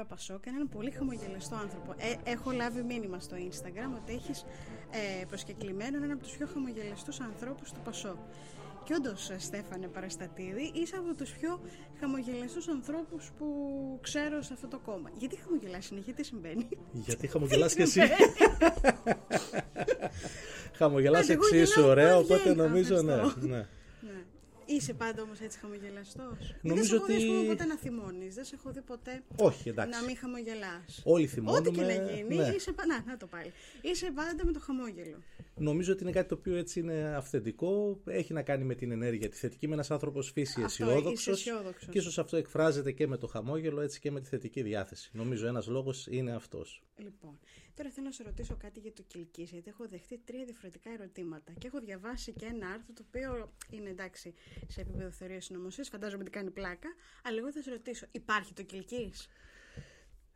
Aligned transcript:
ώρα 0.00 0.04
Πασόκ 0.04 0.46
έναν 0.46 0.68
πολύ 0.68 0.90
χαμογελαστό 0.90 1.54
άνθρωπο. 1.54 1.94
Ε, 1.96 2.30
έχω 2.30 2.50
λάβει 2.50 2.82
μήνυμα 2.82 3.20
στο 3.20 3.36
Instagram 3.36 3.96
ότι 4.02 4.12
έχεις 4.12 4.44
ε, 4.90 5.24
προσκεκλημένο 5.24 5.96
έναν 5.96 6.10
από 6.10 6.22
τους 6.22 6.36
πιο 6.36 6.46
χαμογελαστούς 6.46 7.20
ανθρώπους 7.20 7.72
του 7.72 7.80
Πασόκ. 7.84 8.16
Και 8.84 8.94
όντως, 8.94 9.30
Στέφανε 9.38 9.86
Παραστατίδη, 9.86 10.70
είσαι 10.74 10.96
από 10.96 11.14
τους 11.14 11.30
πιο 11.30 11.60
χαμογελαστούς 12.00 12.68
ανθρώπους 12.68 13.30
που 13.38 13.46
ξέρω 14.02 14.42
σε 14.42 14.52
αυτό 14.52 14.68
το 14.68 14.78
κόμμα. 14.78 15.10
Γιατί 15.18 15.36
χαμογελάς 15.36 15.84
συνέχεια, 15.84 16.14
τι 16.14 16.24
συμβαίνει; 16.24 16.68
Γιατί 16.92 17.26
χαμογελάς 17.26 17.74
και 17.74 17.82
εσύ; 17.82 17.92
συμβαίνει; 17.92 18.16
Χαμογελάς 20.78 21.24
Άντε, 21.24 21.32
εγώ 21.32 21.46
εξίσου 21.46 21.80
γελάω 21.80 21.90
ωραία, 21.90 22.14
πολύ, 22.14 22.24
οπότε 22.24 22.42
γέλα, 22.50 22.66
νομίζω 22.66 23.02
ναι. 23.02 23.12
ευχαριστώ. 23.12 23.46
ναι. 23.46 23.66
Ναι. 24.70 24.76
Είσαι 24.76 24.94
πάντα 24.94 25.22
όμως 25.22 25.40
έτσι 25.40 25.58
χαμογελαστός. 25.58 26.54
Νομίζω 26.62 26.98
δεν 27.06 27.20
σε 27.20 27.24
έχω 27.26 27.32
ότι- 27.34 27.40
δει 27.42 27.48
ποτέ 27.48 27.64
να 27.64 27.76
θυμώνεις. 27.76 28.34
Δεν 28.34 28.44
σε 28.44 28.54
έχω 28.54 28.70
δει 28.72 28.80
ποτέ 28.80 29.22
Όχι, 29.36 29.68
εντάξει. 29.68 29.98
να 30.00 30.06
μην 30.06 30.16
χαμογελάς. 30.16 31.00
Όλοι 31.04 31.26
θυμώνουμε. 31.26 31.68
Ό,τι 31.68 31.78
και 31.78 31.84
να 31.84 31.92
γίνει, 31.92 32.36
ναι. 32.36 32.52
είσαι, 32.56 32.72
πα- 32.72 32.86
να, 32.86 33.04
να 33.06 33.16
το 33.16 33.26
πάλι. 33.26 33.52
είσαι 33.82 34.10
πάντα 34.14 34.44
με 34.44 34.52
το 34.52 34.60
χαμόγελο. 34.60 35.16
Νομίζω 35.56 35.92
ότι 35.92 36.02
είναι 36.02 36.12
κάτι 36.12 36.28
το 36.28 36.34
οποίο 36.34 36.56
έτσι 36.56 36.80
είναι 36.80 37.14
αυθεντικό. 37.16 38.00
Έχει 38.06 38.32
να 38.32 38.42
κάνει 38.42 38.64
με 38.64 38.74
την 38.74 38.90
ενέργεια 38.90 39.28
τη 39.28 39.36
θετική. 39.36 39.66
Με 39.68 39.74
ένας 39.74 39.90
άνθρωπος 39.90 40.30
φύση 40.30 40.62
Αυτό, 40.62 40.84
αισιόδοξος. 40.84 41.20
είσαι 41.20 41.30
αισιόδοξος. 41.30 41.88
Και 41.92 41.98
ίσως 41.98 42.18
αυτό 42.18 42.36
εκφράζεται 42.36 42.92
και 42.92 43.06
με 43.06 43.16
το 43.16 43.26
χαμόγελο 43.26 43.80
έτσι 43.80 44.00
και 44.00 44.10
με 44.10 44.20
τη 44.20 44.28
θετική 44.28 44.62
διάθεση. 44.62 45.10
Νομίζω 45.12 45.46
ένας 45.46 45.66
λόγος 45.66 46.06
είναι 46.10 46.32
αυτός. 46.34 46.82
Λοιπόν, 46.96 47.38
τώρα 47.80 47.92
θέλω 47.92 48.06
να 48.06 48.12
σε 48.12 48.22
ρωτήσω 48.22 48.56
κάτι 48.56 48.80
για 48.80 48.92
το 48.92 49.02
Κιλκής, 49.06 49.50
γιατί 49.50 49.68
έχω 49.68 49.88
δεχτεί 49.88 50.18
τρία 50.24 50.44
διαφορετικά 50.44 50.90
ερωτήματα 50.90 51.52
και 51.58 51.66
έχω 51.66 51.80
διαβάσει 51.80 52.32
και 52.32 52.46
ένα 52.46 52.66
άρθρο 52.66 52.92
το 52.94 53.04
οποίο 53.08 53.52
είναι 53.70 53.90
εντάξει 53.90 54.34
σε 54.68 54.80
επίπεδο 54.80 55.10
θεωρίας 55.10 55.44
συνωμοσίας, 55.44 55.88
φαντάζομαι 55.88 56.22
ότι 56.22 56.30
κάνει 56.30 56.50
πλάκα, 56.50 56.88
αλλά 57.24 57.38
εγώ 57.38 57.52
θα 57.52 57.62
σε 57.62 57.70
ρωτήσω, 57.70 58.06
υπάρχει 58.10 58.52
το 58.52 58.62
Κιλκής; 58.62 59.28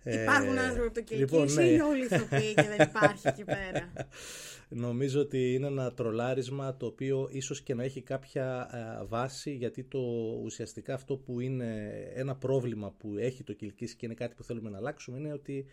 Υπάρχουν 0.04 0.58
άνθρωποι 0.58 0.86
από 0.86 0.94
το 0.94 1.02
Κιλκής 1.02 1.30
λοιπόν, 1.30 1.52
ναι. 1.52 1.62
ή 1.62 1.70
είναι 1.72 1.82
όλοι 1.82 2.04
ηθοποιοί 2.04 2.54
και 2.54 2.68
δεν 2.76 2.88
υπάρχει 2.88 3.28
εκεί 3.28 3.44
πέρα; 3.44 3.92
Νομίζω 4.86 5.20
ότι 5.20 5.54
είναι 5.54 5.66
ένα 5.66 5.92
τρολάρισμα 5.92 6.76
το 6.76 6.86
οποίο 6.86 7.28
ίσως 7.30 7.62
και 7.62 7.74
να 7.74 7.82
έχει 7.84 8.02
κάποια 8.02 8.68
ε, 9.00 9.04
βάση 9.04 9.54
γιατί 9.54 9.84
το 9.84 9.98
ουσιαστικά 10.42 10.94
αυτό 10.94 11.16
που 11.16 11.40
είναι 11.40 11.92
ένα 12.14 12.36
πρόβλημα 12.36 12.90
που 12.90 13.14
έχει 13.18 13.42
το 13.42 13.52
Κιλκής 13.52 13.94
και 13.94 14.06
είναι 14.06 14.14
κάτι 14.14 14.34
που 14.34 14.44
θέλουμε 14.44 14.70
να 14.70 14.76
αλλάξουμε 14.76 15.18
είναι 15.18 15.32
ότι 15.32 15.66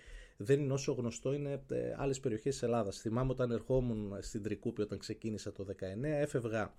δεν 0.43 0.59
είναι 0.59 0.73
όσο 0.73 0.93
γνωστό 0.93 1.33
είναι 1.33 1.63
ε, 1.69 1.93
άλλες 1.97 2.19
περιοχές 2.19 2.53
της 2.53 2.63
Ελλάδας. 2.63 2.99
Θυμάμαι 2.99 3.31
όταν 3.31 3.51
ερχόμουν 3.51 4.17
στην 4.19 4.43
Τρικούπη 4.43 4.81
όταν 4.81 4.97
ξεκίνησα 4.97 5.51
το 5.51 5.65
19 5.69 5.73
έφευγα 6.03 6.73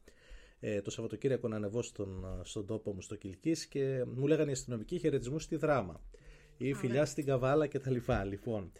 ε, 0.60 0.80
το 0.80 0.90
Σαββατοκύριακο 0.90 1.48
να 1.48 1.56
ανεβώ 1.56 1.82
στον, 1.82 2.24
ε, 2.24 2.44
στον 2.44 2.66
τόπο 2.66 2.92
μου 2.92 3.00
στο 3.00 3.16
Κιλκής 3.16 3.66
και 3.66 4.04
μου 4.14 4.26
λέγανε 4.26 4.50
οι 4.50 4.52
αστυνομικοί 4.52 4.98
χαιρετισμού 4.98 5.38
στη 5.38 5.56
Δράμα 5.56 6.00
ή 6.56 6.72
φιλιά 6.74 7.04
στην 7.04 7.26
Καβάλα 7.26 7.66
κτλ. 7.66 7.96
Λοιπόν, 8.26 8.72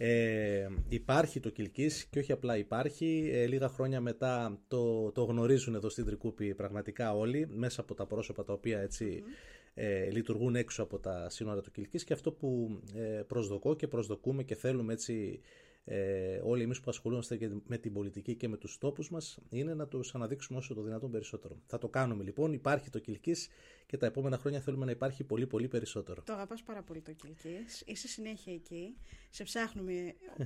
ε, 0.00 0.66
υπάρχει 0.88 1.40
το 1.40 1.50
Κιλκής 1.50 2.04
και 2.04 2.18
όχι 2.18 2.32
απλά 2.32 2.56
υπάρχει. 2.56 3.30
Ε, 3.32 3.46
λίγα 3.46 3.68
χρόνια 3.68 4.00
μετά 4.00 4.58
το, 4.68 5.12
το 5.12 5.24
γνωρίζουν 5.24 5.74
εδώ 5.74 5.88
στην 5.88 6.04
Τρικούπη 6.04 6.54
πραγματικά 6.54 7.14
όλοι 7.14 7.46
μέσα 7.50 7.80
από 7.80 7.94
τα 7.94 8.06
πρόσωπα 8.06 8.44
τα 8.44 8.52
οποία 8.52 8.80
έτσι 8.80 9.22
ε, 9.74 10.10
λειτουργούν 10.10 10.56
έξω 10.56 10.82
από 10.82 10.98
τα 10.98 11.28
σύνορα 11.28 11.60
του 11.60 11.70
Κιλκής 11.70 12.04
και 12.04 12.12
αυτό 12.12 12.32
που 12.32 12.80
ε, 12.94 13.22
προσδοκώ 13.26 13.74
και 13.76 13.88
προσδοκούμε 13.88 14.42
και 14.42 14.54
θέλουμε 14.54 14.92
έτσι 14.92 15.40
ε, 15.90 16.40
όλοι 16.42 16.62
εμείς 16.62 16.80
που 16.80 16.90
ασχολούμαστε 16.90 17.36
και 17.36 17.50
με 17.66 17.78
την 17.78 17.92
πολιτική 17.92 18.34
και 18.34 18.48
με 18.48 18.56
τους 18.56 18.78
τόπους 18.78 19.10
μας 19.10 19.38
είναι 19.50 19.74
να 19.74 19.86
τους 19.86 20.14
αναδείξουμε 20.14 20.58
όσο 20.58 20.74
το 20.74 20.82
δυνατόν 20.82 21.10
περισσότερο. 21.10 21.56
Θα 21.66 21.78
το 21.78 21.88
κάνουμε 21.88 22.24
λοιπόν, 22.24 22.52
υπάρχει 22.52 22.90
το 22.90 22.98
Κιλκής 22.98 23.48
και 23.86 23.96
τα 23.96 24.06
επόμενα 24.06 24.38
χρόνια 24.38 24.60
θέλουμε 24.60 24.84
να 24.84 24.90
υπάρχει 24.90 25.24
πολύ 25.24 25.46
πολύ 25.46 25.68
περισσότερο. 25.68 26.22
Το 26.22 26.32
αγαπάς 26.32 26.62
πάρα 26.62 26.82
πολύ 26.82 27.00
το 27.00 27.12
Κιλκής, 27.12 27.82
είσαι 27.86 28.08
συνέχεια 28.08 28.52
εκεί, 28.52 28.96
σε 29.30 29.42
ψάχνουμε, 29.44 29.92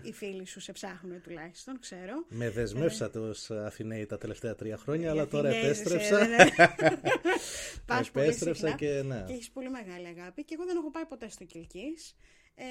οι 0.02 0.12
φίλοι 0.12 0.46
σου 0.46 0.60
σε 0.60 0.72
ψάχνουν 0.72 1.20
τουλάχιστον, 1.22 1.78
ξέρω. 1.78 2.24
Με 2.28 2.50
δεσμεύσατε 2.50 3.18
ως 3.18 3.50
Αθηναίοι 3.50 4.06
τα 4.06 4.18
τελευταία 4.18 4.54
τρία 4.54 4.76
χρόνια, 4.76 5.10
αλλά 5.10 5.22
Οι 5.22 5.26
τώρα 5.26 5.48
Αθηναίες, 5.48 5.80
επέστρεψα. 5.80 6.20
ε, 6.20 6.26
ναι, 6.26 6.36
ναι. 6.36 6.46
Πας 7.86 8.10
πολύ 8.10 8.24
Επέστρεψα 8.24 8.66
συχνά 8.66 8.76
και 8.76 9.02
ναι. 9.02 9.24
Και 9.26 9.32
έχεις 9.32 9.50
πολύ 9.50 9.70
μεγάλη 9.70 10.06
αγάπη 10.06 10.44
και 10.44 10.54
εγώ 10.54 10.64
δεν 10.64 10.76
έχω 10.76 10.90
πάει 10.90 11.04
ποτέ 11.04 11.28
στο 11.28 11.44
Κιλκής. 11.44 12.16
Ε, 12.54 12.64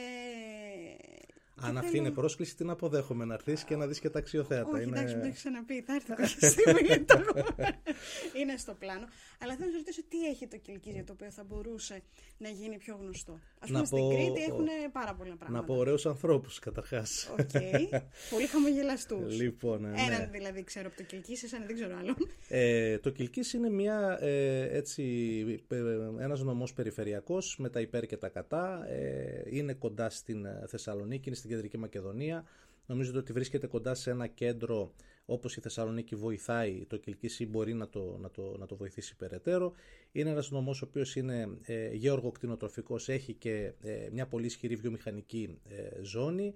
Αν 1.56 1.72
και 1.72 1.78
αυτή 1.78 1.90
θέλω- 1.90 2.06
είναι 2.06 2.12
πρόσκληση, 2.16 2.56
την 2.56 2.70
αποδέχομαι 2.70 3.26
να 3.26 3.34
έρθεις 3.34 3.64
και 3.64 3.76
να 3.76 3.88
δεις 3.88 4.00
και 4.00 4.10
τα 4.10 4.20
αξιοθέατα. 4.20 4.70
Όχι, 4.70 4.84
είναι... 4.84 4.98
εντάξει, 4.98 5.16
μου 5.16 5.22
το 5.22 5.28
έχεις 5.28 5.40
ξαναπεί, 5.40 5.82
θα 5.82 5.94
έρθει 5.94 6.14
κάποια 6.14 6.50
στιγμή. 6.50 7.00
το 7.06 7.20
έχω. 7.20 7.46
είναι 8.34 8.58
στο 8.58 8.74
πλάνο. 8.74 9.08
Αλλά 9.40 9.56
θέλω 9.56 9.66
να 9.66 9.72
σα 9.72 9.78
ρωτήσω 9.78 10.02
τι 10.10 10.26
έχει 10.26 10.48
το 10.48 10.58
Κιλκίς 10.58 10.94
για 10.94 11.04
το 11.04 11.14
οποίο 11.14 11.32
θα 11.32 11.44
μπορούσε 11.44 12.02
να 12.38 12.50
γίνει 12.50 12.78
πιο 12.78 12.98
γνωστό; 13.02 13.40
Α 13.64 13.66
πούμε 13.66 13.80
Να 13.80 13.86
στην 13.86 13.98
πω- 14.00 14.10
Κρήτη 14.14 14.42
έχουν 14.44 14.66
πάρα 14.92 15.14
πολλά 15.14 15.36
πράγματα. 15.36 15.60
Να 15.60 15.64
πω 15.64 15.76
ωραίους 15.76 16.06
ανθρώπους 16.06 16.60
καταρχάς. 16.60 17.30
Οκ. 17.40 17.50
Πολύ 18.34 18.46
χαμογελαστούς. 18.48 19.36
Λοιπόν, 19.42 19.82
ναι. 19.82 19.88
Έναν 20.08 20.30
δηλαδή 20.32 20.64
ξέρω 20.64 20.88
από 20.88 20.98
το 20.98 21.04
Κιλκίς, 21.04 21.44
εσένα 21.44 21.66
δεν 21.66 21.76
ξέρω 21.76 21.98
άλλον. 21.98 22.16
Ε, 22.48 22.98
το 22.98 23.10
Κιλκίς 23.10 23.54
είναι 23.54 23.70
μια, 23.70 24.18
ε, 24.22 24.78
έτσι, 24.78 25.04
ε, 25.68 25.78
ένας 26.24 26.42
νομός 26.44 26.74
περιφερειακός 26.74 27.56
με 27.60 27.70
τα 27.70 27.80
υπέρ 27.80 28.06
και 28.06 28.18
τα 28.18 28.30
κατά. 28.30 28.88
Ε, 28.90 29.42
είναι 29.50 29.74
κοντά 29.74 30.10
στην 30.10 30.46
ε, 30.46 30.64
Θεσσαλονίκη, 30.68 31.28
είναι 31.28 31.36
στην 31.38 31.50
Κεντρική 31.50 31.78
Μακεδονία. 31.78 32.44
Νομίζω 32.86 33.20
ότι 33.20 33.34
βρίσκεται 33.34 33.68
κοντά 33.68 33.94
σε 33.94 34.10
ένα 34.12 34.28
κέντρο 34.28 34.94
όπως 35.26 35.56
η 35.56 35.62
Θεσσαλονίκη 35.62 36.16
βοηθάει 36.16 36.86
το 36.88 36.98
Κιλκής 36.98 37.40
ή 37.40 37.46
μπορεί 37.46 37.74
να 37.74 37.90
το, 37.90 38.18
να 38.22 38.32
το, 38.32 38.56
να 38.60 38.66
το 38.66 38.76
βοηθήσει 38.76 39.16
περαιτέρω. 39.16 39.74
Είναι 40.12 40.30
ένας 40.30 40.52
νομός 40.52 40.82
ο 40.82 40.86
οποίος 40.90 41.16
είναι 41.16 41.58
ε, 41.62 41.94
γεωργοκτηνοτροφικός, 41.94 43.10
έχει 43.10 43.34
και 43.34 43.74
ε, 43.82 44.10
μια 44.12 44.28
πολύ 44.28 44.46
ισχυρή 44.46 44.76
βιομηχανική 44.76 45.60
ε, 45.70 46.04
ζώνη. 46.04 46.54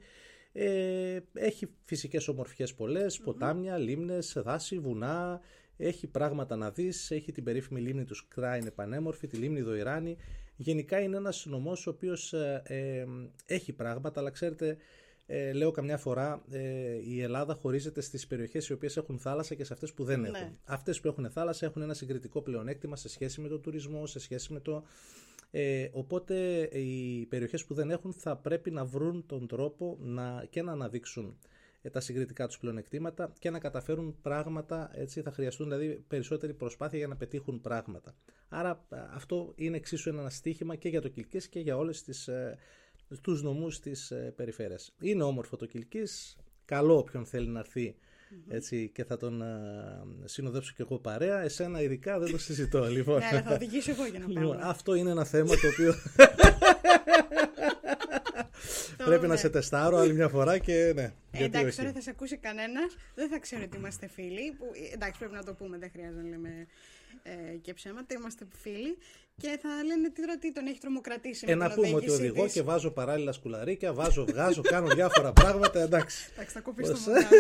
Ε, 0.52 1.20
έχει 1.34 1.68
φυσικές 1.84 2.28
ομορφιές 2.28 2.74
πολλές, 2.74 3.20
ποτάμια, 3.20 3.78
λίμνες, 3.78 4.38
δάση, 4.44 4.80
βουνά, 4.80 5.42
έχει 5.78 6.08
πράγματα 6.08 6.56
να 6.56 6.72
δεις, 6.72 7.12
έχει 7.12 7.32
την 7.32 7.44
περίφημη 7.44 7.82
λίμνη 7.82 8.04
του 8.04 8.16
Σκρά, 8.16 8.58
είναι 8.58 8.72
πανέμορφη, 8.72 9.28
τη 9.28 9.38
λίμνη 9.38 9.62
Δοϊράνη. 9.62 10.18
Γενικά 10.56 11.00
είναι 11.00 11.18
ένας 11.18 11.46
νομός 11.46 11.88
ο 11.88 11.90
οποίος 11.90 12.34
ε, 12.34 12.62
ε, 12.66 13.06
έχει 13.46 13.74
πράγματα, 13.74 14.20
αλλά 14.20 14.30
ξέρετε, 14.30 14.78
ε, 15.28 15.54
λέω 15.54 15.72
καμιά 15.72 15.98
φορά, 15.98 16.44
ε, 16.52 17.00
η 17.04 17.22
Ελλάδα 17.22 17.54
χωρίζεται 17.54 18.02
στις 18.02 18.28
περιοχές 18.28 18.68
οι 18.68 18.74
οποίες 18.74 18.98
έχουν 18.98 19.20
θάλασσα 19.20 19.56
και 19.56 19.64
σε 19.64 19.74
αυτές 19.74 19.94
που 19.94 20.04
δεν 20.04 20.20
Ναι. 20.20 20.28
έχουν. 20.28 20.58
Αυτές 20.66 21.00
που 21.00 21.08
έχουν 21.08 21.30
θάλασσα 21.30 21.66
έχουν 21.66 21.82
ένα 21.82 21.94
συγκριτικό 21.94 22.42
πλεονέκτημα 22.42 22.96
σε 22.96 23.10
σχέση 23.10 23.42
με 23.42 23.48
τον 23.48 23.62
τουρισμό, 23.62 24.06
σε 24.06 24.20
σχέση 24.20 24.54
με 24.54 24.60
το... 24.60 24.84
Ε, 25.52 25.90
οπότε 25.92 26.62
οι 26.64 27.26
περιοχές 27.26 27.66
που 27.66 27.74
δεν 27.74 27.92
έχουν 27.92 28.14
θα 28.14 28.38
πρέπει 28.38 28.72
να 28.72 28.86
βρουν 28.86 29.26
τον 29.26 29.48
τρόπο 29.48 29.98
να, 30.00 30.46
και 30.50 30.62
να 30.62 30.72
αναδείξουν 30.72 31.38
ε, 31.82 31.90
τα 31.90 32.00
συγκριτικά 32.00 32.48
τους 32.48 32.58
πλεονεκτήματα 32.58 33.34
και 33.40 33.50
να 33.50 33.60
καταφέρουν 33.60 34.16
πράγματα, 34.22 34.92
έτσι 34.94 35.22
θα 35.22 35.32
χρειαστούν 35.32 35.70
δηλαδή 35.70 36.04
περισσότερη 36.08 36.54
προσπάθεια 36.54 36.98
για 36.98 37.08
να 37.08 37.16
πετύχουν 37.16 37.62
πράγματα. 37.62 38.16
Άρα 38.50 38.70
α, 38.70 38.86
αυτό 39.14 39.54
είναι 39.56 39.78
εξίσου 39.78 40.10
ένα 40.10 40.30
στίχημα 40.30 40.76
και 40.76 40.90
για 40.90 41.02
το 41.02 41.08
Κιλκής 41.08 41.48
και 41.48 41.60
για 41.60 41.78
όλες 41.78 42.04
τις, 42.04 42.30
ε, 43.10 43.16
τους 43.22 43.44
νομούς 43.44 43.80
της 43.80 44.12
ε, 44.12 44.34
περιφέρειας. 44.36 44.96
Είναι 45.02 45.24
όμορφο 45.24 45.56
το 45.58 45.66
Κιλκής, 45.66 46.38
καλό 46.66 46.98
όποιον 46.98 47.26
θέλει 47.26 47.48
να 47.48 47.60
έρθει 47.60 47.96
έτσι, 48.48 48.90
και 48.94 49.04
θα 49.04 49.18
τον 49.18 49.42
ε, 49.42 49.48
συνοδέψω 50.24 50.74
και 50.76 50.82
εγώ 50.82 51.00
παρέα. 51.00 51.42
Εσένα 51.42 51.82
ειδικά 51.82 52.20
δεν 52.20 52.32
το 52.32 52.38
συζητώ. 52.38 52.84
Λοιπόν. 52.96 53.18
ναι, 53.20 53.26
αλλά 53.32 53.42
θα 53.44 53.54
οδηγήσω 53.54 53.92
εγώ 53.92 54.06
για 54.06 54.20
να 54.20 54.28
Λοιπόν, 54.28 54.48
πάμε. 54.58 54.62
αυτό 54.70 54.94
είναι 54.96 55.10
ένα 55.10 55.24
θέμα 55.24 55.50
το 55.56 55.68
οποίο 55.68 55.94
Το- 55.94 56.00
πρέπει 59.10 59.22
να 59.22 59.28
ναι. 59.34 59.36
σε 59.36 59.50
τεστάρω 59.50 59.98
άλλη 59.98 60.14
μια 60.14 60.28
φορά 60.28 60.58
και 60.58 60.92
ναι. 60.96 61.02
Ε, 61.02 61.12
γιατί 61.32 61.44
εντάξει, 61.44 61.68
όχι. 61.68 61.78
τώρα 61.78 61.92
θα 61.92 62.02
σε 62.02 62.10
ακούσει 62.10 62.38
κανένας, 62.38 62.96
δεν 63.16 63.30
θα 63.30 63.40
ξέρει 63.40 63.64
ότι 63.64 63.78
είμαστε 63.78 64.08
φίλοι. 64.08 64.56
Που, 64.58 64.66
ε, 64.90 64.94
εντάξει, 64.94 65.20
πρέπει 65.20 65.34
να 65.34 65.44
το 65.44 65.54
πούμε, 65.54 65.78
δεν 65.78 65.90
χρειάζεται 65.92 66.22
να 66.22 66.30
λέμε. 66.30 66.68
ε, 67.24 67.56
και 67.62 67.74
ψέματα, 67.74 68.16
είμαστε 68.16 68.46
φίλοι 68.62 68.98
και 69.38 69.60
θα 69.62 69.70
λένε 69.84 70.10
τι, 70.10 70.40
τι 70.40 70.54
τον 70.54 70.68
έχει 70.68 70.80
τρομοκρατήσει. 70.80 71.46
Ε, 71.50 71.56
με 71.56 71.64
να 71.64 71.66
την 71.66 71.76
πούμε 71.76 71.88
ότι 71.88 71.96
οδήγησή 71.96 72.22
οδηγώ 72.22 72.44
της. 72.44 72.54
και 72.54 72.62
βάζω 72.62 72.92
παράλληλα 72.92 73.32
σκουλαρίκια, 73.32 73.94
βάζω, 73.94 74.26
βγάζω, 74.26 74.62
κάνω 74.62 74.88
διάφορα 74.88 75.34
πράγματα. 75.34 75.80
Εντάξει. 75.82 76.30
Εντάξει, 76.34 76.54
θα 76.54 76.60
κοπείς 76.62 76.88
το 76.88 76.94
Πώς- 76.94 77.08
μοντάζ. 77.08 77.24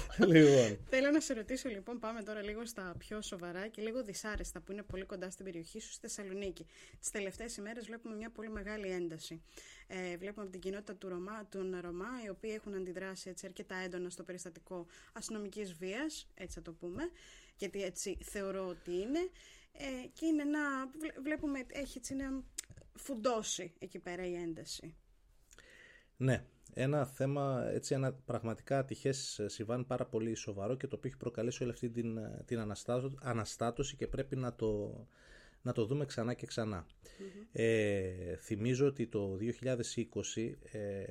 λοιπόν. 0.32 0.78
Θέλω 0.88 1.10
να 1.10 1.20
σε 1.20 1.34
ρωτήσω 1.34 1.68
λοιπόν, 1.68 1.98
πάμε 1.98 2.22
τώρα 2.22 2.42
λίγο 2.42 2.66
στα 2.66 2.94
πιο 2.98 3.22
σοβαρά 3.22 3.68
και 3.68 3.82
λίγο 3.82 4.02
δυσάρεστα 4.04 4.60
που 4.60 4.72
είναι 4.72 4.82
πολύ 4.82 5.04
κοντά 5.04 5.30
στην 5.30 5.44
περιοχή 5.44 5.80
σου, 5.80 5.92
στη 5.92 6.00
Θεσσαλονίκη. 6.00 6.66
Τις 7.00 7.10
τελευταίες 7.10 7.56
ημέρες 7.56 7.86
βλέπουμε 7.86 8.14
μια 8.14 8.30
πολύ 8.30 8.50
μεγάλη 8.50 8.88
ένταση. 8.88 9.42
Ε, 9.86 10.16
βλέπουμε 10.16 10.42
από 10.42 10.50
την 10.50 10.60
κοινότητα 10.60 10.94
του 10.94 11.08
Ρωμά, 11.08 11.46
των 11.48 11.78
Ρωμά, 11.80 12.08
οι 12.24 12.28
οποίοι 12.28 12.50
έχουν 12.54 12.74
αντιδράσει 12.74 13.28
έτσι, 13.28 13.46
αρκετά 13.46 13.74
έντονα 13.76 14.10
στο 14.10 14.22
περιστατικό 14.22 14.86
αστυνομικής 15.12 15.74
βίας, 15.74 16.28
έτσι 16.34 16.54
θα 16.54 16.62
το 16.62 16.72
πούμε, 16.72 17.02
γιατί 17.56 17.82
έτσι 17.82 18.18
θεωρώ 18.22 18.66
ότι 18.66 18.90
είναι. 18.92 19.30
Ε, 19.72 20.06
και 20.12 20.26
είναι 20.26 20.42
ένα, 20.42 20.86
βλέ- 20.98 21.20
βλέπουμε, 21.22 21.64
έχει 21.68 21.98
έτσι 21.98 22.14
ένα 22.14 22.44
φουντώσει 22.94 23.72
εκεί 23.78 23.98
πέρα 23.98 24.26
η 24.26 24.34
ένταση. 24.34 24.94
Ναι, 26.16 26.44
ένα 26.74 27.04
θέμα, 27.06 27.68
έτσι 27.72 27.94
ένα 27.94 28.12
πραγματικά 28.12 28.78
ατυχές 28.78 29.38
ε, 29.38 29.48
συμβάν 29.48 29.86
πάρα 29.86 30.04
πολύ 30.06 30.34
σοβαρό 30.34 30.76
και 30.76 30.86
το 30.86 30.96
οποίο 30.96 31.10
έχει 31.10 31.18
προκαλέσει 31.18 31.62
όλη 31.62 31.72
αυτή 31.72 31.90
την, 31.90 32.16
ε, 32.16 32.42
την 32.46 32.58
αναστάτω- 32.58 33.12
αναστάτωση 33.22 33.96
και 33.96 34.06
πρέπει 34.06 34.36
να 34.36 34.54
το, 34.54 35.00
να 35.62 35.72
το 35.72 35.84
δούμε 35.84 36.04
ξανά 36.04 36.34
και 36.34 36.46
ξανά. 36.46 36.86
Ε, 37.52 38.36
θυμίζω 38.36 38.86
ότι 38.86 39.06
το 39.06 39.36
2020 39.36 40.56
ε, 40.72 41.02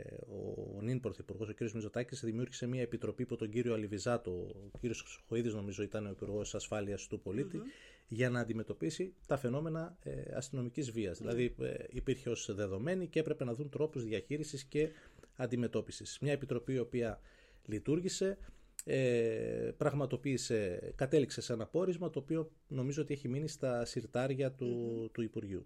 ο 0.76 0.82
νυν 0.82 1.00
πρωθυπουργός, 1.00 1.50
ο 1.50 1.54
κ. 1.54 1.60
Μητσοτάκης, 1.62 2.22
δημιούργησε 2.24 2.68
μια 2.68 2.82
επιτροπή 2.82 3.24
από 3.24 3.36
τον 3.36 3.50
κύριο 3.50 3.74
Αλιβιζάτο, 3.74 4.32
ο 4.72 4.78
κ. 4.82 4.86
Χοίδης 5.28 5.54
νομίζω 5.54 5.84
ήταν 5.84 6.06
ο 6.06 6.10
υπουργός 6.10 6.56
Ασφάλειας 6.56 7.08
του 7.08 7.20
πολίτη, 7.22 7.62
για 8.08 8.30
να 8.30 8.40
αντιμετωπίσει 8.40 9.14
τα 9.28 9.38
φαινόμενα 9.38 9.98
ε, 10.04 10.12
αστυνομικής 10.36 10.92
βίας. 10.92 11.18
Δηλαδή 11.18 11.56
ε, 11.62 11.74
υπήρχε 11.90 12.30
ως 12.30 12.56
δεδομένη 12.56 13.08
και 13.08 13.20
έπρεπε 13.20 13.44
να 13.44 13.54
δουν 13.54 13.70
τρόπους 13.70 14.04
διαχείρισης 14.04 14.64
και 14.64 14.90
αντιμετώπισης. 15.42 16.18
Μια 16.22 16.32
επιτροπή 16.32 16.74
η 16.74 16.80
οποία 16.80 17.20
λειτουργήσε, 17.66 18.38
ε, 18.86 19.72
πραγματοποίησε, 19.78 20.92
κατέληξε 20.96 21.42
σε 21.42 21.54
ένα 21.54 21.66
πόρισμα 21.66 22.10
το 22.10 22.20
οποίο 22.20 22.52
νομίζω 22.68 23.02
ότι 23.02 23.14
έχει 23.14 23.28
μείνει 23.28 23.48
στα 23.48 23.86
συρτάρια 23.86 24.52
του, 24.52 25.10
του 25.14 25.22
Υπουργείου. 25.22 25.66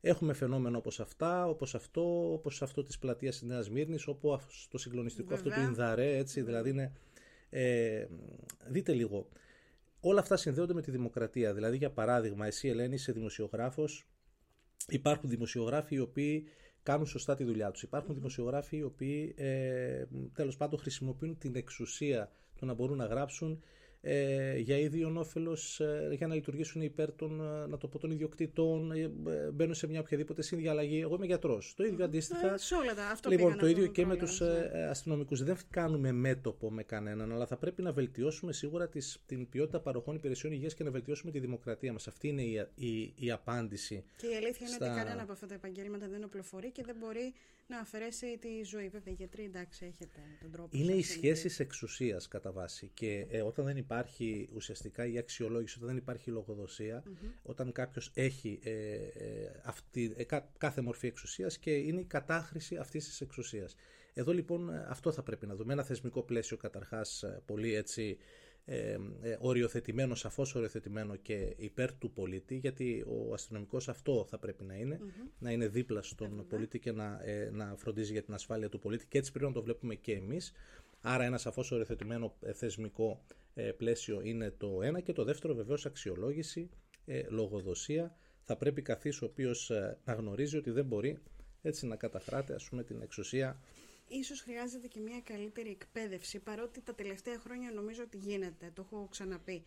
Έχουμε 0.00 0.32
φαινόμενα 0.32 0.76
όπως 0.76 1.00
αυτά, 1.00 1.46
όπως 1.48 1.74
αυτό, 1.74 2.32
όπως 2.32 2.62
αυτό 2.62 2.82
της 2.82 2.98
πλατείας 2.98 3.38
της 3.38 3.48
Νέας 3.48 3.70
Μύρνης, 3.70 4.06
όπως 4.06 4.68
το 4.70 4.78
συγκλονιστικό 4.78 5.34
αυτό 5.34 5.48
του 5.48 5.54
Βέβαια. 5.54 5.68
Ινδαρέ, 5.68 6.16
έτσι, 6.16 6.42
δηλαδή 6.42 6.70
είναι... 6.70 6.92
Ε, 7.50 8.06
δείτε 8.66 8.92
λίγο, 8.92 9.28
όλα 10.00 10.20
αυτά 10.20 10.36
συνδέονται 10.36 10.74
με 10.74 10.82
τη 10.82 10.90
δημοκρατία. 10.90 11.54
Δηλαδή, 11.54 11.76
για 11.76 11.90
παράδειγμα, 11.90 12.46
εσύ 12.46 12.68
Ελένη 12.68 12.94
είσαι 12.94 13.12
δημοσιογράφος, 13.12 14.06
υπάρχουν 14.88 15.30
δημοσιογράφοι 15.30 15.94
οι 15.94 15.98
οποίοι 15.98 16.46
κάνουν 16.82 17.06
σωστά 17.06 17.34
τη 17.34 17.44
δουλειά 17.44 17.70
τους. 17.70 17.82
Υπάρχουν 17.82 18.14
δημοσιογράφοι 18.14 18.76
οι 18.76 18.82
οποίοι 18.82 19.34
ε, 19.36 20.04
τέλος 20.34 20.56
πάντων 20.56 20.78
χρησιμοποιούν 20.78 21.38
την 21.38 21.56
εξουσία 21.56 22.32
του 22.56 22.66
να 22.66 22.74
μπορούν 22.74 22.96
να 22.96 23.06
γράψουν 23.06 23.62
ε, 24.04 24.58
για 24.58 24.78
ίδιον 24.78 25.16
όφελος, 25.16 25.80
ε, 25.80 26.08
για 26.16 26.26
να 26.26 26.34
λειτουργήσουν 26.34 26.82
υπέρ 26.82 27.12
των, 27.12 27.40
ε, 27.40 27.66
να 27.66 27.78
το 27.78 27.88
πω, 27.88 27.98
των 27.98 28.10
ιδιοκτητών, 28.10 28.92
ε, 28.92 29.00
ε, 29.00 29.10
μπαίνουν 29.52 29.74
σε 29.74 29.86
μια 29.86 30.00
οποιαδήποτε 30.00 30.42
συνδιαλλαγή. 30.42 31.00
Εγώ 31.00 31.14
είμαι 31.14 31.26
γιατρός. 31.26 31.74
Το 31.76 31.84
ίδιο 31.84 32.04
αντίστοιχα 32.04 32.52
Ε, 32.52 32.56
σε 32.58 32.74
όλα 32.74 32.94
τα, 32.94 33.06
αυτό 33.06 33.30
Λοιπόν, 33.30 33.46
πήγα 33.46 33.58
το 33.58 33.64
να 33.64 33.70
ίδιο 33.70 33.86
πω 33.86 33.92
και 33.92 34.06
με 34.06 34.16
πρόλαβες, 34.16 34.38
τους 34.38 34.48
ναι. 34.48 34.78
ε, 34.78 34.88
αστυνομικούς. 34.88 35.42
Δεν 35.42 35.56
κάνουμε 35.70 36.12
μέτωπο 36.12 36.70
με 36.70 36.82
κανέναν, 36.82 37.32
αλλά 37.32 37.46
θα 37.46 37.56
πρέπει 37.56 37.82
να 37.82 37.92
βελτιώσουμε 37.92 38.52
σίγουρα 38.52 38.88
τις, 38.88 39.22
την 39.26 39.48
ποιότητα 39.48 39.80
παροχών 39.80 40.14
υπηρεσιών 40.14 40.52
υγείας 40.52 40.74
και 40.74 40.84
να 40.84 40.90
βελτιώσουμε 40.90 41.30
τη 41.32 41.38
δημοκρατία 41.38 41.92
μας. 41.92 42.08
Αυτή 42.08 42.28
είναι 42.28 42.42
η, 42.42 42.66
η, 42.74 43.12
η 43.16 43.30
απάντηση. 43.30 44.04
Και 44.16 44.26
η 44.26 44.34
αλήθεια 44.34 44.66
είναι 44.66 44.74
στα- 44.76 44.86
ότι 44.92 44.96
κανένα 44.96 45.22
από 45.22 45.32
αυτά 45.32 45.46
τα 45.46 45.54
επαγγέλματα 45.54 46.08
δεν 46.08 46.24
οπλοφορεί 46.24 46.70
και 46.70 46.82
δεν 46.86 46.96
μπορεί 46.98 47.32
να 47.66 47.78
αφαιρέσει 47.78 48.38
τη 48.40 48.48
ζωή. 48.64 48.88
Βέβαια, 48.88 49.12
οι 49.12 49.16
γιατροί 49.18 49.44
εντάξει, 49.44 49.84
έχετε 49.86 50.20
τον 50.40 50.50
τρόπο. 50.50 50.68
Είναι 50.72 50.92
οι 50.92 51.02
σας, 51.02 51.12
σχέσεις 51.16 51.60
εξουσίας 51.60 52.28
κατά 52.28 52.52
βάση 52.52 52.90
και 52.94 53.26
ε, 53.30 53.40
όταν 53.42 53.64
δεν 53.64 53.76
υπάρχει 53.76 53.90
ουσιαστικά 54.54 55.06
η 55.06 55.18
αξιολόγηση, 55.18 55.74
όταν 55.76 55.88
δεν 55.88 55.96
υπάρχει 55.96 56.30
η 56.30 56.32
λογοδοσία, 56.32 57.02
όταν 57.42 57.72
κάποιος 57.72 58.10
έχει 58.14 58.58
ε, 58.62 58.70
ε, 58.70 59.60
αυτή, 59.64 60.12
ε, 60.16 60.24
κα- 60.24 60.48
κάθε 60.58 60.80
μορφή 60.80 61.06
εξουσίας 61.06 61.58
και 61.58 61.70
είναι 61.70 62.00
η 62.00 62.04
κατάχρηση 62.04 62.76
αυτής 62.76 63.04
της 63.04 63.20
εξουσίας. 63.20 63.74
Εδώ 64.14 64.32
λοιπόν 64.32 64.68
ε, 64.68 64.86
αυτό 64.88 65.12
θα 65.12 65.22
πρέπει 65.22 65.46
να 65.46 65.54
δούμε. 65.54 65.72
Ένα 65.72 65.82
θεσμικό 65.82 66.22
πλαίσιο 66.22 66.56
καταρχάς 66.56 67.22
ε, 67.22 67.42
πολύ 67.46 67.74
έτσι 67.74 68.16
ε, 68.64 68.96
ε, 69.20 69.36
οριοθετημένο, 69.40 70.14
σαφώς 70.14 70.54
οριοθετημένο 70.54 71.16
και 71.16 71.54
υπέρ 71.56 71.94
του 71.98 72.10
πολίτη, 72.12 72.56
γιατί 72.56 73.04
ο 73.08 73.32
αστυνομικός 73.32 73.88
αυτό 73.88 74.26
θα 74.28 74.38
πρέπει 74.38 74.64
να 74.64 74.74
ειναι 74.74 75.00
να 75.38 75.50
είναι 75.50 75.68
δίπλα 75.68 76.02
στον 76.02 76.46
πολίτη 76.48 76.78
και 76.78 76.92
να, 76.92 77.20
ε, 77.24 77.50
να 77.52 77.74
φροντίζει 77.76 78.12
για 78.12 78.22
την 78.22 78.34
ασφάλεια 78.34 78.68
του 78.68 78.78
πολίτη 78.78 79.06
και 79.06 79.18
έτσι 79.18 79.32
πρέπει 79.32 79.46
να 79.46 79.52
το 79.54 79.62
βλέπουμε 79.62 79.94
και 79.94 80.12
εμείς. 80.12 80.52
Άρα 81.02 81.24
ένα 81.24 81.38
σαφώς 81.38 81.70
οριοθετημένο 81.70 82.36
ε, 82.40 82.52
θεσμικό 82.52 83.24
ε, 83.54 83.70
πλαίσιο 83.70 84.20
είναι 84.20 84.50
το 84.50 84.82
ένα 84.82 85.00
και 85.00 85.12
το 85.12 85.24
δεύτερο 85.24 85.54
βεβαίως 85.54 85.86
αξιολόγηση, 85.86 86.70
ε, 87.04 87.22
λογοδοσία. 87.28 88.16
Θα 88.42 88.56
πρέπει 88.56 88.82
καθής 88.82 89.22
ο 89.22 89.24
οποίος 89.24 89.70
ε, 89.70 89.98
να 90.04 90.12
γνωρίζει 90.12 90.56
ότι 90.56 90.70
δεν 90.70 90.84
μπορεί 90.84 91.18
έτσι 91.62 91.86
να 91.86 91.96
καταχράται 91.96 92.54
ας 92.54 92.68
πούμε 92.68 92.82
την 92.84 93.02
εξουσία 93.02 93.60
Ίσως 94.08 94.40
χρειάζεται 94.40 94.86
και 94.86 95.00
μια 95.00 95.20
καλύτερη 95.24 95.70
εκπαίδευση, 95.70 96.38
παρότι 96.38 96.80
τα 96.80 96.94
τελευταία 96.94 97.38
χρόνια 97.38 97.70
νομίζω 97.72 98.02
ότι 98.02 98.16
γίνεται, 98.16 98.70
το 98.74 98.82
έχω 98.86 99.08
ξαναπεί. 99.10 99.62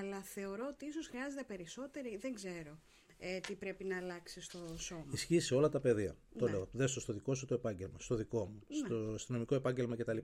Αλλά 0.00 0.20
θεωρώ 0.22 0.66
ότι 0.68 0.86
ίσως 0.86 1.06
χρειάζεται 1.06 1.44
περισσότερη, 1.44 2.16
δεν 2.16 2.34
ξέρω 2.34 2.78
ε, 3.18 3.40
τι 3.40 3.54
πρέπει 3.54 3.84
να 3.84 3.96
αλλάξει 3.96 4.40
στο 4.40 4.76
σώμα. 4.78 5.04
Ισχύει 5.12 5.40
σε 5.40 5.54
όλα 5.54 5.68
τα 5.68 5.80
πεδία. 5.80 6.16
Το 6.38 6.44
Ναι. 6.44 6.50
λέω. 6.50 6.68
Δες 6.72 6.92
το 6.92 7.00
στο 7.00 7.12
δικό 7.12 7.34
σου 7.34 7.46
το 7.46 7.54
επάγγελμα, 7.54 7.98
στο 7.98 8.14
δικό 8.14 8.46
μου, 8.46 8.62
στο 8.84 9.12
αστυνομικό 9.14 9.54
επάγγελμα 9.54 9.96
κτλ. 9.96 10.18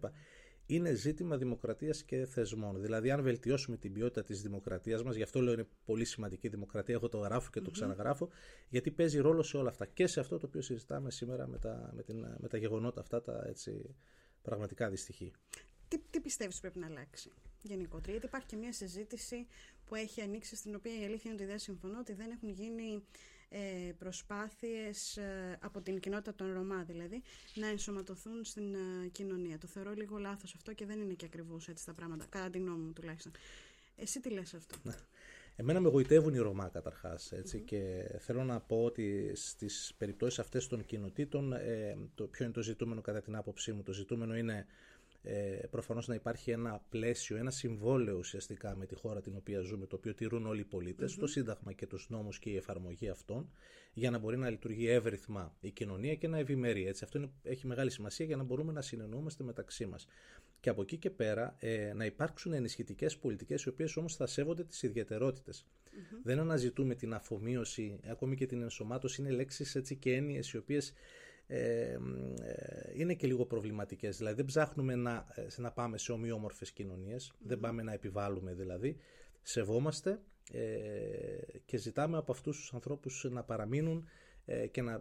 Είναι 0.70 0.94
ζήτημα 0.94 1.36
δημοκρατίας 1.36 2.02
και 2.02 2.26
θεσμών. 2.26 2.80
Δηλαδή, 2.80 3.10
αν 3.10 3.22
βελτιώσουμε 3.22 3.76
την 3.76 3.92
ποιότητα 3.92 4.22
της 4.22 4.42
δημοκρατίας 4.42 5.02
μας, 5.02 5.16
γι' 5.16 5.22
αυτό 5.22 5.40
λέω 5.40 5.52
είναι 5.52 5.66
πολύ 5.84 6.04
σημαντική 6.04 6.46
η 6.46 6.50
δημοκρατία. 6.50 6.94
Εγώ 6.94 7.08
το 7.08 7.18
γράφω 7.18 7.50
και 7.50 7.60
το 7.60 7.70
ξαναγράφω, 7.70 8.28
γιατί 8.68 8.90
παίζει 8.90 9.18
ρόλο 9.18 9.42
σε 9.42 9.56
όλα 9.56 9.68
αυτά. 9.68 9.86
Και 9.86 10.06
σε 10.06 10.20
αυτό 10.20 10.38
το 10.38 10.46
οποίο 10.46 10.60
συζητάμε 10.60 11.10
σήμερα 11.10 11.46
με 11.46 11.58
τα, 11.58 11.90
με 11.94 12.02
την, 12.02 12.26
με 12.38 12.48
τα 12.48 12.56
γεγονότα 12.56 13.00
αυτά, 13.00 13.22
τα 13.22 13.44
έτσι, 13.46 13.94
πραγματικά 14.42 14.88
δυστυχή. 14.90 15.32
Τι, 15.88 15.98
τι 16.10 16.20
πιστεύεις 16.20 16.60
πρέπει 16.60 16.78
να 16.78 16.86
αλλάξει 16.86 17.32
γενικότερα, 17.62 18.10
γιατί 18.10 18.26
υπάρχει 18.26 18.46
και 18.46 18.56
μια 18.56 18.72
συζήτηση 18.72 19.46
που 19.84 19.94
έχει 19.94 20.20
ανοίξει 20.20 20.56
στην 20.56 20.74
οποία 20.74 21.00
η 21.00 21.04
αλήθεια 21.04 21.30
είναι 21.30 21.40
ότι 21.42 21.50
δεν 21.50 21.58
συμφωνώ 21.58 21.98
ότι 21.98 22.12
δεν 22.12 22.30
έχουν 22.30 22.48
γίνει 22.48 22.92
ε, 22.92 23.02
προσπάθειες 23.98 25.16
ε, 25.16 25.58
από 25.60 25.80
την 25.80 26.00
κοινότητα 26.00 26.34
των 26.34 26.52
Ρωμά 26.52 26.82
δηλαδή 26.82 27.22
να 27.54 27.66
ενσωματωθούν 27.66 28.44
στην 28.44 28.74
ε, 28.74 29.08
κοινωνία. 29.12 29.58
Το 29.58 29.66
θεωρώ 29.66 29.92
λίγο 29.92 30.18
λάθος 30.18 30.54
αυτό 30.54 30.72
και 30.72 30.86
δεν 30.86 31.00
είναι 31.00 31.14
και 31.14 31.24
ακριβώς 31.24 31.68
έτσι 31.68 31.86
τα 31.86 31.92
πράγματα, 31.92 32.26
κατά 32.28 32.50
τη 32.50 32.58
γνώμη 32.58 32.84
μου 32.84 32.92
τουλάχιστον. 32.92 33.32
Εσύ 33.96 34.20
τι 34.20 34.30
λες 34.30 34.54
αυτό; 34.54 34.76
Εμένα 35.56 35.80
με 35.80 35.88
γοητεύουν 35.88 36.34
οι 36.34 36.38
Ρωμά 36.38 36.68
καταρχάς 36.68 37.32
έτσι, 37.32 37.60
και 37.60 38.10
θέλω 38.18 38.44
να 38.44 38.60
πω 38.60 38.84
ότι 38.84 39.32
στις 39.34 39.94
περιπτώσεις 39.98 40.38
αυτές 40.38 40.66
των 40.66 40.84
κοινοτήτων 40.84 41.52
ε, 41.52 41.96
το 42.14 42.24
ποιο 42.24 42.44
είναι 42.44 42.54
το 42.54 42.62
ζητούμενο 42.62 43.00
κατά 43.00 43.20
την 43.20 43.36
άποψή 43.36 43.72
μου. 43.72 43.82
Το 43.82 43.92
ζητούμενο 43.92 44.36
είναι 44.36 44.66
ε, 45.30 45.66
προφανώς 45.70 46.08
να 46.08 46.14
υπάρχει 46.14 46.50
ένα 46.50 46.82
πλαίσιο, 46.88 47.36
ένα 47.36 47.50
συμβόλαιο 47.50 48.16
ουσιαστικά 48.16 48.76
με 48.76 48.86
τη 48.86 48.94
χώρα 48.94 49.20
την 49.20 49.36
οποία 49.36 49.60
ζούμε, 49.60 49.86
το 49.86 49.96
οποίο 49.96 50.14
τηρούν 50.14 50.46
όλοι 50.46 50.60
οι 50.60 50.64
πολίτες, 50.64 51.14
το 51.16 51.26
Σύνταγμα 51.26 51.72
και 51.72 51.86
τους 51.86 52.08
νόμους 52.10 52.38
και 52.38 52.50
η 52.50 52.56
εφαρμογή 52.56 53.08
αυτών, 53.08 53.50
για 53.92 54.10
να 54.10 54.18
μπορεί 54.18 54.36
να 54.36 54.50
λειτουργεί 54.50 54.88
εύρυθμα 54.88 55.56
η 55.60 55.70
κοινωνία 55.70 56.14
και 56.14 56.28
να 56.28 56.38
ευημερεί. 56.38 56.86
Έτσι. 56.86 57.04
Αυτό 57.04 57.18
είναι, 57.18 57.30
έχει 57.42 57.66
μεγάλη 57.66 57.90
σημασία 57.90 58.26
για 58.26 58.36
να 58.36 58.42
μπορούμε 58.42 58.72
να 58.72 58.80
συνεννοούμαστε 58.80 59.44
μεταξύ 59.44 59.86
μας. 59.86 60.06
Και 60.60 60.70
από 60.70 60.82
εκεί 60.82 60.96
και 60.96 61.10
πέρα 61.10 61.56
ε, 61.58 61.92
να 61.92 62.04
υπάρξουν 62.04 62.52
ενισχυτικές 62.52 63.16
πολιτικές 63.16 63.62
οι 63.64 63.68
οποίες 63.68 63.96
όμως 63.96 64.16
θα 64.16 64.26
σέβονται 64.26 64.64
τις 64.64 64.82
ιδιαιτερότητες. 64.82 65.66
Δεν 66.22 66.38
αναζητούμε 66.38 66.94
την 66.94 67.14
αφομοίωση, 67.14 68.00
ακόμη 68.08 68.36
και 68.36 68.46
την 68.46 68.62
ενσωμάτωση, 68.62 69.20
είναι 69.20 69.30
λέξεις 69.30 69.74
έτσι 69.74 69.96
και 69.96 70.14
έννοιες 70.14 70.52
οι 70.52 70.56
οποίες 70.56 70.92
ε, 71.50 71.58
ε, 71.60 71.98
είναι 72.94 73.14
και 73.14 73.26
λίγο 73.26 73.46
προβληματικές. 73.46 74.16
Δηλαδή 74.16 74.36
δεν 74.36 74.44
ψάχνουμε 74.44 74.94
να, 74.94 75.26
ε, 75.34 75.46
να 75.56 75.72
πάμε 75.72 75.98
σε 75.98 76.12
ομοιόμορφες 76.12 76.72
κοινωνίες, 76.72 77.32
δεν 77.38 77.58
πάμε 77.58 77.82
να 77.82 77.92
επιβάλλουμε 77.92 78.54
δηλαδή. 78.54 78.96
Σεβόμαστε 79.42 80.20
ε, 80.52 80.60
και 81.64 81.76
ζητάμε 81.76 82.16
από 82.16 82.32
αυτούς 82.32 82.58
τους 82.58 82.74
ανθρώπους 82.74 83.26
να 83.30 83.42
παραμείνουν 83.42 84.08
ε, 84.44 84.66
και 84.66 84.82
να, 84.82 85.00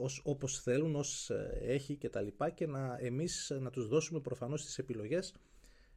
ως, 0.00 0.20
όπως 0.24 0.60
θέλουν, 0.60 0.96
ως 0.96 1.30
ε, 1.30 1.58
έχει 1.62 1.96
και 1.96 2.08
τα 2.08 2.20
λοιπά 2.20 2.50
και 2.50 2.66
να 2.66 2.98
εμείς 3.00 3.52
να 3.60 3.70
τους 3.70 3.88
δώσουμε 3.88 4.20
προφανώς 4.20 4.64
τις 4.64 4.78
επιλογές 4.78 5.34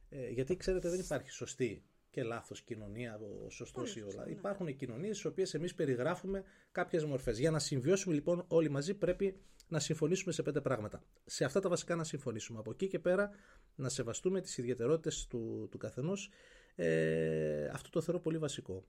ε, 0.08 0.28
γιατί 0.28 0.56
ξέρετε 0.56 0.88
δεν 0.88 1.00
υπάρχει 1.00 1.30
σωστή 1.30 1.82
και 2.10 2.22
λάθος 2.22 2.62
κοινωνία, 2.62 3.20
ο 3.46 3.50
σωστός 3.50 3.96
ή 3.96 4.02
όλα. 4.02 4.28
Υπάρχουν 4.28 4.76
κοινωνίες 4.76 5.16
στις 5.16 5.30
οποίες 5.30 5.54
εμείς 5.54 5.74
περιγράφουμε 5.74 6.44
κάποιες 6.72 7.04
μορφές. 7.04 7.38
Για 7.38 7.50
να 7.50 7.58
συμβιώσουμε 7.58 8.14
λοιπόν 8.14 8.44
όλοι 8.48 8.70
μαζί 8.70 8.94
πρέπει 8.94 9.40
να 9.70 9.78
συμφωνήσουμε 9.78 10.32
σε 10.32 10.42
πέντε 10.42 10.60
πράγματα. 10.60 11.02
Σε 11.24 11.44
αυτά 11.44 11.60
τα 11.60 11.68
βασικά 11.68 11.94
να 11.94 12.04
συμφωνήσουμε. 12.04 12.58
Από 12.58 12.70
εκεί 12.70 12.86
και 12.88 12.98
πέρα 12.98 13.30
να 13.74 13.88
σεβαστούμε 13.88 14.40
τις 14.40 14.58
ιδιαιτερότητες 14.58 15.26
του, 15.26 15.68
του 15.70 15.78
καθενός 15.78 16.30
Ε, 16.74 17.70
αυτό 17.72 17.90
το 17.90 18.00
θεωρώ 18.00 18.20
πολύ 18.20 18.38
βασικό. 18.38 18.84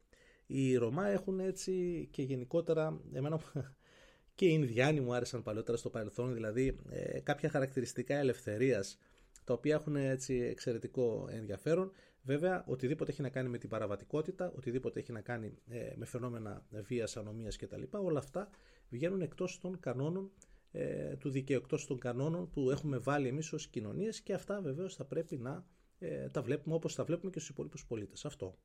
Οι 0.46 0.76
Ρωμά 0.76 1.08
έχουν 1.08 1.40
έτσι 1.40 2.08
και 2.12 2.22
γενικότερα, 2.22 3.02
εμένα 3.14 3.40
και 4.36 4.46
οι 4.46 4.52
Ινδιάνοι 4.54 5.00
μου 5.00 5.14
άρεσαν 5.14 5.44
παλαιότερα 5.44 5.78
στο 5.78 5.90
παρελθόν, 5.90 6.34
δηλαδή 6.34 6.78
ε, 6.90 7.20
κάποια 7.20 7.50
χαρακτηριστικά 7.50 8.16
ελευθερίας 8.16 8.98
τα 9.44 9.54
οποία 9.54 9.76
έχουν 9.76 9.96
έτσι 9.96 10.34
εξαιρετικό 10.36 11.28
ενδιαφέρον. 11.32 11.92
Βέβαια, 12.24 12.64
οτιδήποτε 12.68 13.12
έχει 13.12 13.22
να 13.22 13.30
κάνει 13.30 13.50
με 13.50 13.58
την 13.58 13.70
παραβατικότητα, 13.70 14.52
οτιδήποτε 14.56 15.00
έχει 15.00 15.12
να 15.12 15.22
κάνει 15.22 15.54
ε, 15.68 15.94
με 15.96 16.06
φαινόμενα 16.06 16.66
βίας, 16.70 17.18
ανομίας 17.18 17.56
κτλ. 17.58 17.84
Όλα 17.92 18.20
αυτά 18.20 18.50
βγαίνουν 18.90 19.22
εκτός 19.22 19.60
των 19.60 19.80
κανόνων 19.80 20.32
ε, 20.72 21.16
του 21.16 21.30
δικαίου, 21.30 21.58
εκτός 21.58 21.88
των 21.88 22.00
κανόνων 22.00 22.50
που 22.50 22.72
έχουμε 22.72 22.98
βάλει 22.98 23.28
εμείς 23.28 23.54
ως 23.54 23.68
κοινωνίες 23.68 24.22
και 24.22 24.34
αυτά 24.34 24.62
βεβαίως 24.62 24.96
θα 24.96 25.06
πρέπει 25.06 25.38
να 25.38 25.66
ε, 26.00 26.30
τα 26.30 26.42
βλέπουμε 26.42 26.76
όπως 26.76 26.96
τα 26.96 27.04
βλέπουμε 27.04 27.32
και 27.32 27.40
στους 27.40 27.52
υπόλοιπους 27.52 27.86
πολίτες. 27.86 28.26
Αυτό. 28.26 28.58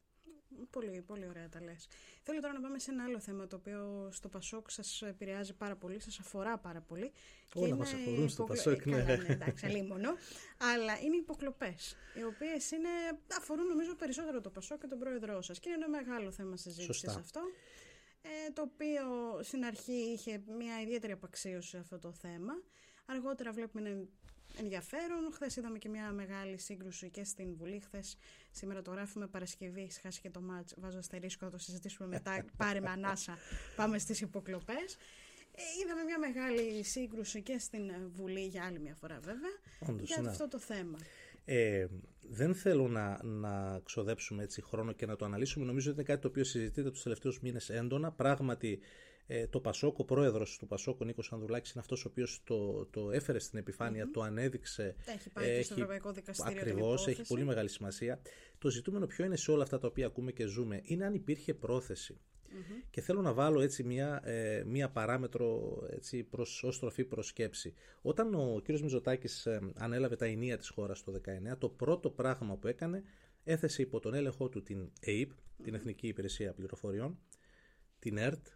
Πολύ, 0.71 1.03
πολύ 1.07 1.27
ωραία 1.29 1.49
τα 1.49 1.63
λες. 1.63 1.87
Θέλω 2.23 2.41
τώρα 2.41 2.53
να 2.53 2.61
πάμε 2.61 2.79
σε 2.79 2.91
ένα 2.91 3.05
άλλο 3.05 3.21
θέμα 3.21 3.47
το 3.47 3.57
οποίο 3.57 4.09
στο 4.13 4.29
Πασόκ 4.29 4.71
σας 4.71 5.03
επηρεάζει 5.03 5.55
πάρα 5.55 5.77
πολύ, 5.77 6.01
σας 6.01 6.19
αφορά 6.19 6.59
πάρα 6.59 6.81
πολύ. 6.81 7.13
Όλα 7.55 7.77
μας 7.77 7.93
αφορούν 7.93 8.29
στο 8.29 8.45
Πασόκ, 8.45 8.87
ναι. 8.87 9.03
Καλά, 9.03 9.17
ναι. 9.17 9.27
εντάξει, 9.29 9.67
αλίμονο. 9.67 10.11
Αλλά 10.75 10.99
είναι 11.05 11.17
υποκλοπές, 11.17 11.97
οι 12.19 12.23
οποίες 12.23 12.71
είναι, 12.71 12.89
αφορούν 13.39 13.67
νομίζω 13.67 13.95
περισσότερο 13.95 14.41
το 14.41 14.51
Πασόκ 14.51 14.81
και 14.81 14.87
τον 14.87 14.99
πρόεδρό 14.99 15.43
σας. 15.43 15.61
Και 15.61 15.69
είναι 15.69 15.85
ένα 15.85 15.89
μεγάλο 15.89 16.31
θέμα 16.31 16.57
συζήτησης 16.57 17.09
αυτό. 17.09 17.41
Ε, 18.27 18.51
το 18.53 18.63
οποίο 18.63 19.05
στην 19.43 19.65
αρχή 19.65 19.93
είχε 19.93 20.43
μια 20.59 20.81
ιδιαίτερη 20.81 21.13
απαξίωση 21.13 21.69
σε 21.69 21.79
αυτό 21.79 21.99
το 21.99 22.13
θέμα. 22.13 22.53
Αργότερα 23.07 23.53
βλέπουμε 23.53 23.89
να 23.89 24.07
ενδιαφέρον. 24.59 25.33
Χθες 25.33 25.57
είδαμε 25.57 25.79
και 25.79 25.89
μια 25.89 26.13
μεγάλη 26.13 26.59
σύγκρουση 26.59 27.11
και 27.11 27.25
στην 27.25 27.57
Βουλή. 27.57 27.81
Χθες 27.81 28.17
σήμερα 28.51 28.83
το 28.83 28.91
γράφουμε 28.91 29.27
Παρασκευή, 29.27 29.91
χάσει 30.03 30.21
και 30.21 30.31
το 30.31 30.41
μάτς. 30.41 30.75
Βάζω 30.79 30.99
αστερίσκο, 30.99 31.45
θα 31.45 31.51
το 31.51 31.59
συζητήσουμε 31.59 32.09
μετά. 32.09 32.45
Πάρε 32.57 32.81
με 32.81 32.91
ανάσα. 32.91 33.39
Πάμε 33.77 33.99
στις 33.99 34.21
υποκλοπές. 34.21 34.97
Ε, 35.59 35.63
είδαμε 35.83 36.03
μια 36.03 36.19
μεγάλη 36.19 36.83
σύγκρουση 36.83 37.43
και 37.43 37.59
στην 37.59 37.93
Βουλή 38.15 38.47
για 38.47 38.65
άλλη 38.65 38.79
μια 38.79 38.95
φορά 38.95 39.19
βέβαια 39.21 39.59
Όντως, 39.89 40.09
για 40.09 40.23
ναι. 40.23 40.29
αυτό 40.29 40.49
το 40.49 40.59
θέμα. 40.59 40.99
Ε, 41.49 41.87
δεν 42.29 42.55
θέλω 42.55 42.89
να, 42.89 43.25
να 43.25 43.81
ξοδέψουμε 43.85 44.43
έτσι 44.43 44.63
χρόνο 44.63 44.93
και 44.93 45.07
να 45.07 45.17
το 45.17 45.25
αναλύσουμε. 45.25 45.65
Νομίζω 45.65 45.91
ότι 45.91 45.99
είναι 45.99 46.09
κάτι 46.09 46.23
το 46.23 46.29
οποίο 46.29 46.45
συζητείται 46.45 46.91
τους 46.91 47.03
τελευταίους 47.03 47.41
μήνες 47.41 47.71
έντονα. 47.71 48.13
Πράγματι 48.13 48.81
ε, 49.27 49.47
το 49.47 49.61
Πασόκ, 49.61 49.99
ο 49.99 50.05
πρόεδρος 50.05 50.59
του 50.59 50.67
Πασόκ, 50.67 51.01
ο 51.01 51.05
Νίκος 51.05 51.33
Ανδουλάκης, 51.33 51.71
είναι 51.71 51.81
αυτός 51.81 52.05
ο 52.05 52.09
οποίος 52.11 52.41
το, 52.45 52.87
το 52.87 53.11
έφερε 53.11 53.39
στην 53.39 53.59
επιφανεια 53.59 54.11
το 54.11 54.21
ανέδειξε. 54.21 54.97
Έχει 55.05 55.31
πάει 55.31 55.57
και 55.57 55.63
στο 55.63 55.75
Ευρωπαϊκό 55.75 56.13
Δικαστήριο. 56.13 56.53
την 56.53 56.61
Ακριβώς, 56.61 57.01
έχει 57.01 57.11
υπόθεση. 57.11 57.29
πολύ 57.29 57.45
μεγάλη 57.45 57.69
σημασία. 57.69 58.21
Το 58.59 58.71
ζητούμενο 58.71 59.07
ποιο 59.07 59.25
είναι 59.25 59.37
σε 59.37 59.51
όλα 59.51 59.63
αυτά 59.63 59.79
τα 59.79 59.87
οποία 59.87 60.07
ακούμε 60.07 60.33
και 60.33 60.47
ζούμε, 60.47 60.81
είναι 60.85 61.05
αν 61.05 61.15
υπήρχε 61.15 61.55
πρόθεση. 61.55 62.21
Και 62.91 63.01
θέλω 63.01 63.21
να 63.21 63.33
βάλω 63.33 63.61
έτσι 63.61 63.83
μία, 63.83 64.21
ε, 64.25 64.63
μία 64.67 64.91
παράμετρο 64.91 65.79
έτσι, 65.91 66.23
προς, 66.23 66.63
ως 66.63 66.79
τροφή 66.79 67.05
προς 67.05 67.27
σκέψη. 67.27 67.75
Όταν 68.03 68.35
ο 68.35 68.61
κύριος 68.61 68.83
Μηζωτάκης 68.83 69.47
ε, 69.47 69.73
ανέλαβε 69.75 70.17
τα 70.17 70.25
ενία 70.25 70.57
της 70.57 70.69
χώρας 70.69 71.03
το 71.03 71.13
19, 71.53 71.57
το 71.59 71.69
πρώτο 71.69 72.11
πράγμα 72.11 72.57
που 72.57 72.67
έκανε 72.67 73.03
έθεσε 73.45 73.83
υπό 73.83 74.01
τον 74.01 74.15
έλεγχό 74.15 74.49
του 74.49 74.63
την 74.63 74.93
ΕΕΠ, 75.01 75.31
την 75.63 75.75
Εθνική 75.75 76.07
Υπηρεσία 76.07 76.53
Πληροφοριών, 76.53 77.19
την 77.99 78.17
ΕΡΤ 78.17 78.47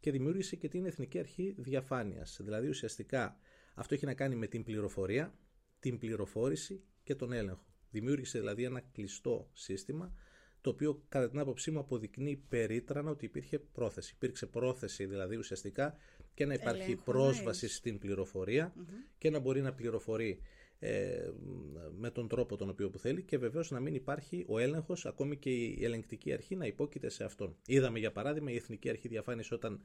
και 0.00 0.10
δημιούργησε 0.10 0.56
και 0.56 0.68
την 0.68 0.86
Εθνική 0.86 1.18
Αρχή 1.18 1.54
Διαφάνειας. 1.58 2.40
Δηλαδή 2.42 2.68
ουσιαστικά 2.68 3.36
αυτό 3.74 3.94
έχει 3.94 4.04
να 4.04 4.14
κάνει 4.14 4.36
με 4.36 4.46
την 4.46 4.64
πληροφορία, 4.64 5.34
την 5.80 5.98
πληροφόρηση 5.98 6.84
και 7.02 7.14
τον 7.14 7.32
έλεγχο. 7.32 7.64
Δημιούργησε 7.90 8.38
δηλαδή 8.38 8.64
ένα 8.64 8.80
κλειστό 8.80 9.50
σύστημα 9.52 10.14
το 10.60 10.70
οποίο 10.70 11.02
κατά 11.08 11.30
την 11.30 11.38
άποψή 11.38 11.70
μου 11.70 11.78
αποδεικνύει 11.78 12.36
περίτρανα 12.48 13.10
ότι 13.10 13.24
υπήρχε 13.24 13.58
πρόθεση. 13.58 14.12
Υπήρξε 14.16 14.46
πρόθεση 14.46 15.06
δηλαδή 15.06 15.36
ουσιαστικά 15.36 15.96
και 16.34 16.46
να 16.46 16.54
υπάρχει 16.54 16.82
Ελέγχου, 16.82 17.02
πρόσβαση 17.02 17.64
ναι. 17.64 17.70
στην 17.70 17.98
πληροφορια 17.98 18.72
και 19.18 19.30
να 19.30 19.38
μπορεί 19.38 19.60
να 19.60 19.72
πληροφορεί 19.72 20.40
ε, 20.78 21.30
με 21.98 22.10
τον 22.10 22.28
τρόπο 22.28 22.56
τον 22.56 22.68
οποίο 22.68 22.90
που 22.90 22.98
θέλει 22.98 23.22
και 23.22 23.38
βεβαίως 23.38 23.70
να 23.70 23.80
μην 23.80 23.94
υπάρχει 23.94 24.44
ο 24.48 24.58
έλεγχος 24.58 25.06
ακόμη 25.06 25.36
και 25.36 25.50
η 25.50 25.84
ελεγκτική 25.84 26.32
αρχή 26.32 26.56
να 26.56 26.66
υπόκειται 26.66 27.08
σε 27.08 27.24
αυτόν. 27.24 27.56
Είδαμε 27.66 27.98
για 27.98 28.12
παράδειγμα 28.12 28.50
η 28.50 28.56
Εθνική 28.56 28.88
Αρχή 28.88 29.08
Διαφάνειας 29.08 29.50
όταν 29.50 29.80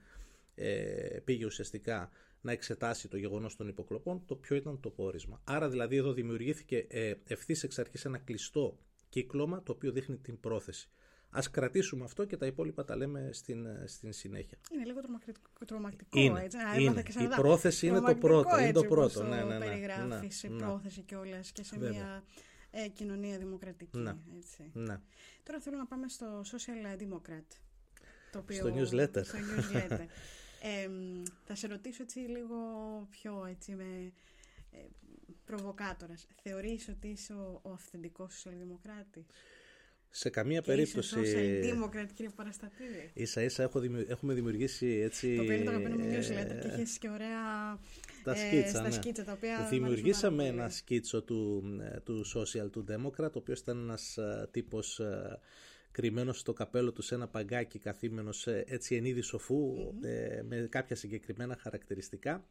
ε, 0.55 1.19
πήγε 1.23 1.45
ουσιαστικά 1.45 2.09
να 2.41 2.51
εξετάσει 2.51 3.07
το 3.07 3.17
γεγονός 3.17 3.55
των 3.55 3.67
υποκλοπών, 3.67 4.23
το 4.25 4.35
ποιο 4.35 4.55
ήταν 4.55 4.79
το 4.79 4.89
πόρισμα. 4.89 5.41
Άρα 5.43 5.69
δηλαδή 5.69 5.95
εδώ 5.95 6.13
δημιουργήθηκε 6.13 6.85
ε, 6.89 7.13
ευθύς 7.27 7.63
εξ 7.63 7.79
αρχής 7.79 8.05
ένα 8.05 8.17
κλειστό 8.17 8.77
κύκλωμα 9.21 9.63
το 9.63 9.71
οποίο 9.71 9.91
δείχνει 9.91 10.17
την 10.17 10.39
πρόθεση. 10.39 10.89
Ας 11.29 11.49
κρατήσουμε 11.49 12.03
αυτό 12.03 12.25
και 12.25 12.37
τα 12.37 12.45
υπόλοιπα 12.45 12.83
τα 12.85 12.95
λέμε 12.95 13.29
στην, 13.33 13.65
ε, 13.65 13.83
στην 13.87 14.11
συνέχεια. 14.13 14.57
Είναι 14.73 14.85
λίγο 14.85 15.01
τρομακτικό, 15.01 15.39
τρομακτικό 15.65 16.19
Είναι, 16.19 16.41
έτσι. 16.43 16.57
είναι. 16.75 16.83
έμαθα 16.85 17.01
και 17.01 17.11
σαν 17.11 17.23
Η 17.23 17.27
να- 17.27 17.35
πρόθεση 17.35 17.85
είναι 17.87 17.95
το 17.95 18.01
τρομακτικό 18.01 18.27
πρώτο, 18.27 18.59
είναι 18.59 18.71
το 18.71 18.79
έτσι 18.79 18.91
πρώτο. 18.93 19.19
όπως 19.19 19.29
Ναι, 19.29 19.39
το 19.41 19.47
ναι, 19.47 19.57
ναι, 19.57 19.65
περιγράφεις, 19.65 20.43
ναι, 20.43 20.49
η 20.49 20.53
ναι. 20.53 20.65
πρόθεση 20.65 21.01
κιόλας 21.01 21.51
και 21.51 21.63
σε 21.63 21.77
Βέβαια. 21.77 21.91
μια 21.99 22.23
ε, 22.71 22.87
κοινωνία 22.87 23.37
δημοκρατική. 23.37 23.97
Ναι. 23.97 24.15
Έτσι. 24.37 24.69
Ναι. 24.73 24.99
Τώρα 25.43 25.59
θέλω 25.59 25.77
να 25.77 25.85
πάμε 25.85 26.07
στο 26.09 26.41
Social 26.41 27.01
Democrat. 27.01 27.45
Το 28.31 28.39
οποίο, 28.39 28.55
Στο 28.57 28.73
newsletter. 28.75 29.25
Στο 29.25 29.37
newsletter. 29.37 30.05
Ε, 30.83 30.87
μ, 30.87 31.23
θα 31.43 31.55
σε 31.55 31.67
ρωτήσω 31.67 32.03
έτσι 32.03 32.19
λίγο 32.19 32.55
πιο 33.09 33.45
έτσι 33.49 33.75
με 33.75 34.11
ε, 34.75 34.85
προβοκάτορας. 35.45 36.27
Θεωρείς 36.43 36.87
ότι 36.89 37.07
είσαι 37.07 37.33
ο, 37.33 37.59
ο 37.63 37.69
αυθεντικός 37.71 38.33
σοσιαλδημοκράτης; 38.33 39.25
Σε 40.09 40.29
καμία 40.29 40.59
και 40.59 40.65
περίπτωση. 40.65 41.19
είσαι 41.21 41.35
social 41.37 41.73
democrat 41.73 42.07
κύριε 42.13 42.31
Παραστατήρη. 42.35 43.11
Ίσα 43.13 43.41
ίσα 43.43 43.63
έχω 43.63 43.79
δημιου- 43.79 44.09
έχουμε 44.09 44.33
δημιουργήσει 44.33 44.85
έτσι. 44.87 45.35
Το 45.35 45.41
οποίο 45.41 45.53
είναι 45.55 45.63
το 45.63 45.69
αγαπημένο 45.69 46.03
μου 46.03 46.09
ε, 46.11 46.17
newsletter 46.19 46.59
και 46.61 46.67
έχεις 46.81 46.97
και 46.97 47.09
ωραία 47.09 47.39
τα 48.23 48.31
ε, 48.31 48.35
σκίτσα, 48.47 48.69
στα 48.69 48.81
ναι. 48.81 48.91
σκίτσα 48.91 49.23
τα 49.23 49.31
οποία 49.31 49.59
μου 49.59 49.69
Δημιουργήσαμε 49.69 50.35
αρέσουν 50.35 50.37
πάρα 50.37 50.49
ένα 50.49 50.61
πολύ. 50.61 50.73
σκίτσο 50.73 51.21
του, 51.23 51.63
ε, 51.93 51.99
του 51.99 52.25
Social, 52.35 52.71
του 52.71 52.85
Democrat, 52.89 53.31
ο 53.31 53.37
οποίος 53.37 53.59
ήταν 53.59 53.77
ένας 53.83 54.17
ε, 54.17 54.47
τύπος 54.51 54.99
ε, 54.99 55.39
κρυμμένος 55.91 56.39
στο 56.39 56.53
καπέλο 56.53 56.91
του 56.91 57.01
σε 57.01 57.15
ένα 57.15 57.27
παγκάκι 57.27 57.79
καθήμενος 57.79 58.47
ε, 58.47 58.63
έτσι 58.67 58.95
εν 58.95 59.05
είδη 59.05 59.21
σοφού, 59.21 59.73
ε, 60.03 60.41
με 60.41 60.67
κάποια 60.69 60.95
συγκεκριμένα 60.95 61.57
χαρακτηριστικά 61.59 62.45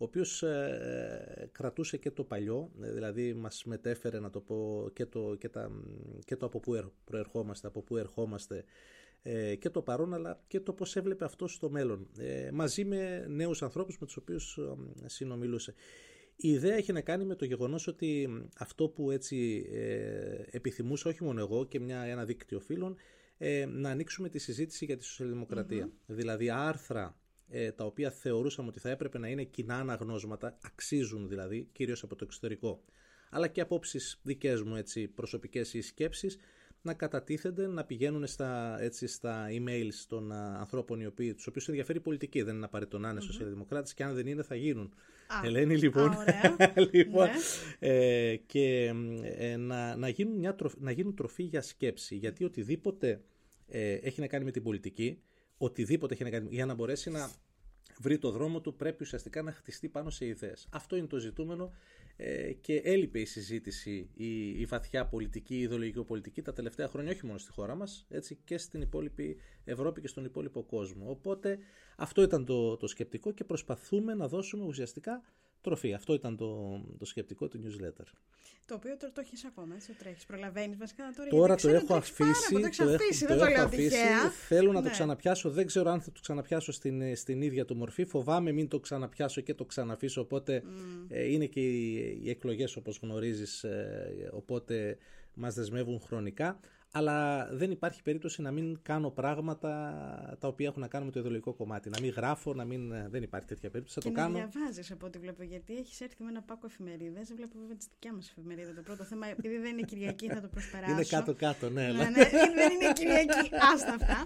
ο 0.00 0.04
οποίος 0.04 0.42
ε, 0.42 1.48
κρατούσε 1.52 1.96
και 1.96 2.10
το 2.10 2.24
παλιό, 2.24 2.70
ε, 2.82 2.90
δηλαδή 2.92 3.34
μας 3.34 3.64
μετέφερε 3.64 4.20
να 4.20 4.30
το 4.30 4.40
πω 4.40 4.90
και 4.92 5.06
το, 5.06 5.36
και 5.38 5.48
τα, 5.48 5.70
και 6.24 6.36
το 6.36 6.46
από 6.46 6.60
πού 6.60 6.74
ερ- 6.74 6.92
προερχόμαστε, 7.04 7.66
από 7.66 7.82
πού 7.82 7.96
ερχόμαστε 7.96 8.64
ε, 9.22 9.54
και 9.54 9.70
το 9.70 9.82
παρόν 9.82 10.14
αλλά 10.14 10.42
και 10.46 10.60
το 10.60 10.72
πώς 10.72 10.96
έβλεπε 10.96 11.24
αυτό 11.24 11.48
στο 11.48 11.70
μέλλον 11.70 12.08
ε, 12.18 12.50
μαζί 12.52 12.84
με 12.84 13.26
νέους 13.28 13.62
ανθρώπους 13.62 13.98
με 13.98 14.06
τους 14.06 14.16
οποίους 14.16 14.58
ε, 15.02 15.08
συνομιλούσε. 15.08 15.74
Η 16.36 16.48
ιδέα 16.48 16.74
έχει 16.76 16.92
να 16.92 17.00
κάνει 17.00 17.24
με 17.24 17.34
το 17.34 17.44
γεγονός 17.44 17.86
ότι 17.86 18.28
αυτό 18.58 18.88
που 18.88 19.10
έτσι 19.10 19.66
ε, 19.72 20.44
επιθυμούσα 20.50 21.08
όχι 21.08 21.24
μόνο 21.24 21.40
εγώ 21.40 21.66
και 21.66 21.80
μια, 21.80 22.00
ένα 22.00 22.24
δίκτυο 22.24 22.60
φίλων 22.60 22.96
ε, 23.38 23.66
να 23.66 23.90
ανοίξουμε 23.90 24.28
τη 24.28 24.38
συζήτηση 24.38 24.84
για 24.84 24.96
τη 24.96 25.04
σοσιαλδημοκρατία. 25.04 25.90
Δηλαδή 26.06 26.50
άρθρα 26.50 27.20
ε, 27.50 27.72
τα 27.72 27.84
οποία 27.84 28.10
θεωρούσαμε 28.10 28.68
ότι 28.68 28.80
θα 28.80 28.90
έπρεπε 28.90 29.18
να 29.18 29.28
είναι 29.28 29.44
κοινά 29.44 29.74
αναγνώσματα, 29.78 30.58
αξίζουν 30.62 31.28
δηλαδή, 31.28 31.68
κυρίως 31.72 32.02
από 32.02 32.16
το 32.16 32.24
εξωτερικό, 32.24 32.82
αλλά 33.30 33.48
και 33.48 33.60
απόψεις 33.60 34.20
δικές 34.22 34.62
μου 34.62 34.76
έτσι, 34.76 35.08
προσωπικές 35.08 35.74
ή 35.74 35.80
σκέψεις, 35.80 36.38
να 36.82 36.94
κατατίθενται, 36.94 37.66
να 37.66 37.84
πηγαίνουν 37.84 38.26
στα, 38.26 38.80
έτσι, 38.80 39.06
στα 39.06 39.46
emails 39.50 40.04
των 40.08 40.32
α, 40.32 40.56
ανθρώπων 40.58 41.00
οι 41.00 41.06
οποίοι, 41.06 41.34
τους 41.34 41.46
οποίους 41.46 41.68
ενδιαφέρει 41.68 41.98
η 41.98 42.00
πολιτική. 42.00 42.42
Δεν 42.42 42.54
είναι 42.56 42.64
απαραίτητο 42.64 42.98
να 42.98 43.10
είναι 43.10 43.20
σοσιαλδημοκράτες 43.20 43.94
και 43.94 44.04
αν 44.04 44.14
δεν 44.14 44.26
είναι 44.26 44.42
θα 44.42 44.54
γίνουν. 44.54 44.94
Α, 45.26 45.40
Ελένη, 45.44 45.76
λοιπόν, 45.76 46.12
α, 46.12 46.16
ωραία. 46.18 46.56
λοιπόν 46.92 47.28
Ναι. 47.80 47.88
ε, 47.88 48.36
και 48.36 48.92
ε, 49.22 49.56
να, 49.56 49.96
να, 49.96 50.08
γίνουν 50.08 50.36
μια 50.36 50.54
τροφ- 50.54 50.80
να 50.80 50.90
γίνουν 50.90 51.14
τροφή 51.14 51.42
για 51.42 51.62
σκέψη. 51.62 52.16
Γιατί 52.16 52.44
οτιδήποτε 52.44 53.20
ε, 53.66 53.92
έχει 53.92 54.20
να 54.20 54.26
κάνει 54.26 54.44
με 54.44 54.50
την 54.50 54.62
πολιτική, 54.62 55.22
οτιδήποτε 55.62 56.14
έχει 56.14 56.22
να 56.22 56.30
κάνει 56.30 56.48
για 56.50 56.66
να 56.66 56.74
μπορέσει 56.74 57.10
να 57.10 57.30
βρει 58.00 58.18
το 58.18 58.30
δρόμο 58.30 58.60
του 58.60 58.76
πρέπει 58.76 59.02
ουσιαστικά 59.02 59.42
να 59.42 59.52
χτιστεί 59.52 59.88
πάνω 59.88 60.10
σε 60.10 60.26
ιδέες. 60.26 60.68
Αυτό 60.72 60.96
είναι 60.96 61.06
το 61.06 61.18
ζητούμενο 61.18 61.72
ε, 62.16 62.52
και 62.52 62.76
έλειπε 62.84 63.20
η 63.20 63.24
συζήτηση, 63.24 64.10
η, 64.14 64.60
η 64.60 64.64
βαθιά 64.64 65.06
πολιτική, 65.06 65.54
η 65.54 65.60
ιδεολογικοπολιτική 65.60 66.42
τα 66.42 66.52
τελευταία 66.52 66.88
χρόνια 66.88 67.10
όχι 67.10 67.26
μόνο 67.26 67.38
στη 67.38 67.50
χώρα 67.50 67.74
μας, 67.74 68.06
έτσι 68.08 68.38
και 68.44 68.58
στην 68.58 68.80
υπόλοιπη 68.80 69.36
Ευρώπη 69.64 70.00
και 70.00 70.08
στον 70.08 70.24
υπόλοιπο 70.24 70.62
κόσμο. 70.62 71.10
Οπότε 71.10 71.58
αυτό 71.96 72.22
ήταν 72.22 72.44
το, 72.44 72.76
το 72.76 72.86
σκεπτικό 72.86 73.32
και 73.32 73.44
προσπαθούμε 73.44 74.14
να 74.14 74.28
δώσουμε 74.28 74.64
ουσιαστικά 74.64 75.22
τροφή. 75.60 75.94
Αυτό 75.94 76.14
ήταν 76.14 76.36
το, 76.36 76.80
το 76.98 77.04
σκεπτικό 77.04 77.48
του 77.48 77.60
newsletter. 77.64 78.04
Το 78.66 78.74
οποίο 78.76 78.96
τώρα 78.96 79.12
το 79.12 79.20
έχεις 79.20 79.44
ακόμα, 79.44 79.74
έτσι 79.74 79.86
το 79.88 79.94
τρέχεις. 79.98 80.24
Προλαβαίνεις 80.24 80.76
βασικά 80.78 81.04
να 81.04 81.12
το 81.12 81.28
Τώρα 81.28 81.46
γιατί 81.46 81.50
το 81.50 81.56
ξέρω 81.56 81.74
έχω 81.74 81.82
ότι 81.84 81.92
το 81.92 81.96
έχεις 81.96 82.10
αφήσει. 82.10 82.52
Πάρα, 82.52 82.60
το 82.60 82.66
έχεις 82.66 82.80
αφήσει, 82.94 83.26
δεν 83.26 83.36
το 83.36 83.42
το 83.42 83.48
έχω 83.48 83.56
λέω 83.56 83.64
αφήσει. 83.64 83.88
τυχαία. 83.88 84.30
Θέλω 84.30 84.72
να 84.72 84.78
το 84.78 84.84
Ναι. 84.86 84.90
ξαναπιάσω. 84.90 85.50
Δεν 85.50 85.66
ξέρω 85.66 85.90
αν 85.90 86.00
θα 86.00 86.12
το 86.12 86.20
ξαναπιάσω 86.20 86.72
στην, 86.72 87.16
στην 87.16 87.42
ίδια 87.42 87.64
του 87.64 87.76
μορφή. 87.76 88.04
Φοβάμαι 88.04 88.52
μην 88.52 88.68
το 88.68 88.80
ξαναπιάσω 88.80 89.40
και 89.40 89.54
το 89.54 89.64
ξαναφήσω. 89.64 90.20
Οπότε 90.20 90.62
ε, 91.08 91.32
είναι 91.32 91.46
και 91.46 91.60
οι, 91.60 92.20
οι 92.22 92.30
εκλογές 92.30 92.76
όπως 92.76 92.98
γνωρίζεις. 93.02 93.64
οπότε 94.32 94.98
μας 95.34 95.54
δεσμεύουν 95.54 96.00
χρονικά 96.00 96.60
αλλά 96.92 97.48
δεν 97.52 97.70
υπάρχει 97.70 98.02
περίπτωση 98.02 98.42
να 98.42 98.50
μην 98.50 98.78
κάνω 98.82 99.10
πράγματα 99.10 99.70
τα 100.40 100.48
οποία 100.48 100.66
έχουν 100.68 100.80
να 100.80 100.88
κάνουν 100.88 101.06
με 101.06 101.12
το 101.12 101.18
ιδεολογικό 101.18 101.52
κομμάτι. 101.54 101.88
Να 101.88 102.00
μην 102.00 102.10
γράφω, 102.10 102.54
να 102.54 102.64
μην. 102.64 102.92
Δεν 103.10 103.22
υπάρχει 103.22 103.46
τέτοια 103.46 103.70
περίπτωση. 103.70 104.00
Θα 104.00 104.08
και 104.08 104.14
το 104.14 104.20
να 104.20 104.26
κάνω. 104.26 104.48
διαβάζεις 104.50 104.90
από 104.90 105.06
ό,τι 105.06 105.18
βλέπω, 105.18 105.42
γιατί 105.42 105.76
έχεις 105.76 106.00
έρθει 106.00 106.22
με 106.22 106.28
ένα 106.30 106.42
πάκο 106.42 106.66
εφημερίδες. 106.66 107.32
Βλέπω 107.34 107.58
βέβαια 107.60 107.76
τη 107.76 107.86
δικιά 107.92 108.12
μας 108.14 108.28
εφημερίδα 108.28 108.72
το 108.74 108.82
πρώτο 108.82 109.04
θέμα. 109.04 109.26
Επειδή 109.26 109.58
δεν 109.58 109.72
είναι 109.72 109.82
Κυριακή, 109.86 110.28
θα 110.28 110.40
το 110.40 110.48
προσπεράσω. 110.48 110.92
Είναι 110.92 111.04
κάτω-κάτω, 111.04 111.70
ναι. 111.70 111.82
Ναι, 111.82 111.86
αλλά- 111.88 112.10
ναι, 112.10 112.24
δεν 112.54 112.70
είναι 112.72 112.92
Κυριακή, 112.92 113.48
άστα 113.74 113.94
αυτά. 113.94 114.18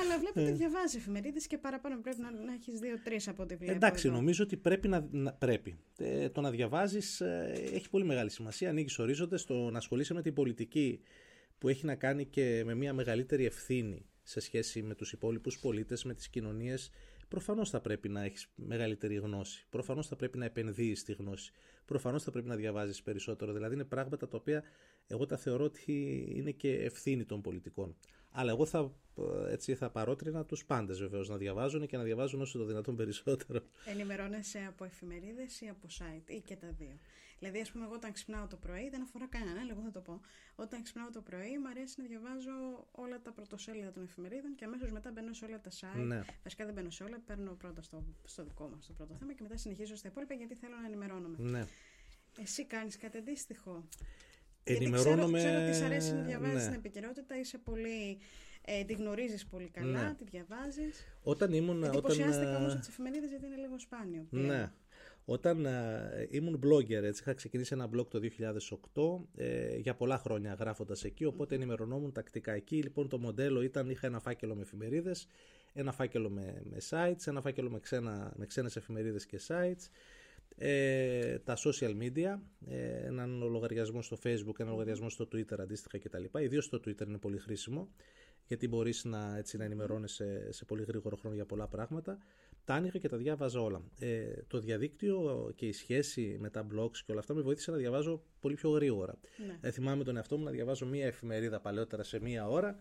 Αλλά 0.00 0.18
βλέπω 0.18 0.40
ότι 0.40 0.52
διαβάζεις 0.52 0.94
εφημερίδες 0.94 1.46
και 1.46 1.58
παραπάνω 1.58 2.00
πρέπει 2.02 2.20
να, 2.20 2.30
να 2.30 2.52
έχεις 2.52 2.78
δύο-τρει 2.80 3.20
από 3.26 3.42
ό,τι 3.42 3.56
βλέπω. 3.56 3.72
Εντάξει, 3.72 4.06
εδώ. 4.08 4.16
νομίζω 4.16 4.44
ότι 4.44 4.56
πρέπει 4.56 4.88
να, 4.88 5.06
να- 5.10 5.32
πρέπει. 5.32 5.78
Ε, 5.98 6.28
το 6.28 6.40
να 6.40 6.50
διαβάζεις 6.50 7.20
έχει 7.74 7.90
πολύ 7.90 8.04
μεγάλη 8.04 8.30
σημασία. 8.30 8.68
Ανοίγεις 8.70 8.98
ορίζοντες. 8.98 9.44
Το 9.44 9.70
να 9.70 9.78
ασχολείσαι 9.78 10.14
με 10.14 10.22
την 10.22 10.34
πολιτική 10.34 11.00
που 11.58 11.68
έχει 11.68 11.86
να 11.86 11.94
κάνει 11.94 12.26
και 12.26 12.62
με 12.64 12.74
μια 12.74 12.92
μεγαλύτερη 12.92 13.44
ευθύνη 13.44 14.06
σε 14.22 14.40
σχέση 14.40 14.82
με 14.82 14.94
τους 14.94 15.12
υπόλοιπους 15.12 15.58
πολίτες, 15.58 16.04
με 16.04 16.14
τις 16.14 16.28
κοινωνίες, 16.28 16.90
προφανώς 17.28 17.70
θα 17.70 17.80
πρέπει 17.80 18.08
να 18.08 18.24
έχεις 18.24 18.48
μεγαλύτερη 18.54 19.14
γνώση. 19.14 19.66
Προφανώς 19.70 20.06
θα 20.06 20.16
πρέπει 20.16 20.38
να 20.38 20.44
επενδύεις 20.44 21.04
τη 21.04 21.12
γνώση. 21.12 21.52
Προφανώς 21.84 22.22
θα 22.22 22.30
πρέπει 22.30 22.48
να 22.48 22.56
διαβάζεις 22.56 23.02
περισσότερο. 23.02 23.52
Δηλαδή 23.52 23.74
είναι 23.74 23.84
πράγματα 23.84 24.28
τα 24.28 24.36
οποία 24.36 24.62
εγώ 25.06 25.26
τα 25.26 25.36
θεωρώ 25.36 25.64
ότι 25.64 26.26
είναι 26.34 26.50
και 26.50 26.72
ευθύνη 26.72 27.24
των 27.24 27.40
πολιτικών. 27.40 27.96
Αλλά 28.30 28.50
εγώ 28.50 28.66
θα, 28.66 28.92
ε, 29.18 29.52
έτσι, 29.52 29.74
θα 29.74 29.90
παρότρινα 29.90 30.44
τους 30.44 30.64
πάντες 30.64 30.98
βεβαίως 30.98 31.28
να 31.28 31.36
διαβάζουν 31.36 31.86
και 31.86 31.96
να 31.96 32.02
διαβάζουν 32.02 32.40
όσο 32.40 32.58
το 32.58 32.64
δυνατόν 32.64 32.96
περισσότερο. 32.96 33.60
Ενημερώνεσαι 33.84 34.64
από 34.68 34.84
εφημερίδες 34.84 35.60
ή 35.60 35.68
από 35.68 35.86
site 35.98 36.30
ή 36.30 36.40
και 36.40 36.56
τα 36.56 36.72
δύο. 36.78 36.98
Δηλαδή, 37.38 37.60
ας 37.60 37.70
πούμε, 37.70 37.84
εγώ 37.84 37.94
όταν 37.94 38.12
ξυπνάω 38.12 38.46
το 38.46 38.56
πρωί, 38.56 38.88
δεν 38.88 39.02
αφορά 39.02 39.26
κανέναν, 39.26 39.58
αλλά 39.58 39.72
εγώ 39.72 39.82
θα 39.82 39.90
το 39.90 40.00
πω. 40.00 40.20
Όταν 40.54 40.82
ξυπνάω 40.82 41.10
το 41.10 41.20
πρωί, 41.20 41.58
μου 41.58 41.68
αρέσει 41.68 41.94
να 42.00 42.06
διαβάζω 42.06 42.86
όλα 42.90 43.20
τα 43.20 43.32
πρωτοσέλιδα 43.32 43.90
των 43.92 44.02
εφημερίδων 44.02 44.54
και 44.54 44.64
αμέσως 44.64 44.90
μετά 44.90 45.10
μπαίνω 45.10 45.32
σε 45.32 45.44
όλα 45.44 45.60
τα 45.60 45.70
site. 45.70 46.04
Ναι. 46.06 46.20
Βασικά 46.42 46.64
δεν 46.64 46.74
μπαίνω 46.74 46.90
σε 46.90 47.04
όλα, 47.04 47.20
παίρνω 47.26 47.52
πρώτα 47.52 47.82
στο, 47.82 48.04
στο 48.24 48.44
δικό 48.44 48.68
μας 48.68 48.86
το 48.86 48.92
πρώτο 48.92 49.14
θέμα 49.14 49.32
και 49.32 49.42
μετά 49.42 49.56
συνεχίζω 49.56 49.96
στα 49.96 50.08
υπόλοιπα 50.08 50.34
γιατί 50.34 50.54
θέλω 50.54 50.76
να 50.80 50.86
ενημερώνομαι. 50.86 51.36
Ναι. 51.38 51.64
Εσύ 52.40 52.64
κάνεις 52.66 52.96
κάτι 52.98 53.18
αντίστοιχο; 53.18 53.84
Ενημερώνομαι... 54.64 55.40
Γιατί 55.40 55.46
ξέρω, 55.46 55.52
ξέρω 55.52 55.66
ότι 55.66 55.76
σ' 55.76 55.82
αρέσει 55.82 56.12
να 56.14 56.22
διαβάζεις 56.22 56.56
ναι. 56.56 56.64
την 56.64 56.72
επικαιρότητα, 56.74 57.38
είσαι 57.38 57.58
πολύ. 57.58 58.18
Ε, 58.68 58.84
τη 58.84 58.92
γνωρίζεις 58.92 59.46
πολύ 59.46 59.68
καλά, 59.68 60.02
Ναι. 60.02 60.14
τη 60.14 60.24
διαβάζεις. 60.24 61.06
Όταν 61.22 61.52
ήμουν... 61.52 61.76
Όταν, 61.76 61.90
Εντυπωσιάστηκα 61.92 62.50
ε, 62.50 62.54
όμω 62.54 62.66
από 62.66 62.78
τις 62.78 62.88
εφημερίδες 62.88 63.30
γιατί 63.30 63.46
είναι 63.46 63.56
λίγο 63.56 63.78
σπάνιο. 63.78 64.26
πλέον. 64.30 64.46
Ναι. 64.46 64.72
Όταν 65.28 65.66
ε, 65.66 66.28
ήμουν 66.30 66.60
blogger, 66.64 67.02
έτσι, 67.02 67.22
είχα 67.22 67.34
ξεκινήσει 67.34 67.74
ένα 67.74 67.88
blog 67.94 68.06
το 68.08 68.20
2008, 69.34 69.42
ε, 69.42 69.76
για 69.76 69.94
πολλά 69.94 70.18
χρόνια 70.18 70.54
γράφοντας 70.54 71.04
εκεί, 71.04 71.24
οπότε 71.24 71.54
ενημερωνόμουν 71.54 72.12
τακτικά 72.12 72.52
εκεί. 72.52 72.82
Λοιπόν, 72.82 73.08
το 73.08 73.18
μοντέλο 73.18 73.62
ήταν, 73.62 73.90
είχα 73.90 74.06
ένα 74.06 74.20
φάκελο 74.20 74.54
με 74.54 74.62
εφημερίδες, 74.62 75.28
ένα 75.72 75.92
φάκελο 75.92 76.30
με, 76.30 76.62
με 76.70 76.76
sites, 76.90 77.26
ένα 77.26 77.40
φάκελο 77.40 77.70
με, 77.70 77.80
ξένα, 77.80 78.32
με 78.36 78.46
ξένες 78.46 78.76
εφημερίδες 78.76 79.26
και 79.26 79.40
sites, 79.48 79.90
ε, 80.56 81.38
τα 81.38 81.56
social 81.56 81.96
media, 82.00 82.38
ε, 82.68 83.06
έναν 83.06 83.48
λογαριασμό 83.50 84.02
στο 84.02 84.18
facebook, 84.22 84.58
έναν 84.58 84.72
λογαριασμό 84.72 85.08
στο 85.08 85.28
twitter 85.32 85.58
αντίστοιχα 85.58 85.98
κτλ. 85.98 86.24
Ιδίως 86.38 86.64
στο 86.64 86.80
twitter 86.84 87.06
είναι 87.06 87.18
πολύ 87.18 87.38
χρήσιμο, 87.38 87.88
γιατί 88.46 88.68
μπορείς 88.68 89.04
να, 89.04 89.36
έτσι, 89.36 89.56
να 89.56 89.64
ενημερώνεσαι 89.64 90.52
σε 90.52 90.64
πολύ 90.64 90.84
γρήγορο 90.84 91.16
χρόνο 91.16 91.34
για 91.34 91.46
πολλά 91.46 91.66
πράγματα. 91.66 92.18
Τα 92.66 92.74
άνοιγα 92.74 92.98
και 92.98 93.08
τα 93.08 93.16
διάβαζα 93.16 93.60
όλα. 93.60 93.82
Ε, 93.98 94.24
το 94.46 94.58
διαδίκτυο 94.58 95.52
και 95.56 95.66
η 95.66 95.72
σχέση 95.72 96.36
με 96.40 96.50
τα 96.50 96.66
blogs 96.72 96.96
και 96.96 97.10
όλα 97.10 97.20
αυτά 97.20 97.34
με 97.34 97.40
βοήθησε 97.40 97.70
να 97.70 97.76
διαβάζω 97.76 98.22
πολύ 98.40 98.54
πιο 98.54 98.70
γρήγορα. 98.70 99.18
Ναι. 99.46 99.58
Ε, 99.60 99.70
θυμάμαι 99.70 100.04
τον 100.04 100.16
εαυτό 100.16 100.38
μου 100.38 100.44
να 100.44 100.50
διαβάζω 100.50 100.86
μία 100.86 101.06
εφημερίδα 101.06 101.60
παλαιότερα 101.60 102.02
σε 102.02 102.20
μία 102.20 102.48
ώρα 102.48 102.78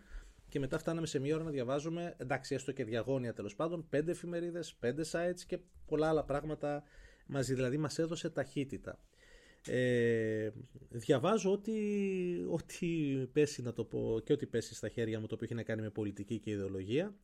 και 0.50 0.60
μετά 0.60 0.78
φτάναμε 0.78 1.08
σε 1.08 1.20
μία 1.20 1.36
ώρα 1.36 1.44
να 1.44 1.50
διαβάζουμε, 1.50 2.16
εντάξει, 2.18 2.56
έστω 2.56 2.72
και 2.72 2.84
διαγώνια 2.84 3.34
τέλος 3.34 3.56
πάντων, 3.56 3.86
πέντε 3.90 4.12
εφημερίδες, 4.12 4.76
πέντε 4.80 5.04
sites 5.12 5.40
και 5.48 5.60
πολλά 5.86 6.10
άλλα 6.10 6.24
πράγματα 6.24 6.84
μαζί. 7.26 7.54
Δηλαδή 7.54 7.78
μας 7.78 8.00
έδωσε 8.00 8.30
ταχύτητα. 8.30 9.00
Ε, 9.68 10.50
διαβάζω 10.90 11.52
ό,τι, 11.52 11.74
ό,τι 12.50 12.88
πέσει 13.34 13.62
να 13.62 13.74
το 13.74 13.84
πω 13.84 14.22
και 14.24 14.34
ό,τι 14.34 14.46
πέσει 14.46 14.76
στα 14.76 14.90
χέρια 14.90 15.20
μου 15.20 15.28
το 15.28 15.36
οποίο 15.36 15.46
έχει 15.46 15.56
να 15.56 15.64
κάνει 15.64 15.82
με 15.82 15.90
πολιτική 15.90 16.40
και 16.40 16.52
ιδεολογία 16.52 17.16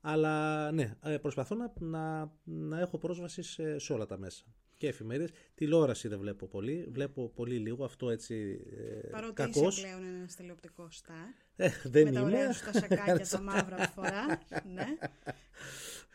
αλλά 0.00 0.72
ναι, 0.72 0.96
ε, 1.02 1.16
προσπαθώ 1.16 1.54
να, 1.54 1.72
να, 1.78 2.32
να 2.44 2.80
έχω 2.80 2.98
πρόσβαση 2.98 3.42
σε, 3.42 3.78
σε 3.78 3.92
όλα 3.92 4.06
τα 4.06 4.18
μέσα 4.18 4.44
και 4.78 4.88
εφημερίδες. 4.88 5.30
Τηλεόραση 5.54 6.08
δεν 6.08 6.18
βλέπω 6.18 6.46
πολύ, 6.46 6.88
βλέπω 6.90 7.28
πολύ 7.28 7.56
λίγο, 7.56 7.84
αυτό 7.84 8.10
έτσι 8.10 8.60
ε, 9.04 9.08
Παρότι 9.08 9.34
κακώς. 9.34 9.76
είσαι 9.78 9.86
πλέον 9.86 10.14
ένας 10.14 10.34
τηλεοπτικός 10.34 10.96
στάρ. 10.96 11.16
Ε, 11.56 11.70
δεν 11.84 12.04
με 12.04 12.12
τα 12.12 12.20
είμαι. 12.20 12.28
ωραία 12.28 12.52
σου 12.52 12.64
τα 12.64 12.72
σακάκια 12.72 13.26
τα 13.28 13.40
μαύρα 13.50 13.76
που 13.76 13.92
φορά. 13.94 14.26
ναι. 14.74 14.86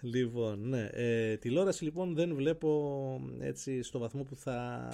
Λοιπόν, 0.02 0.67
ναι. 0.69 0.89
Ε, 0.91 1.38
τηλεόραση 1.38 1.84
λοιπόν 1.84 2.13
δεν 2.13 2.36
βλέπω 2.36 3.22
έτσι 3.39 3.82
στο 3.82 4.00
βαθμό 4.00 4.24
που 4.24 4.36
θα, 4.36 4.89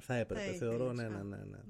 θα 0.00 0.14
έπρεπε. 0.14 0.44
Θα 0.44 0.52
Θεωρώ, 0.52 0.90
ήθελες, 0.92 1.10
ναι, 1.10 1.16
α. 1.16 1.22
ναι, 1.22 1.36
ναι, 1.36 1.36
ναι. 1.36 1.44
Ναι. 1.44 1.62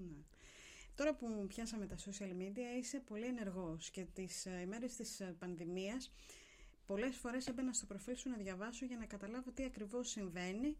Τώρα 0.94 1.14
που 1.14 1.46
πιάσαμε 1.46 1.86
τα 1.86 1.96
social 1.96 2.32
media 2.42 2.78
είσαι 2.80 3.02
πολύ 3.06 3.24
ενεργός 3.24 3.90
και 3.90 4.06
τις 4.12 4.46
ε, 4.46 4.60
ημέρες 4.62 4.94
της 4.94 5.20
ε, 5.20 5.34
πανδημίας 5.38 6.12
πολλές 6.90 7.16
φορές 7.16 7.46
έμπαινα 7.46 7.72
στο 7.72 7.86
προφίλ 7.86 8.16
σου 8.16 8.28
να 8.30 8.36
διαβάσω 8.36 8.84
για 8.84 8.96
να 8.96 9.04
καταλάβω 9.04 9.50
τι 9.50 9.64
ακριβώς 9.64 10.08
συμβαίνει 10.08 10.76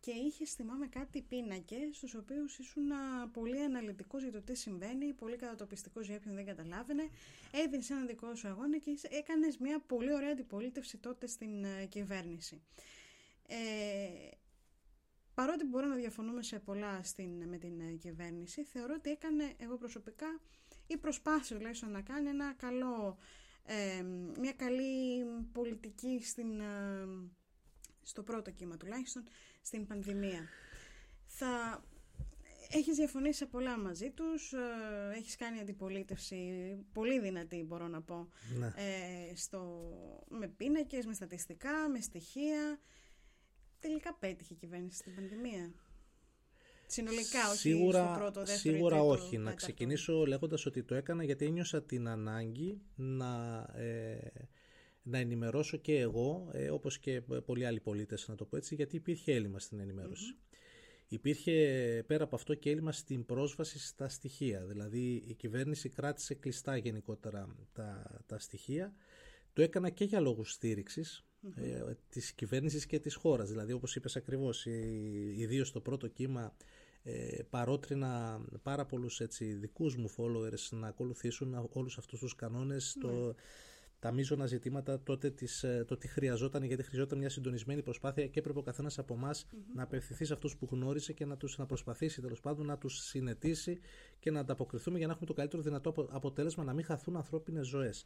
και 0.00 0.10
είχε 0.10 0.44
θυμάμαι 0.44 0.86
κάτι 0.86 1.22
πίνακες 1.22 1.96
στους 1.96 2.14
οποίους 2.14 2.58
ήσουν 2.58 2.92
α, 2.92 3.28
πολύ 3.32 3.62
αναλυτικός 3.62 4.22
για 4.22 4.32
το 4.32 4.40
τι 4.42 4.54
συμβαίνει, 4.54 5.12
πολύ 5.12 5.36
κατατοπιστικός 5.36 6.06
για 6.06 6.16
όποιον 6.16 6.34
δεν 6.34 6.46
καταλάβαινε, 6.46 7.08
έδινες 7.52 7.90
έναν 7.90 8.06
δικό 8.06 8.34
σου 8.34 8.48
αγώνα 8.48 8.78
και 8.78 8.90
είσαι- 8.90 9.08
έκανες 9.12 9.56
μια 9.58 9.80
πολύ 9.80 10.12
ωραία 10.12 10.30
αντιπολίτευση 10.30 10.96
τότε 10.98 11.26
στην 11.26 11.64
ε, 11.64 11.84
κυβέρνηση. 11.86 12.62
Ε, 13.46 14.28
παρότι 15.34 15.64
μπορώ 15.64 15.86
να 15.86 15.94
διαφωνούμε 15.96 16.42
σε 16.42 16.58
πολλά 16.58 17.02
στην, 17.02 17.48
με 17.48 17.58
την 17.58 17.80
ε, 17.80 17.92
κυβέρνηση, 17.92 18.64
θεωρώ 18.64 18.94
ότι 18.96 19.10
έκανε 19.10 19.54
εγώ 19.58 19.76
προσωπικά 19.76 20.40
ή 20.86 20.96
προσπάθησε 20.96 21.54
τουλάχιστον 21.54 21.90
να 21.90 22.00
κάνει 22.00 22.28
ένα 22.28 22.52
καλό, 22.52 23.18
ε, 23.72 24.02
μια 24.40 24.52
καλή 24.52 25.24
πολιτική 25.52 26.20
στην, 26.22 26.60
ε, 26.60 27.06
στο 28.02 28.22
πρώτο 28.22 28.50
κύμα 28.50 28.76
τουλάχιστον, 28.76 29.22
στην 29.62 29.86
πανδημία. 29.86 30.48
Θα 31.26 31.84
έχεις 32.70 32.96
διαφωνήσει 32.96 33.38
σε 33.38 33.46
πολλά 33.46 33.78
μαζί 33.78 34.10
τους, 34.10 34.52
ε, 34.52 34.58
έχεις 35.16 35.36
κάνει 35.36 35.60
αντιπολίτευση 35.60 36.52
πολύ 36.92 37.20
δυνατή 37.20 37.62
μπορώ 37.62 37.88
να 37.88 38.02
πω, 38.02 38.28
Ναι. 38.58 38.66
ε, 38.66 39.34
στο, 39.36 39.90
με 40.28 40.48
πίνακες, 40.48 41.06
με 41.06 41.12
στατιστικά, 41.14 41.88
με 41.88 42.00
στοιχεία. 42.00 42.80
Τελικά 43.80 44.14
πέτυχε 44.14 44.52
η 44.52 44.56
κυβέρνηση 44.56 44.96
στην 44.96 45.14
πανδημία. 45.14 45.72
Συνολικά, 46.92 47.48
όχι 47.50 47.58
σίγουρα, 47.58 48.04
στο 48.04 48.20
πρώτο, 48.20 48.44
δεύτερο 48.44 48.74
ή 48.74 48.76
Σίγουρα 48.76 48.96
τρίτο, 48.96 49.10
όχι. 49.10 49.36
Να 49.36 49.38
τέταρτο. 49.38 49.56
ξεκινήσω 49.56 50.26
λέγοντας 50.26 50.66
ότι 50.66 50.82
το 50.82 50.94
έκανα 50.94 51.24
γιατί 51.24 51.44
ένιωσα 51.44 51.82
την 51.82 52.08
ανάγκη 52.08 52.80
να, 52.94 53.58
ε, 53.76 54.18
να 55.02 55.18
ενημερώσω 55.18 55.76
και 55.76 55.98
εγώ, 55.98 56.50
ε, 56.52 56.70
όπως 56.70 56.98
και 56.98 57.20
πολλοί 57.20 57.66
άλλοι 57.66 57.80
πολίτες 57.80 58.28
να 58.28 58.34
το 58.34 58.44
πω 58.44 58.56
έτσι, 58.56 58.74
γιατί 58.74 58.96
υπήρχε 58.96 59.32
έλλειμμα 59.32 59.58
στην 59.58 59.80
ενημέρωση. 59.80 60.36
Υπήρχε 61.08 61.52
πέρα 62.06 62.24
από 62.24 62.34
αυτό 62.34 62.54
και 62.54 62.70
έλλειμμα 62.70 62.92
στην 62.92 63.26
πρόσβαση 63.26 63.78
στα 63.78 64.08
στοιχεία. 64.08 64.66
Δηλαδή 64.66 65.24
η 65.26 65.34
κυβέρνηση 65.34 65.88
κράτησε 65.88 66.34
κλειστά 66.34 66.76
γενικότερα 66.76 67.56
τα, 67.72 68.20
τα 68.26 68.38
στοιχεία. 68.38 68.94
Το 69.52 69.62
έκανα 69.62 69.90
και 69.90 70.04
για 70.04 70.20
λόγους 70.20 70.52
στήριξης 70.52 71.24
ε, 71.56 71.94
της 72.08 72.32
κυβέρνησης 72.32 72.86
και 72.86 72.98
της 72.98 73.14
χώρας. 73.14 73.48
Δηλαδή 73.48 73.72
όπως 73.72 73.96
είπες 73.96 74.16
ακριβώς, 74.16 74.66
ιδίως 75.36 75.68
στο 75.68 75.80
πρώτο 75.80 76.06
κύμα 76.06 76.56
ε, 77.02 77.42
παρότρινα 77.50 78.40
πάρα 78.62 78.86
πολλούς 78.86 79.20
έτσι, 79.20 79.44
δικούς 79.44 79.96
μου 79.96 80.10
followers 80.16 80.68
να 80.70 80.88
ακολουθήσουν 80.88 81.68
όλους 81.72 81.98
αυτούς 81.98 82.18
τους 82.18 82.34
κανόνες, 82.34 82.96
το, 83.00 83.34
τα 84.00 84.12
μείζωνα 84.12 84.46
ζητήματα 84.46 85.02
τότε 85.02 85.30
της, 85.30 85.62
ε, 85.62 85.84
το 85.88 85.96
τι 85.96 86.08
χρειαζόταν, 86.08 86.62
γιατί 86.62 86.82
χρειαζόταν 86.82 87.18
μια 87.18 87.28
συντονισμένη 87.28 87.82
προσπάθεια 87.82 88.26
και 88.26 88.38
έπρεπε 88.38 88.58
ο 88.58 88.62
καθένας 88.62 88.98
από 88.98 89.14
εμάς 89.14 89.46
να 89.74 89.82
απευθυνθεί 89.82 90.24
σε 90.24 90.32
αυτούς 90.32 90.56
που 90.56 90.68
γνώρισε 90.70 91.12
και 91.12 91.24
να, 91.24 91.36
τους, 91.36 91.58
να 91.58 91.66
προσπαθήσει 91.66 92.20
τέλος 92.20 92.40
πάντων 92.40 92.66
να 92.66 92.78
τους 92.78 92.98
συνετίσει 92.98 93.78
και 94.18 94.30
να 94.30 94.40
ανταποκριθούμε 94.40 94.98
για 94.98 95.06
να 95.06 95.12
έχουμε 95.12 95.26
το 95.26 95.34
καλύτερο 95.34 95.62
δυνατό 95.62 95.88
απο- 95.88 96.08
αποτέλεσμα 96.10 96.64
να 96.64 96.72
μην 96.72 96.84
χαθούν 96.84 97.16
ανθρώπινες 97.16 97.66
ζωές. 97.66 98.04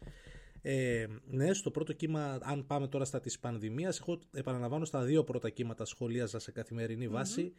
Ε, 0.63 1.07
ναι, 1.27 1.53
στο 1.53 1.71
πρώτο 1.71 1.93
κύμα, 1.93 2.39
αν 2.43 2.67
πάμε 2.67 2.89
τώρα 2.89 3.05
στα 3.05 3.21
της 3.21 3.39
πανδημίας, 3.39 4.01
εγώ 4.01 4.19
επαναλαμβάνω 4.33 4.85
στα 4.85 5.03
δύο 5.03 5.25
πρώτα 5.25 5.51
κύματα 5.51 5.85
σχολίαζα 5.85 6.39
σε 6.39 6.53
καθημερινή 6.53 7.09
βάση, 7.09 7.55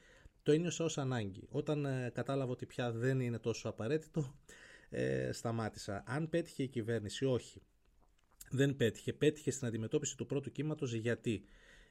το 0.45 0.51
ένιωσα 0.51 0.84
ως 0.84 0.97
ανάγκη. 0.97 1.47
Όταν 1.49 1.86
ε, 1.86 2.12
κατάλαβα 2.13 2.51
ότι 2.51 2.65
πια 2.65 2.91
δεν 2.91 3.19
είναι 3.19 3.39
τόσο 3.39 3.69
απαραίτητο, 3.69 4.36
ε, 4.89 5.31
σταμάτησα. 5.31 6.03
Αν 6.05 6.29
πέτυχε 6.29 6.63
η 6.63 6.67
κυβέρνηση, 6.67 7.25
όχι. 7.25 7.62
Δεν 8.49 8.75
πέτυχε. 8.75 9.13
Πέτυχε 9.13 9.51
στην 9.51 9.67
αντιμετώπιση 9.67 10.17
του 10.17 10.25
πρώτου 10.25 10.51
κύματος 10.51 10.93
γιατί; 10.93 11.45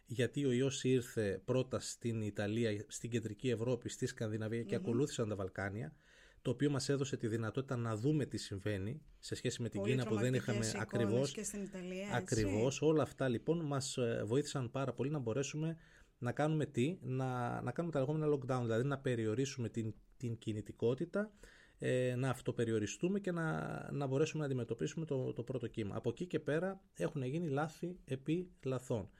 Γιατί 0.07 0.45
ο 0.45 0.53
ιός 0.53 0.85
ήρθε 0.85 1.43
πρώτα 1.45 1.81
στην 1.81 2.23
Ιταλία, 2.23 2.85
στην 2.89 3.11
κεντρική 3.11 3.51
Ευρώπη, 3.51 3.89
στη 3.89 4.07
Σκανδιναβία 4.07 4.63
και 4.63 4.75
ακολούθησαν 4.75 5.29
τα 5.29 5.35
Βαλκάνια. 5.35 5.97
το 6.43 6.51
οποίο 6.51 6.71
μας 6.71 6.89
έδωσε 6.89 7.17
τη 7.17 7.27
δυνατότητα 7.27 7.77
να 7.77 7.97
δούμε 7.97 8.27
τι 8.27 8.37
συμβαίνει 8.37 9.03
σε 9.19 9.35
σχέση 9.35 9.63
με 9.63 9.69
την 9.69 9.81
Πολύ 9.81 9.93
Κίνα 9.93 10.07
που 10.07 10.15
δεν 10.17 10.35
είχαμε 10.35 10.59
τρομακτικές 10.59 10.83
ακριβώς, 10.83 11.11
εικόνες 11.13 11.31
και 11.31 11.43
στην 11.43 11.63
Ιταλία, 11.63 12.03
έτσι. 12.03 12.15
ακριβώς 12.15 12.83
όλα 12.83 13.03
αυτά 13.03 13.29
λοιπόν 13.29 13.61
μας 13.61 13.97
ε, 13.97 14.23
βοήθησαν 14.25 14.71
πάρα 14.71 14.93
πολύ 14.93 15.11
να 15.11 15.19
μπορέσουμε 15.19 15.77
να 16.25 16.33
κάνουμε 16.33 16.67
τι, 16.67 16.99
να, 17.03 17.61
να 17.63 17.73
κάνουμε 17.73 17.95
τα 17.95 18.01
λεγόμενα 18.01 18.27
lockdown, 18.35 18.61
δηλαδή 18.63 18.85
να 18.85 18.99
περιορίσουμε 18.99 19.69
την, 19.69 19.95
την 20.17 20.39
κινητικότητα, 20.39 21.33
ε, 21.79 22.15
να 22.17 22.31
αυτοπεριοριστούμε 22.31 23.21
και 23.21 23.33
να, 23.33 23.89
να 23.93 24.07
μπορέσουμε 24.07 24.41
να 24.41 24.47
αντιμετωπίσουμε 24.47 25.05
το, 25.05 25.33
το 25.33 25.43
πρώτο 25.43 25.67
κύμα. 25.67 25.97
Από 25.97 26.09
εκεί 26.09 26.27
και 26.27 26.39
πέρα 26.41 26.81
έχουν 26.95 27.23
γίνει 27.23 27.49
λάθη 27.49 27.97
επί 28.05 28.51
λαθών. 28.65 29.11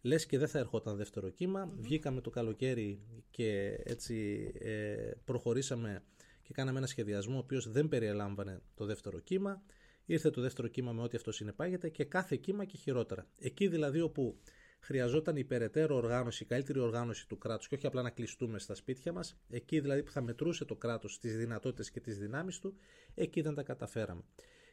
Λες 0.00 0.26
και 0.26 0.38
δεν 0.38 0.48
θα 0.48 0.58
ερχόταν 0.58 0.96
δεύτερο 0.96 1.28
κύμα, 1.28 1.72
βγήκαμε 1.78 2.20
το 2.20 2.30
καλοκαίρι 2.30 3.00
και 3.30 3.78
έτσι 3.84 4.46
ε, 4.58 5.10
προχωρήσαμε 5.24 6.02
και 6.42 6.52
κάναμε 6.52 6.78
ένα 6.78 6.86
σχεδιασμό 6.86 7.34
ο 7.34 7.38
οποίος 7.38 7.70
δεν 7.70 7.88
περιελάμβανε 7.88 8.60
το 8.74 8.84
δεύτερο 8.84 9.18
κύμα. 9.18 9.62
Ήρθε 10.06 10.30
το 10.30 10.40
δεύτερο 10.40 10.68
κύμα 10.68 10.92
με 10.92 11.02
ό,τι 11.02 11.16
αυτό 11.16 11.32
συνεπάγεται 11.32 11.88
και 11.88 12.04
κάθε 12.04 12.36
κύμα 12.36 12.64
και 12.64 12.76
χειρότερα. 12.76 13.26
Εκεί 13.38 13.68
δηλαδή 13.68 14.00
όπου 14.00 14.38
χρειαζόταν 14.86 15.36
υπεραιτέρω 15.36 15.96
οργάνωση, 15.96 16.44
καλύτερη 16.44 16.78
οργάνωση 16.78 17.28
του 17.28 17.38
κράτους 17.38 17.68
και 17.68 17.74
όχι 17.74 17.86
απλά 17.86 18.02
να 18.02 18.10
κλειστούμε 18.10 18.58
στα 18.58 18.74
σπίτια 18.74 19.12
μας, 19.12 19.36
εκεί 19.50 19.80
δηλαδή 19.80 20.02
που 20.02 20.10
θα 20.10 20.20
μετρούσε 20.20 20.64
το 20.64 20.76
κράτος 20.76 21.18
τις 21.18 21.36
δυνατότητες 21.36 21.90
και 21.90 22.00
τις 22.00 22.18
δυνάμεις 22.18 22.58
του, 22.58 22.76
εκεί 23.14 23.40
δεν 23.40 23.54
τα 23.54 23.62
καταφέραμε. 23.62 24.22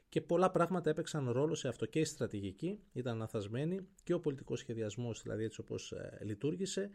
Και 0.09 0.21
πολλά 0.21 0.51
πράγματα 0.51 0.89
έπαιξαν 0.89 1.29
ρόλο 1.29 1.55
σε 1.55 1.67
αυτό 1.67 1.85
και 1.85 1.99
η 1.99 2.03
στρατηγική 2.03 2.79
ήταν 2.93 3.13
αναθασμένη 3.13 3.87
και 4.03 4.13
ο 4.13 4.19
πολιτικός 4.19 4.59
σχεδιασμός 4.59 5.21
δηλαδή 5.21 5.43
έτσι 5.43 5.61
όπως 5.61 5.91
ε, 5.91 6.19
λειτουργήσε 6.21 6.89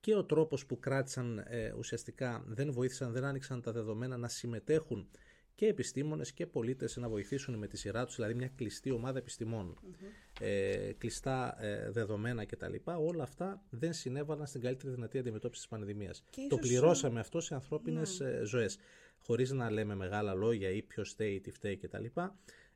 και 0.00 0.14
ο 0.14 0.24
τρόπος 0.24 0.66
που 0.66 0.78
κράτησαν 0.78 1.44
ε, 1.46 1.72
ουσιαστικά 1.76 2.44
δεν 2.46 2.72
βοήθησαν, 2.72 3.12
δεν 3.12 3.24
άνοιξαν 3.24 3.60
τα 3.62 3.72
δεδομένα 3.72 4.16
να 4.16 4.28
συμμετέχουν 4.28 5.10
και 5.60 5.66
επιστήμονες 5.66 6.32
και 6.32 6.46
πολίτες 6.46 6.96
να 6.96 7.08
βοηθήσουν 7.08 7.54
με 7.54 7.66
τη 7.66 7.76
σειρά 7.76 8.04
τους, 8.04 8.14
δηλαδή 8.14 8.34
μια 8.34 8.48
κλειστή 8.56 8.90
ομάδα 8.90 9.18
επιστημόνων, 9.18 9.78
ε, 10.40 10.92
κλειστά 10.98 11.64
ε, 11.64 11.90
δεδομένα 11.90 12.44
κτλ. 12.44 12.74
Όλα 12.84 13.22
αυτά 13.22 13.62
δεν 13.70 13.92
συνέβαλαν 13.92 14.46
στην 14.46 14.60
καλύτερη 14.60 14.94
δυνατή 14.94 15.18
αντιμετώπιση 15.18 15.60
της 15.60 15.70
πανδημίας. 15.70 16.24
Και 16.30 16.40
Το 16.48 16.56
ίσως- 16.56 16.68
πληρώσαμε 16.68 17.20
αυτό 17.20 17.40
σε 17.40 17.54
ανθρώπινες 17.54 18.20
ε, 18.20 18.42
ζωές, 18.44 18.78
χωρίς 19.18 19.50
να 19.50 19.70
λέμε 19.70 19.94
μεγάλα 19.94 20.34
λόγια 20.34 20.70
ή 20.70 20.82
ποιος 20.82 21.10
φταίει, 21.10 21.40
τι 21.40 21.50
φταίει 21.50 21.76
κτλ. 21.76 22.04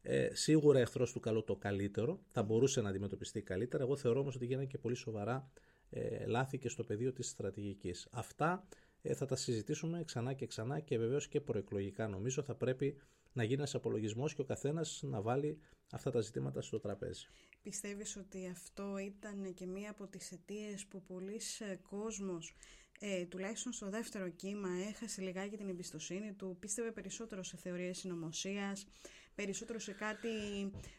Ε, 0.03 0.29
σίγουρα 0.35 0.79
εχθρός 0.79 1.13
του 1.13 1.21
καλό 1.21 1.43
το 1.43 1.57
καλύτερο, 1.57 2.21
θα 2.29 2.43
μπορούσε 2.43 2.81
να 2.81 2.89
αντιμετωπιστεί 2.89 3.43
καλύτερα. 3.43 3.83
Εγώ 3.83 3.97
θεωρώ 3.97 4.21
όμως 4.21 4.35
ότι 4.35 4.45
γίνανε 4.45 4.67
και 4.67 4.79
πολύ 4.79 4.95
σοβαρά 4.95 5.51
ε, 5.91 6.27
λάθη 6.27 6.59
και 6.59 6.69
στο 6.69 6.85
πεδίο 6.85 7.13
της 7.13 7.29
στρατηγικής. 7.29 8.09
Αυτά 8.11 8.67
ε, 8.69 8.84
θα 9.13 9.27
τα 9.27 9.37
συζητήσουμε 9.37 10.05
ξανά 10.05 10.33
και 10.33 10.47
ξανά 10.47 10.81
και 10.81 10.99
βεβαίως 10.99 11.29
και 11.29 11.41
προεκλογικά 11.41 12.09
νομίζω 12.09 12.43
θα 12.43 12.55
πρέπει 12.55 12.97
να 13.33 13.43
γίνει 13.43 13.55
ένας 13.55 13.75
απολογισμός 13.75 14.35
και 14.35 14.41
ο 14.41 14.45
καθένας 14.45 15.01
να 15.05 15.21
βάλει 15.21 15.59
αυτά 15.91 16.11
τα 16.11 16.21
ζητήματα 16.21 16.63
στο 16.63 16.81
τραπέζι. 16.81 17.27
Πιστεύεις 17.63 18.17
ότι 18.17 18.49
αυτό 18.49 18.99
ήταν 18.99 19.55
και 19.55 19.67
μία 19.67 19.91
από 19.91 20.07
τις 20.07 20.33
αιτίες 20.33 20.87
που 20.87 21.03
πολλοί 21.03 21.41
ε, 21.59 21.75
κόσμος 21.75 22.55
ε, 23.01 23.25
τουλάχιστον 23.25 23.73
στο 23.73 23.91
δεύτερο 23.91 24.29
κύμα 24.29 24.69
έχασε 24.89 25.23
λιγάκι 25.23 25.57
την 25.57 25.69
εμπιστοσύνη 25.69 26.33
του, 26.33 26.57
πίστευε 26.61 26.93
περισσότερο 26.93 27.43
σε 27.43 27.57
θεωρίες 27.57 27.99
συνωμοσίας, 27.99 28.87
περισσότερο 29.35 29.79
σε 29.79 29.93
κάτι 29.93 30.29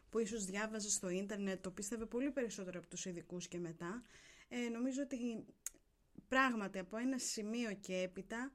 που 0.10 0.20
ίσως 0.20 0.46
διάβαζε 0.46 0.90
στο 0.90 1.10
ίντερνετ, 1.10 1.64
το 1.64 1.72
πίστευε 1.72 2.06
πολύ 2.06 2.32
περισσότερο 2.32 2.80
από 2.80 2.88
τους 2.88 3.06
ειδικούς 3.06 3.48
και 3.48 3.60
μετά. 3.60 4.04
Ε, 4.50 4.70
νομίζω 4.70 5.02
ότι 5.02 5.46
πράγματι 6.28 6.80
από 6.80 6.98
ένα 6.98 7.18
σημείο 7.18 7.74
και 7.82 7.96
έπειτα 7.96 8.52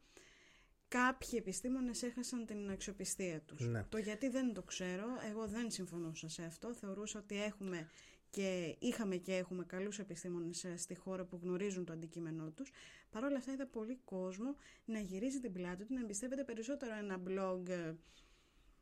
κάποιοι 0.89 1.31
επιστήμονες 1.33 2.03
έχασαν 2.03 2.47
την 2.47 2.71
αξιοπιστία 2.71 3.41
τους. 3.41 3.69
Ναι. 3.69 3.85
Το 3.89 3.99
γιατί 3.99 4.29
δεν 4.29 4.53
το 4.55 4.63
ξέρω, 4.63 5.07
εγώ 5.31 5.47
δεν 5.47 5.71
συμφωνούσα 5.71 6.29
σε 6.29 6.43
αυτό, 6.45 6.75
θεωρούσα 6.75 7.19
ότι 7.19 7.43
έχουμε 7.43 7.89
και 8.31 8.77
είχαμε 8.79 9.17
και 9.17 9.37
έχουμε 9.37 9.65
καλούς 9.65 9.99
επιστήμονες 9.99 10.65
ε, 10.65 10.77
στη 10.77 10.95
χώρα 10.95 11.25
που 11.25 11.41
γνωρίζουν 11.43 11.85
το 11.85 11.93
αντικείμενό 11.93 12.51
τους. 12.51 12.71
Παρ' 13.11 13.25
όλα 13.25 13.37
αυτά 13.37 13.53
είδα 13.53 13.67
πολύ 13.67 13.99
κόσμο 14.05 14.55
να 14.85 14.99
γυρίζει 14.99 15.41
την 15.41 15.53
πλάτη 15.53 15.85
του, 15.85 15.95
να 15.95 16.01
εμπιστεύεται 16.01 16.45
περισσότερο 16.45 16.95
ένα 16.97 17.21
blog 17.27 17.69
ε, 17.69 17.93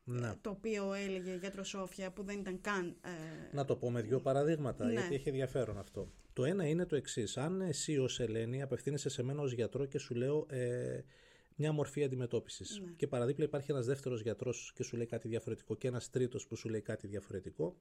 Ναι. 0.05 0.29
ε, 0.29 0.35
το 0.40 0.51
οποίο 0.51 0.92
έλεγε 0.92 1.35
γιατροσόφια 1.35 2.12
που 2.12 2.22
δεν 2.22 2.38
ήταν 2.38 2.61
καν... 2.61 2.96
ε, 3.05 3.55
Να 3.57 3.64
το 3.64 3.77
πω 3.77 3.90
με 3.90 4.03
δύο 4.03 4.20
παραδείγματα, 4.20 4.85
Ναι. 4.85 4.92
γιατί 4.92 5.14
έχει 5.14 5.29
ενδιαφέρον 5.29 5.79
αυτό. 5.79 6.12
Το 6.38 6.44
ένα 6.44 6.66
είναι 6.66 6.87
το 6.87 6.96
εξής. 6.96 7.37
Αν 7.37 7.61
εσύ 7.61 7.98
ως 7.98 8.20
Ελένη 8.20 8.62
απευθύνεσαι 8.62 9.09
σε 9.09 9.22
μένα 9.22 9.42
ως 9.42 9.53
γιατρό 9.53 9.85
και 9.85 9.98
σου 9.98 10.14
λέω 10.14 10.46
ε, 10.48 11.01
μια 11.57 11.72
μορφή 11.72 12.05
αντιμετώπισης. 12.05 12.81
Ναι. 12.85 12.92
Και 12.96 13.07
παραδίπλα 13.07 13.44
υπάρχει 13.44 13.70
ένας 13.70 13.87
δεύτερος 13.87 14.20
γιατρός 14.20 14.72
και 14.74 14.83
σου 14.83 14.96
λέει 14.96 15.07
κάτι 15.07 15.29
διαφορετικό 15.29 15.74
και 15.77 15.88
ένας 15.88 16.11
τρίτος 16.11 16.46
που 16.46 16.57
σου 16.57 16.68
λέει 16.68 16.81
κάτι 16.81 17.07
διαφορετικό, 17.07 17.77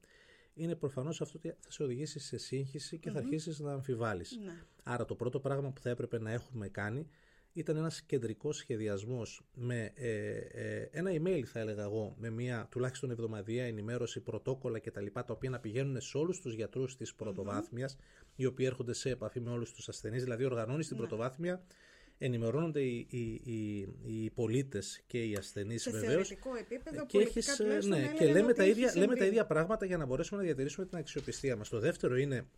είναι 0.54 0.74
προφανώς 0.74 1.20
αυτό 1.20 1.38
ότι 1.38 1.56
θα 1.58 1.70
σε 1.70 1.82
οδηγήσει 1.82 2.18
σε 2.18 2.36
σύγχυση 2.36 2.98
και 2.98 3.10
θα 3.10 3.18
αρχίσεις 3.18 3.58
να 3.58 3.72
αμφιβάλλεις. 3.72 4.38
Ναι. 4.44 4.52
Άρα 4.82 5.04
το 5.04 5.14
πρώτο 5.14 5.40
πράγμα 5.40 5.70
που 5.70 5.80
θα 5.80 5.90
έπρεπε 5.90 6.18
να 6.18 6.32
έχουμε 6.32 6.68
κάνει 6.68 7.08
ήταν 7.58 7.76
ένας 7.76 8.02
κεντρικός 8.02 8.56
σχεδιασμός 8.56 9.42
με 9.54 9.92
ε, 9.94 10.28
ε, 10.36 10.88
ένα 10.90 11.10
email 11.10 11.42
θα 11.44 11.60
έλεγα 11.60 11.82
εγώ, 11.82 12.14
με 12.18 12.30
μια 12.30 12.66
τουλάχιστον 12.70 13.10
εβδομαδιαία 13.10 13.64
ενημέρωση, 13.64 14.20
πρωτόκολλα 14.20 14.78
κτλ. 14.78 15.06
Τα, 15.12 15.24
τα 15.24 15.32
οποία 15.32 15.50
να 15.50 15.60
πηγαίνουν 15.60 16.00
σε 16.00 16.18
όλους 16.18 16.40
τους 16.40 16.54
γιατρούς 16.54 16.96
της 16.96 17.14
πρωτοβάθμιας, 17.14 17.96
οι 18.36 18.46
οποίοι 18.46 18.66
έρχονται 18.68 18.92
σε 18.92 19.10
επαφή 19.10 19.40
με 19.40 19.50
όλους 19.50 19.72
τους 19.72 19.88
ασθενείς, 19.88 20.22
δηλαδή 20.22 20.44
οργανώνει 20.44 20.82
στην 20.82 20.96
πρωτοβάθμια, 20.96 21.62
ενημερώνονται 22.18 22.80
οι, 22.80 23.06
οι, 23.10 23.40
οι, 23.44 23.88
οι 24.04 24.30
πολίτες 24.30 25.02
και 25.06 25.24
οι 25.24 25.34
ασθενείς 25.34 25.82
Σε 25.82 25.90
βεβαίως 25.90 26.10
θεωρητικό 26.10 26.54
επίπεδο, 26.54 27.06
και, 27.06 27.18
πολιτικά 27.18 27.40
έχεις, 27.40 27.58
ε, 27.58 27.62
τουλάχιστον 27.62 27.90
ναι, 27.90 27.96
έλεγαν 27.96 28.16
και 28.16 28.26
λέμε, 28.26 28.46
ότι 28.46 28.54
τα 28.54 28.62
έχει 28.62 28.70
ίδια, 28.70 28.92
λέμε 28.94 29.06
τα 29.06 29.14
συμβεί. 29.14 29.30
ίδια 29.30 29.46
πράγματα 29.46 29.86
για 29.86 29.96
να 29.96 30.06
μπορέσουμε 30.06 30.40
να 30.40 30.46
διατηρήσουμε 30.46 30.86
την 30.86 30.98
αξιοπιστία 30.98 31.56
μας. 31.56 31.68
Το 31.68 31.78
δεύτερο 31.78 32.16
είναι 32.16 32.48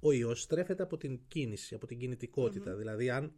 ο 0.00 0.12
ιός 0.12 0.40
στρέφεται 0.40 0.82
από 0.82 0.96
την 0.96 1.20
κίνηση, 1.28 1.74
από 1.74 1.86
την 1.86 1.98
κινητικοτητα 1.98 2.74
Δηλαδή 2.74 3.10
αν 3.10 3.32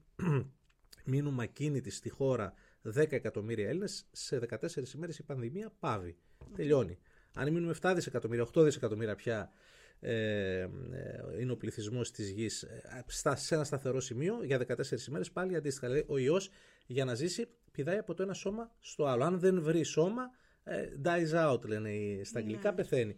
μείνουμε 1.05 1.43
ακίνητοι 1.43 1.91
στη 1.91 2.09
χώρα 2.09 2.55
10 2.95 3.13
εκατομμύρια 3.13 3.69
Έλληνες, 3.69 4.07
σε 4.13 4.39
14 4.39 4.95
ημέρες 4.95 5.19
η 5.19 5.23
πανδημία 5.23 5.73
πάβει, 5.81 6.17
τελειώνει. 6.57 6.99
Αν 7.35 7.53
μείνουμε 7.53 7.75
7 7.83 7.93
δισεκατομμύρια, 7.95 8.47
8 8.55 8.63
δισεκατομμύρια 8.63 9.15
πια 9.15 9.51
ε, 10.01 10.61
ε, 10.61 10.69
είναι 11.41 11.53
ο 11.53 11.57
πληθυσμός 11.57 12.11
της 12.11 12.31
γης 12.31 12.63
ε, 12.63 13.05
στα, 13.07 13.37
σε 13.37 13.55
ένα 13.55 13.65
σταθερό 13.65 14.01
σημείο 14.01 14.45
για 14.45 14.67
14 14.67 15.07
ημέρες 15.09 15.31
πάλι 15.31 15.57
αντίστοιχα. 15.57 15.87
Δηλαδή, 15.89 16.05
ο 16.09 16.19
ιός 16.19 16.51
για 16.87 17.05
να 17.05 17.15
ζήσει 17.15 17.49
πηδάει 17.73 17.99
από 17.99 18.15
το 18.15 18.23
ένα 18.23 18.35
σώμα 18.35 18.75
στο 18.81 19.05
άλλο. 19.05 19.25
Αν 19.25 19.39
δεν 19.39 19.63
βρει 19.63 19.83
σώμα, 19.83 20.23
ε, 20.65 20.89
dies 21.05 21.53
out 21.53 21.65
λένε 21.67 21.91
οι- 21.93 22.25
στα 22.25 22.39
αγγλικά, 22.39 22.75
πεθαίνει. 22.75 23.17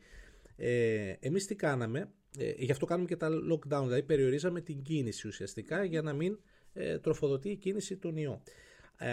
Ε, 0.57 1.15
εμείς 1.21 1.47
τι 1.47 1.55
κάναμε, 1.55 2.13
ε, 2.39 2.53
γι' 2.57 2.73
αυτό 2.73 2.87
κάνουμε 2.87 3.09
και 3.09 3.17
τα 3.17 3.29
lockdown, 3.53 3.83
δηλαδή 3.83 4.03
περιορίζαμε 4.03 4.61
την 4.61 4.83
κίνηση 4.83 5.27
ουσιαστικά 5.29 5.85
για 5.85 6.03
να 6.03 6.13
μην 6.13 6.39
ε, 6.75 6.99
τροφοδοτεί 6.99 7.51
η 7.51 7.57
κίνηση 7.57 7.97
τον 7.97 8.17
ιό. 8.17 8.43
Ε, 8.99 9.11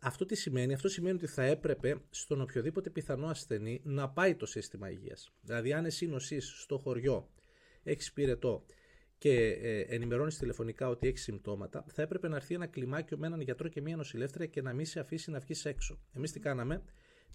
αυτό 0.00 0.24
τι 0.24 0.34
σημαίνει, 0.34 0.74
αυτό 0.74 0.88
σημαίνει 0.88 1.16
ότι 1.16 1.26
θα 1.26 1.42
έπρεπε 1.42 2.00
στον 2.10 2.40
οποιοδήποτε 2.40 2.90
πιθανό 2.90 3.26
ασθενή 3.26 3.80
να 3.84 4.08
πάει 4.08 4.34
το 4.34 4.46
σύστημα 4.46 4.90
υγείας. 4.90 5.32
Δηλαδή 5.40 5.72
αν 5.72 5.84
εσύ 5.84 6.06
νοσείς 6.06 6.54
στο 6.60 6.78
χωριό, 6.78 7.30
έχεις 7.82 8.12
πυρετό 8.12 8.64
και 9.18 9.58
ε, 9.62 9.80
ενημερώνεις 9.80 10.38
τηλεφωνικά 10.38 10.88
ότι 10.88 11.08
έχεις 11.08 11.22
συμπτώματα, 11.22 11.84
θα 11.88 12.02
έπρεπε 12.02 12.28
να 12.28 12.36
έρθει 12.36 12.54
ένα 12.54 12.66
κλιμάκιο 12.66 13.18
με 13.18 13.26
έναν 13.26 13.40
γιατρό 13.40 13.68
και 13.68 13.80
μία 13.80 13.96
νοσηλεύτρια 13.96 14.46
και 14.46 14.62
να 14.62 14.72
μην 14.72 14.86
σε 14.86 15.00
αφήσει 15.00 15.30
να 15.30 15.38
βγεις 15.38 15.64
έξω. 15.64 15.98
Εμείς 16.12 16.32
τι 16.32 16.40
κάναμε, 16.40 16.82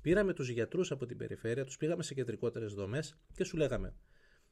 πήραμε 0.01 0.33
τους 0.33 0.49
γιατρούς 0.49 0.91
από 0.91 1.05
την 1.05 1.17
περιφέρεια, 1.17 1.65
τους 1.65 1.77
πήγαμε 1.77 2.03
σε 2.03 2.13
κεντρικότερες 2.13 2.73
δομές 2.73 3.17
και 3.33 3.43
σου 3.43 3.57
λέγαμε 3.57 3.93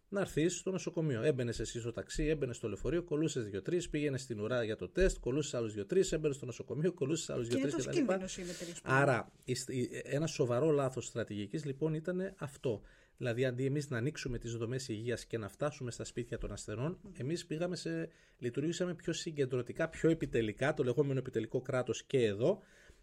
να 0.10 0.20
έρθεις 0.20 0.58
στο 0.58 0.72
νοσοκομείο. 0.72 1.22
Έμπαινες 1.22 1.60
εσύ 1.60 1.80
στο 1.80 1.92
ταξί, 1.92 2.24
έμπαινες 2.26 2.56
στο 2.56 2.68
λεωφορείο, 2.68 3.04
κολούσες 3.04 3.46
δύο-τρεις, 3.50 3.90
πήγαινες 3.90 4.22
στην 4.22 4.40
ουρά 4.40 4.64
για 4.64 4.76
το 4.76 4.90
τεστ, 4.90 5.18
κολούσες 5.20 5.54
άλλους 5.54 5.74
δύο-τρεις, 5.74 6.12
έμπαινες 6.12 6.36
στο 6.36 6.46
νοσοκομείο, 6.46 6.94
κολούσες 6.94 7.30
άλλους 7.30 7.48
δύο-τρεις 7.48 7.72
Κινητός 7.74 7.94
κτλ. 7.96 8.06
κίνδυνος 8.06 8.38
είναι 8.38 8.52
τέλος 8.60 8.82
πάντων. 8.82 8.98
Άρα, 9.02 9.32
η- 9.44 9.56
η- 9.68 9.90
ένα 10.04 10.28
σοβαρό 10.28 10.70
λάθος 10.72 11.06
στρατηγικής 11.06 11.66
λοιπόν 11.66 11.94
ήταν 11.94 12.34
αυτό. 12.38 12.82
Δηλαδή, 13.18 13.46
αντί 13.46 13.66
εμείς 13.66 13.90
να 13.90 13.98
ανοίξουμε 13.98 14.38
τις 14.38 14.56
δομές 14.56 14.88
υγείας 14.88 15.26
και 15.26 15.38
να 15.38 15.50
φτάσουμε 15.50 15.92
στα 15.92 16.04
σπίτια 16.04 16.38
των 16.38 16.52
ασθενών, 16.52 17.00
εμείς 17.18 17.46
πήγαμε 17.46 17.76
σε. 17.76 18.10
λειτουργήσαμε 18.40 18.94
πιο 18.94 19.14
συγκεντρωτικά, 19.14 19.90
πιο 19.90 20.10
επιτελικά, 20.10 20.74
το 20.74 20.84
λεγόμενο 20.84 21.20
επιτελικό 21.20 21.62
κράτος 21.62 22.04
και 22.04 22.24
εδώ, 22.26 22.60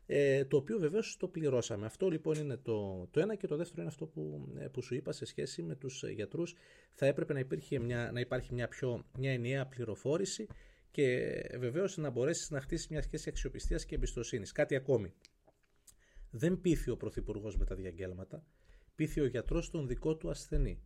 ε, 0.06 0.44
το 0.44 0.56
οποίο 0.56 0.78
βεβαίως 0.78 1.16
το 1.16 1.28
πληρώσαμε. 1.28 1.86
Αυτό 1.86 2.08
λοιπόν 2.08 2.34
είναι 2.34 2.56
το, 2.56 3.08
το 3.10 3.20
ένα 3.20 3.34
και 3.34 3.46
το 3.46 3.56
δεύτερο 3.56 3.80
είναι 3.80 3.90
αυτό 3.90 4.06
που, 4.06 4.48
ε, 4.58 4.66
που 4.66 4.82
σου 4.82 4.94
είπα 4.94 5.12
σε 5.12 5.24
σχέση 5.24 5.62
με 5.62 5.74
τους 5.74 6.04
γιατρούς. 6.14 6.54
Θα 6.92 7.06
έπρεπε 7.06 7.32
να, 7.32 7.38
υπήρχε 7.38 7.78
μια, 7.78 8.10
να 8.12 8.20
υπάρχει 8.20 8.54
μια, 8.54 8.68
πιο, 8.68 9.04
μια 9.18 9.32
ενιαία 9.32 9.66
πληροφόρηση 9.66 10.46
και 10.90 11.30
βεβαίως 11.58 11.96
να 11.96 12.10
μπορέσεις 12.10 12.50
να 12.50 12.60
χτίσεις 12.60 12.88
μια 12.88 13.02
σχέση 13.02 13.28
αξιοπιστίας 13.28 13.84
και 13.84 13.94
εμπιστοσύνης. 13.94 14.52
Κάτι 14.52 14.74
ακόμη. 14.76 15.12
Δεν 16.30 16.60
πείθει 16.60 16.90
ο 16.90 16.96
Πρωθυπουργός 16.96 17.56
με 17.56 17.64
τα 17.64 17.74
διαγγέλματα, 17.74 18.46
πείθει 18.94 19.20
ο 19.20 19.26
γιατρός 19.26 19.70
τον 19.70 19.87
δικό 19.87 20.16
του 20.16 20.30
ασθενη 20.30 20.78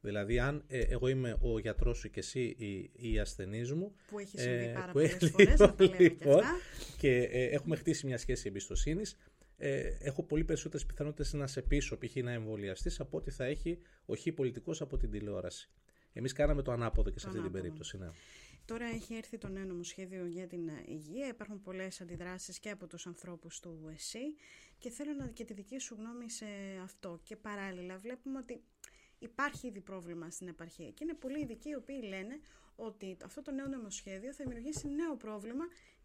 Δηλαδή, 0.00 0.38
αν 0.38 0.64
ε, 0.66 0.78
εγώ 0.78 1.08
είμαι 1.08 1.38
ο 1.40 1.58
γιατρός 1.58 1.98
σου 1.98 2.10
και 2.10 2.20
εσύ 2.20 2.40
η, 2.58 2.90
η 3.12 3.18
ασθενής 3.18 3.72
μου. 3.72 3.94
Που 4.10 4.18
έχει 4.18 4.38
συμβεί 4.40 4.72
πάρα 4.72 4.86
που 4.86 4.92
πολλές 4.92 5.14
έχει- 5.14 5.26
φορές, 5.28 5.58
να 5.58 5.74
τα 5.74 5.84
λέμε 5.84 5.96
και 5.96 6.02
λοιπόν, 6.02 6.38
αυτά. 6.38 6.56
και 6.98 7.16
ε, 7.22 7.44
έχουμε 7.44 7.76
χτίσει 7.76 8.06
μια 8.06 8.18
σχέση 8.18 8.48
εμπιστοσύνης. 8.48 9.16
ε, 9.56 9.96
έχω 9.98 10.22
πολύ 10.22 10.44
περισσότερες 10.44 10.86
πιθανότητες 10.86 11.32
να 11.32 11.46
σε 11.46 11.62
πείσω 11.62 11.98
π.χ. 11.98 12.14
να 12.16 12.32
εμβολιαστείς 12.32 13.00
από 13.00 13.16
ότι 13.16 13.30
θα 13.30 13.44
έχει 13.44 13.78
ο 14.06 14.14
χ 14.16 14.26
πολιτικός 14.34 14.80
από 14.80 14.96
την 14.96 15.10
τηλεόραση. 15.10 15.70
Εμείς 16.12 16.32
κάναμε 16.32 16.62
το 16.62 16.72
ανάποδο 16.72 17.10
και 17.10 17.18
σε 17.18 17.26
αυτή 17.28 17.40
την 17.40 17.50
περίπτωση. 17.52 17.98
Ναι. 17.98 18.08
Τώρα 18.64 18.86
έχει 18.86 19.14
έρθει 19.14 19.38
το 19.38 19.48
νέο 19.48 19.64
νομοσχέδιο 19.64 20.26
για 20.26 20.46
την 20.46 20.70
υγεία. 20.86 21.28
Υπάρχουν 21.28 21.60
πολλές 21.60 22.00
αντιδράσεις 22.00 22.58
και 22.58 22.70
από 22.70 22.86
τους 22.86 23.06
ανθρώπους 23.06 23.60
του 23.60 23.90
ΕΣΥ 23.94 24.34
και 24.80 24.90
θέλω 24.90 25.12
να 25.12 25.26
και 25.26 25.44
τη 25.44 25.52
δική 25.52 25.78
σου 25.78 25.94
γνώμη 25.98 26.30
σε 26.30 26.46
αυτό. 26.82 27.20
Και 27.22 27.36
παράλληλα 27.36 27.98
βλέπουμε 27.98 28.38
ότι 28.38 28.62
υπάρχει 29.18 29.66
ήδη 29.66 29.80
πρόβλημα 29.80 30.30
στην 30.30 30.48
επαρχία 30.48 30.90
και 30.90 31.04
είναι 31.04 31.14
πολλοί 31.14 31.40
ειδικοί 31.40 31.68
οι 31.68 31.74
οποίοι 31.74 32.00
λένε 32.08 32.40
ότι 32.76 33.16
αυτό 33.24 33.42
το 33.42 33.50
νέο 33.50 33.66
νομοσχέδιο 33.68 34.32
θα 34.32 34.44
δημιουργήσει 34.44 34.88
νέο 34.88 35.16
πρόβλημα 35.16 35.64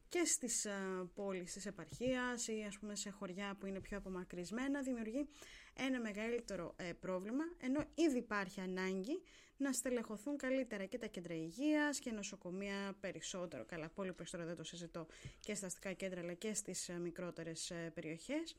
και 0.10 0.24
στις 0.26 0.68
πόλεις 1.14 1.54
της 1.54 1.66
επαρχίας 1.66 2.48
ή 2.48 2.64
ας 2.68 2.78
πούμε 2.80 2.96
σε 2.96 3.10
χωριά 3.10 3.56
που 3.60 3.66
είναι 3.66 3.80
πιο 3.80 3.98
απομακρυσμένα 3.98 4.82
δημιουργεί 4.82 5.28
ένα 5.74 6.00
μεγαλύτερο 6.00 6.74
ε, 6.78 6.94
πρόβλημα 6.94 7.44
ενώ 7.62 7.84
ήδη 7.96 8.18
υπάρχει 8.18 8.62
ανάγκη 8.62 9.22
να 9.58 9.74
στελεχωθούν 9.74 10.38
καλύτερα 10.38 10.86
και 10.86 10.98
τα 10.98 11.08
κέντρα 11.08 11.34
υγείας 11.34 12.00
και 12.00 12.12
νοσοκομεία 12.12 12.98
περισσότερο, 13.00 13.66
καλά 13.66 13.90
πολύ 13.90 14.14
περισσότερο 14.14 14.48
δεν 14.48 14.58
το 14.58 14.64
συζητώ 14.64 15.08
και 15.40 15.56
στα 15.56 15.66
αστικά 15.66 15.94
κέντρα 15.94 16.20
αλλά 16.20 16.34
και 16.34 16.54
στις 16.54 16.90
ε, 16.90 16.94
μικρότερες 16.94 17.70
ε, 17.70 17.92
περιοχές 17.94 18.56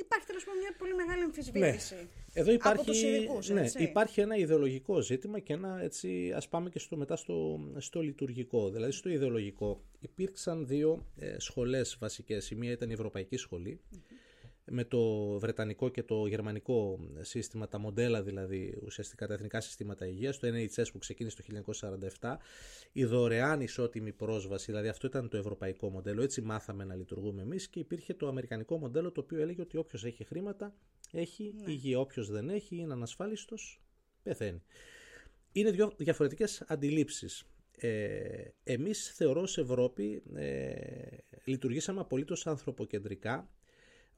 Υπάρχει 0.00 0.26
τέλος 0.26 0.44
πάντων 0.44 0.60
μια 0.60 0.74
πολύ 0.78 0.94
μεγάλη 0.94 1.22
αμφισβήτηση. 1.22 1.94
Ναι. 1.94 2.06
Εδώ 2.32 2.52
υπάρχει, 2.52 2.78
από 2.78 2.90
τους 2.90 3.02
ειδικούς, 3.02 3.48
ναι, 3.48 3.66
υπάρχει 3.78 4.20
ένα 4.20 4.36
ιδεολογικό 4.36 5.00
ζήτημα 5.00 5.38
και 5.38 5.52
ένα 5.52 5.80
έτσι, 5.82 6.32
ας 6.36 6.48
πάμε 6.48 6.70
και 6.70 6.78
στο, 6.78 6.96
μετά 6.96 7.16
στο, 7.16 7.60
στο 7.78 8.00
λειτουργικό. 8.00 8.70
Δηλαδή 8.70 8.92
στο 8.92 9.08
ιδεολογικό 9.08 9.82
υπήρξαν 10.00 10.66
δύο 10.66 11.06
ε, 11.16 11.38
σχολές 11.38 11.96
βασικές. 12.00 12.50
Η 12.50 12.54
μία 12.54 12.70
ήταν 12.70 12.90
η 12.90 12.92
Ευρωπαϊκή 12.92 13.36
με 14.72 14.84
το 14.84 15.28
βρετανικό 15.38 15.88
και 15.88 16.02
το 16.02 16.26
γερμανικό 16.26 16.98
σύστημα, 17.20 17.68
τα 17.68 17.78
μοντέλα 17.78 18.22
δηλαδή 18.22 18.78
ουσιαστικά 18.84 19.26
τα 19.26 19.34
εθνικά 19.34 19.60
συστήματα 19.60 20.06
υγείας, 20.06 20.38
το 20.38 20.48
NHS 20.48 20.84
που 20.92 20.98
ξεκίνησε 20.98 21.36
το 21.36 21.62
1947, 22.20 22.36
η 22.92 23.04
δωρεάν 23.04 23.60
ισότιμη 23.60 24.12
πρόσβαση, 24.12 24.70
δηλαδή 24.70 24.88
αυτό 24.88 25.06
ήταν 25.06 25.28
το 25.28 25.36
ευρωπαϊκό 25.36 25.90
μοντέλο, 25.90 26.22
έτσι 26.22 26.40
μάθαμε 26.40 26.84
να 26.84 26.94
λειτουργούμε 26.94 27.42
εμείς 27.42 27.68
και 27.68 27.78
υπήρχε 27.78 28.14
το 28.14 28.28
αμερικανικό 28.28 28.78
μοντέλο 28.78 29.12
το 29.12 29.20
οποίο 29.20 29.40
έλεγε 29.40 29.60
ότι 29.60 29.76
όποιος 29.76 30.04
έχει 30.04 30.24
χρήματα 30.24 30.74
έχει 31.12 31.54
ναι. 31.56 31.72
υγεία, 31.72 31.98
όποιος 31.98 32.30
δεν 32.30 32.48
έχει 32.48 32.76
είναι 32.76 32.92
ανασφάλιστος, 32.92 33.80
πεθαίνει. 34.22 34.62
Είναι 35.52 35.70
δύο 35.70 35.92
διαφορετικές 35.96 36.64
αντιλήψεις. 36.66 37.44
Ε, 37.76 38.44
εμείς 38.64 39.12
θεωρώς 39.14 39.50
σε 39.50 39.60
Ευρώπη 39.60 40.22
ε, 40.34 40.76
λειτουργήσαμε 41.44 42.00
απολύτως 42.00 42.46
ανθρωποκεντρικά 42.46 43.50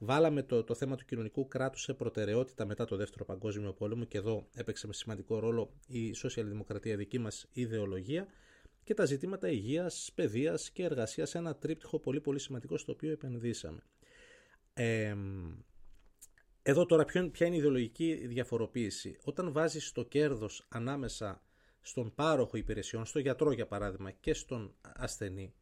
Βάλαμε 0.05 0.43
το, 0.43 0.63
το 0.63 0.73
θέμα 0.73 0.95
του 0.95 1.05
κοινωνικού 1.05 1.47
κράτους 1.47 1.81
σε 1.81 1.93
προτεραιότητα 1.93 2.65
μετά 2.65 2.85
το 2.85 2.95
Δεύτερο 2.95 3.25
Παγκόσμιο 3.25 3.73
Πόλεμο 3.73 4.03
και 4.03 4.17
εδώ 4.17 4.47
έπαιξε 4.53 4.87
με 4.87 4.93
σημαντικό 4.93 5.39
ρόλο 5.39 5.73
η 5.87 6.13
σοσιαλδημοκρατία, 6.13 6.95
δική 6.95 7.19
μας 7.19 7.47
ιδεολογία 7.51 8.27
και 8.83 8.93
τα 8.93 9.05
ζητήματα 9.05 9.49
υγείας, 9.49 10.11
παιδείας 10.15 10.71
και 10.71 10.83
εργασίας, 10.83 11.35
ένα 11.35 11.55
τρίπτυχο 11.55 11.99
πολύ 11.99 12.21
πολύ 12.21 12.39
σημαντικό 12.39 12.77
στο 12.77 12.91
οποίο 12.91 13.11
επενδύσαμε. 13.11 13.83
Ε, 14.73 15.15
εδώ 16.61 16.85
τώρα 16.85 17.05
ποια 17.05 17.45
είναι 17.45 17.55
η 17.55 17.57
ιδεολογική 17.57 18.27
διαφοροποίηση. 18.27 19.17
Όταν 19.23 19.51
βάζεις 19.51 19.91
το 19.91 20.03
κέρδος 20.03 20.65
ανάμεσα 20.69 21.41
στον 21.81 22.13
πάροχο 22.15 22.57
υπηρεσιών, 22.57 23.05
στο 23.05 23.19
γιατρό 23.19 23.51
για 23.51 23.67
παράδειγμα 23.67 24.11
και 24.11 24.33
στον 24.33 24.73
ασθενή, 24.81 25.53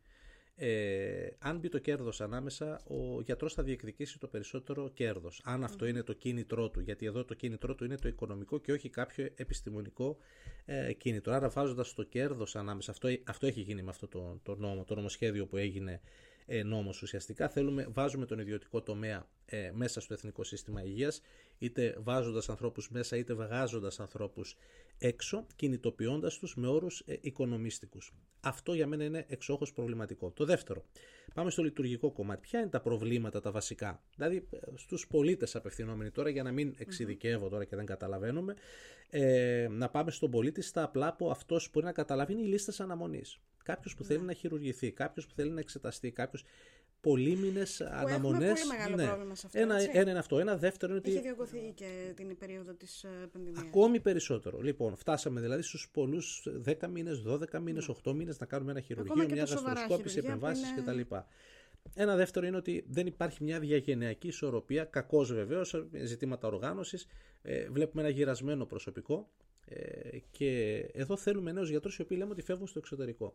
ε, 0.56 1.28
αν 1.40 1.58
μπει 1.58 1.70
το 1.70 1.80
κέρδος 1.80 2.22
ανάμεσα, 2.22 2.82
ο 2.88 3.22
γιατρός 3.22 3.54
θα 3.54 3.64
διεκδικήσει 3.64 4.20
το 4.20 4.28
περισσότερο 4.28 4.90
κέρδος. 4.90 5.42
Αν 5.44 5.64
αυτό 5.64 5.86
είναι 5.86 6.04
το 6.04 6.14
κίνητρό 6.14 6.70
του, 6.70 6.80
γιατί 6.80 7.06
εδώ 7.06 7.26
το 7.26 7.34
κίνητρό 7.34 7.76
του 7.76 7.86
είναι 7.86 7.98
το 7.98 8.08
οικονομικό 8.08 8.58
και 8.58 8.72
όχι 8.72 8.90
κάποιο 8.90 9.30
επιστημονικό 9.36 10.18
ε, 10.66 10.94
κίνητρο. 10.94 11.34
Άρα 11.34 11.50
βάζοντας 11.50 11.94
το 11.94 12.04
κέρδος 12.04 12.56
ανάμεσα, 12.56 12.92
αυτό, 12.92 13.10
αυτό 13.24 13.48
έχει 13.48 13.62
γίνει 13.62 13.82
με 13.82 13.90
αυτό 13.90 14.08
το, 14.08 14.40
το 14.44 14.56
νόμο, 14.56 14.84
το 14.84 14.96
νομοσχέδιο 14.96 15.46
που 15.46 15.58
έγινε 15.58 16.02
ε, 16.54 16.64
νόμος 16.64 17.02
ουσιαστικά. 17.02 17.50
Θέλουμε, 17.50 17.88
βάζουμε 17.90 18.26
τον 18.26 18.40
ιδιωτικό 18.40 18.82
τομέα 18.82 19.28
ε, 19.46 19.72
μέσα 19.74 20.02
στο 20.02 20.14
Εθνικό 20.14 20.44
Σύστημα 20.44 20.84
Υγείας, 20.84 21.22
είτε 21.58 21.96
βάζοντας 22.00 22.50
ανθρώπους 22.50 22.90
μέσα 22.90 23.18
είτε 23.18 23.34
βγάζοντας 23.34 24.00
ανθρώπους 24.00 24.58
έξω, 24.98 25.46
κινητοποιώντας 25.56 26.38
τους 26.38 26.56
με 26.56 26.68
όρους 26.68 27.04
ε, 27.06 27.18
οικονομίστικους. 27.22 28.14
Αυτό 28.42 28.74
για 28.74 28.88
μένα 28.88 29.04
είναι 29.04 29.26
εξόχως 29.28 29.74
προβληματικό. 29.74 30.32
Το 30.32 30.46
δεύτερο, 30.46 30.86
πάμε 31.34 31.50
στο 31.50 31.64
λειτουργικό 31.64 32.12
κομμάτι. 32.12 32.42
Ποια 32.42 32.60
είναι 32.60 32.70
τα 32.70 32.82
προβλήματα 32.82 33.42
τα 33.42 33.52
βασικά, 33.52 34.04
δηλαδή 34.16 34.48
ε, 34.52 34.58
στους 34.76 35.08
πολίτες 35.08 35.56
απευθυνόμενοι 35.56 36.12
τώρα 36.12 36.30
για 36.30 36.44
να 36.44 36.52
μην 36.52 36.76
εξειδικεύω 36.78 37.50
τώρα 37.50 37.66
και 37.66 37.76
δεν 37.76 37.86
καταλαβαίνουμε, 37.86 38.56
ε, 39.10 39.68
να 39.72 39.90
πάμε 39.90 40.12
στον 40.12 40.32
πολίτη 40.32 40.62
στα 40.62 40.84
απλά 40.84 41.16
που 41.16 41.32
αυτός 41.32 41.70
μπορεί 41.74 41.86
να 41.86 41.92
καταλάβει 41.92 42.34
είναι 42.34 42.42
οι 42.42 42.48
λίστες 42.48 42.80
αναμονής. 42.80 43.40
Κάποιος 43.74 43.96
που 43.96 44.04
θέλει 44.04 44.20
ναι. 44.20 44.26
να 44.26 44.34
χειρουργηθεί, 44.34 44.92
κάποιος 44.92 45.28
που 45.28 45.34
θέλει 45.34 45.52
να 45.52 45.60
εξεταστεί, 45.60 46.12
κάποιος 46.12 46.44
πολύμηνε 47.02 47.64
αναμονές. 47.92 48.52
Έχει 48.52 48.68
πολύ 48.68 48.78
μεγάλο 48.78 48.96
ναι. 48.96 49.06
πρόβλημα 49.06 49.36
σε 49.36 49.46
αυτό. 49.46 49.60
Ένα, 49.60 49.76
έτσι; 49.76 49.90
ένα 49.94 50.10
είναι 50.10 50.20
αυτό. 50.20 50.40
Ένα 50.40 50.58
δεύτερο 50.58 50.92
είναι 50.92 51.02
ότι. 51.02 51.12
Έχει 51.12 51.22
διωγγωθεί 51.22 51.72
και 51.76 52.14
την 52.16 52.38
περίοδο 52.38 52.74
της 52.74 53.04
ε, 53.04 53.08
πανδημίας. 53.32 53.64
Ακόμη 53.64 54.00
περισσότερο. 54.00 54.62
Λοιπόν, 54.62 54.96
φτάσαμε 54.96 55.42
δηλαδή 55.42 55.62
στους 55.62 55.90
πολλούς 55.94 56.48
10 56.66 56.88
μήνες, 56.90 57.24
12 57.28 57.60
μήνες, 57.60 57.90
8 58.04 58.14
μήνες 58.14 58.40
να 58.40 58.46
κάνουμε 58.46 58.72
ένα 58.72 58.82
χειρουργείο, 58.82 59.26
μια 59.30 59.44
γαστροσκόπηση, 59.44 60.18
επεμβάσεις 60.18 60.70
είναι... 60.70 60.82
κτλ. 60.82 61.16
Ένα 61.94 62.16
δεύτερο 62.16 62.46
είναι 62.46 62.58
ότι 62.58 62.86
δεν 62.88 63.08
υπάρχει 63.08 63.44
μια 63.44 63.60
διαγενειακή 63.60 64.28
ισορροπία, 64.28 64.84
κακώ 64.84 65.24
βεβαίως, 65.24 65.86
ζητήματα 66.04 66.48
οργάνωσης. 66.48 67.08
Ε, 67.42 67.70
βλέπουμε 67.70 68.02
ένα 68.02 68.12
γυρασμένο 68.12 68.66
προσωπικό 68.66 69.30
ε, 69.66 70.18
και 70.32 70.78
εδώ 70.94 71.18
θέλουμε 71.18 71.52
νέους 71.52 71.70
γιατρούς 71.70 71.98
οι 71.98 72.02
οποίοι 72.02 72.18
λέμε 72.20 72.32
ότι 72.32 72.42
φεύγουν 72.42 72.68
στο 72.68 72.80
εξωτερικο 72.80 73.34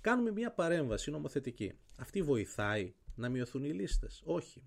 Κάνουμε 0.00 0.30
μια 0.32 0.52
παρέμβαση 0.52 1.10
νομοθετική. 1.10 1.72
Αυτή 1.96 2.22
βοηθάει 2.22 2.94
να 3.14 3.28
μειωθούν 3.28 3.64
οι 3.64 3.72
λίστες; 3.72 4.22
Όχι. 4.24 4.62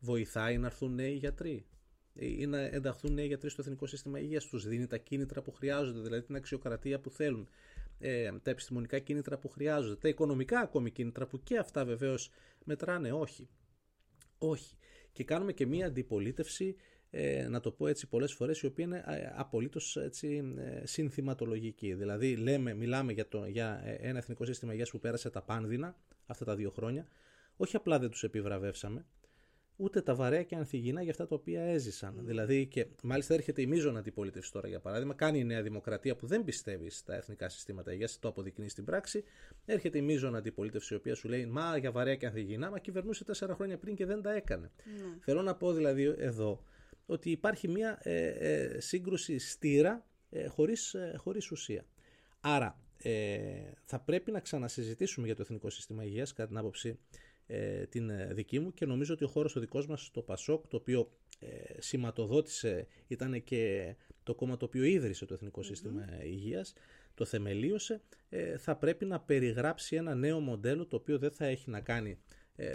Βοηθάει 0.00 0.58
να 0.58 0.66
έρθουν 0.66 0.94
νέοι 0.94 1.14
γιατροί 1.14 1.66
ή 2.12 2.46
να 2.46 2.58
ενταχθούν 2.60 3.14
νέοι 3.14 3.26
γιατροί 3.26 3.50
στο 3.50 3.62
Εθνικό 3.62 3.86
Σύστημα 3.86 4.18
Υγείας. 4.18 4.46
Τους 4.46 4.66
δίνει 4.66 4.86
τα 4.86 4.96
κίνητρα 4.96 5.42
που 5.42 5.52
χρειάζονται, 5.52 6.00
δηλαδή 6.00 6.22
την 6.22 6.36
αξιοκρατία 6.36 7.00
που 7.00 7.10
θέλουν, 7.10 7.48
ε, 7.98 8.32
τα 8.42 8.50
επιστημονικά 8.50 8.98
κίνητρα 8.98 9.38
που 9.38 9.48
χρειάζονται, 9.48 9.96
τα 9.96 10.08
οικονομικά 10.08 10.60
ακόμη 10.60 10.90
κίνητρα 10.90 11.26
που 11.26 11.42
και 11.42 11.58
αυτά 11.58 11.84
βεβαίως 11.84 12.30
μετράνε; 12.64 13.12
Όχι. 13.12 13.48
Όχι. 14.38 14.76
Και 15.12 15.24
κάνουμε 15.24 15.52
και 15.52 15.66
μία 15.66 15.86
αντιπολίτευση 15.86 16.76
ε, 17.18 17.48
να 17.48 17.60
το 17.60 17.70
πω 17.70 17.86
έτσι 17.86 18.08
πολλές 18.08 18.32
φορές, 18.32 18.60
η 18.60 18.66
οποία 18.66 18.84
είναι 18.84 19.04
ε, 19.06 19.32
απολύτως 19.34 19.96
έτσι, 19.96 20.54
ε, 20.56 20.86
συνθηματολογική. 20.86 21.94
Δηλαδή 21.94 22.36
λέμε, 22.36 22.74
μιλάμε 22.74 23.12
για, 23.12 23.28
το, 23.28 23.46
για 23.46 23.82
ένα 24.00 24.18
εθνικό 24.18 24.44
σύστημα 24.44 24.72
υγείας 24.72 24.90
που 24.90 24.98
πέρασε 24.98 25.30
τα 25.30 25.42
πάνδυνα 25.42 25.96
αυτά 26.26 26.44
τα 26.44 26.54
δύο 26.54 26.70
χρόνια. 26.70 27.06
Όχι 27.56 27.76
απλά 27.76 27.98
δεν 27.98 28.10
τους 28.10 28.24
επιβραβεύσαμε, 28.24 29.04
ούτε 29.76 30.00
τα 30.00 30.14
βαρέα 30.14 30.42
και 30.42 30.56
ανθυγιεινά 30.56 31.02
για 31.02 31.10
αυτά 31.10 31.26
τα 31.26 31.34
οποία 31.34 31.62
έζησαν. 31.62 32.14
Δηλαδή, 32.18 32.66
και 32.66 32.86
μάλιστα 33.02 33.34
έρχεται 33.34 33.62
η 33.62 33.66
μείζωνα 33.66 33.98
αντιπολίτευση 33.98 34.52
τώρα, 34.52 34.68
για 34.68 34.80
παράδειγμα, 34.80 35.14
κάνει 35.14 35.38
η 35.38 35.44
Νέα 35.44 35.62
Δημοκρατία 35.62 36.16
που 36.16 36.26
δεν 36.26 36.44
πιστεύει 36.44 36.90
στα 36.90 37.14
εθνικά 37.14 37.48
συστήματα 37.48 37.92
υγείας, 37.92 38.18
το 38.18 38.28
αποδεικνύει 38.28 38.68
στην 38.68 38.84
πράξη. 38.84 39.24
Έρχεται 39.64 39.98
η 39.98 40.02
μείζωνα 40.02 40.38
αντιπολίτευση, 40.38 40.94
η 40.94 40.96
οποία 40.96 41.14
σου 41.14 41.28
λέει 41.28 41.46
Μα 41.46 41.76
για 41.76 41.90
βαρέα 41.90 42.14
και 42.14 42.26
ανθυγιεινά, 42.26 42.70
μα 42.70 42.78
κυβερνούσε 42.78 43.24
τέσσερα 43.24 43.54
χρόνια 43.54 43.78
πριν 43.78 43.94
και 43.94 44.06
δεν 44.06 44.22
τα 44.22 44.32
έκανε. 44.32 44.70
Ναι. 44.84 45.18
Θέλω 45.20 45.42
να 45.42 45.54
πω 45.54 45.72
δηλαδή 45.72 46.14
εδώ 46.18 46.64
ότι 47.06 47.30
υπάρχει 47.30 47.68
μια 47.68 47.98
ε, 48.02 48.26
ε, 48.26 48.80
σύγκρουση 48.80 49.38
στήρα 49.38 50.06
ε, 50.30 50.46
χωρίς, 50.46 50.94
ε, 50.94 51.14
χωρίς 51.16 51.50
ουσία. 51.50 51.84
Άρα 52.40 52.80
ε, 53.02 53.48
θα 53.84 54.00
πρέπει 54.00 54.30
να 54.30 54.40
ξανασυζητήσουμε 54.40 55.26
για 55.26 55.36
το 55.36 55.42
Εθνικό 55.42 55.70
Σύστημα 55.70 56.04
Υγείας 56.04 56.32
κατά 56.32 56.48
την 56.48 56.58
άποψη 56.58 56.98
την 57.88 58.34
δική 58.34 58.58
μου 58.58 58.74
και 58.74 58.86
νομίζω 58.86 59.14
ότι 59.14 59.24
ο 59.24 59.28
χώρος 59.28 59.56
ο 59.56 59.60
δικός 59.60 59.86
μας 59.86 60.10
το 60.10 60.22
ΠΑΣΟΚ 60.22 60.66
το 60.66 60.76
οποίο 60.76 61.10
σηματοδότησε 61.78 62.86
ήταν 63.06 63.44
και 63.44 63.94
το 64.22 64.34
κόμμα 64.34 64.56
το 64.56 64.64
οποίο 64.64 64.84
ίδρυσε 64.84 65.26
το 65.26 65.34
Εθνικό 65.34 65.62
Σύστημα 65.62 66.24
Υγείας 66.24 66.72
το 67.14 67.24
θεμελίωσε 67.24 68.00
θα 68.58 68.76
πρέπει 68.76 69.04
να 69.04 69.20
περιγράψει 69.20 69.96
ένα 69.96 70.14
νέο 70.14 70.40
μοντέλο 70.40 70.86
το 70.86 70.96
οποίο 70.96 71.18
δεν 71.18 71.30
θα 71.30 71.44
έχει 71.46 71.70
να 71.70 71.80
κάνει 71.80 72.18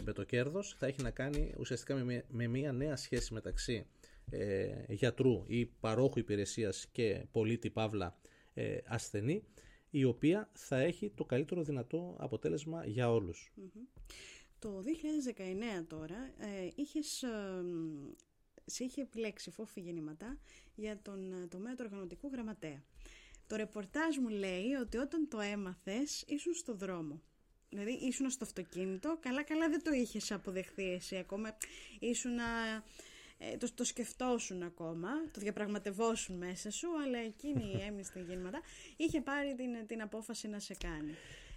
με 0.04 0.14
το 0.14 0.24
κέρδος 0.24 0.76
θα 0.78 0.88
έχει 0.88 1.02
να 1.02 1.12
κάνει 1.12 1.54
ουσιαστικά 1.58 1.96
με, 1.96 2.26
με 2.28 2.48
μια 2.48 2.72
νέα 2.72 2.96
σχέση 2.96 3.34
μεταξύ 3.34 3.86
ε, 4.32 4.86
γιατρού 4.88 5.44
ή 5.48 5.66
παρόχου 5.66 6.20
υπηρεσίας 6.20 6.88
και 6.92 7.26
πολίτη 7.32 7.70
παύλα 7.70 8.20
ε, 8.54 8.78
ασθενή 8.86 9.44
η 9.92 10.04
οποία 10.04 10.50
θα 10.54 10.78
έχει 10.80 11.10
το 11.10 11.26
καλύτερο 11.26 11.64
δυνατό 11.64 12.16
αποτέλεσμα 12.20 12.86
για 12.86 13.12
ολους 13.12 13.54
Το 14.60 14.84
2019 15.82 15.86
τώρα 15.88 16.34
ε, 16.38 16.68
είχες, 16.76 17.24
ε, 17.24 17.64
σε 18.66 18.84
είχε 18.84 19.02
επιλέξει 19.02 19.52
φόφη 19.52 19.80
γεννηματά 19.80 20.38
για 20.76 21.02
τον 21.02 21.34
ε, 21.34 21.48
τομέα 21.48 21.76
του 21.76 21.84
οργανωτικού 21.86 22.30
γραμματέα. 22.32 22.84
Το 23.48 23.56
ρεπορτάζ 23.56 24.18
μου 24.18 24.30
λέει 24.30 24.74
ότι 24.82 24.98
όταν 24.98 25.28
το 25.28 25.40
έμαθες 25.40 26.24
ήσουν 26.28 26.54
στο 26.54 26.74
δρόμο. 26.74 27.22
Δηλαδή 27.70 27.92
ήσουν 27.92 28.30
στο 28.30 28.44
αυτοκίνητο, 28.44 29.18
καλά 29.20 29.44
καλά 29.44 29.70
δεν 29.70 29.84
το 29.84 29.92
είχες 29.92 30.32
αποδεχθεί 30.32 30.92
εσύ 30.92 31.16
ακόμα. 31.16 31.58
Ήσουν 32.00 32.38
ε, 33.50 33.58
το, 33.58 33.68
το 33.76 33.84
σκεφτόσουν 33.84 34.64
ακόμα, 34.64 35.10
το 35.34 35.40
διαπραγματευόσουν 35.40 36.36
μέσα 36.36 36.72
σου, 36.72 36.88
αλλά 37.06 37.18
εκείνη 37.18 37.64
η 37.64 37.84
έμνηστη 37.88 38.20
γεννήματα 38.28 38.62
είχε 38.98 39.22
πάρει 39.22 39.56
την, 39.56 39.88
την 39.88 40.02
απόφαση 40.02 40.48
να 40.48 40.60
σε 40.60 40.76
κάνει. 40.84 41.12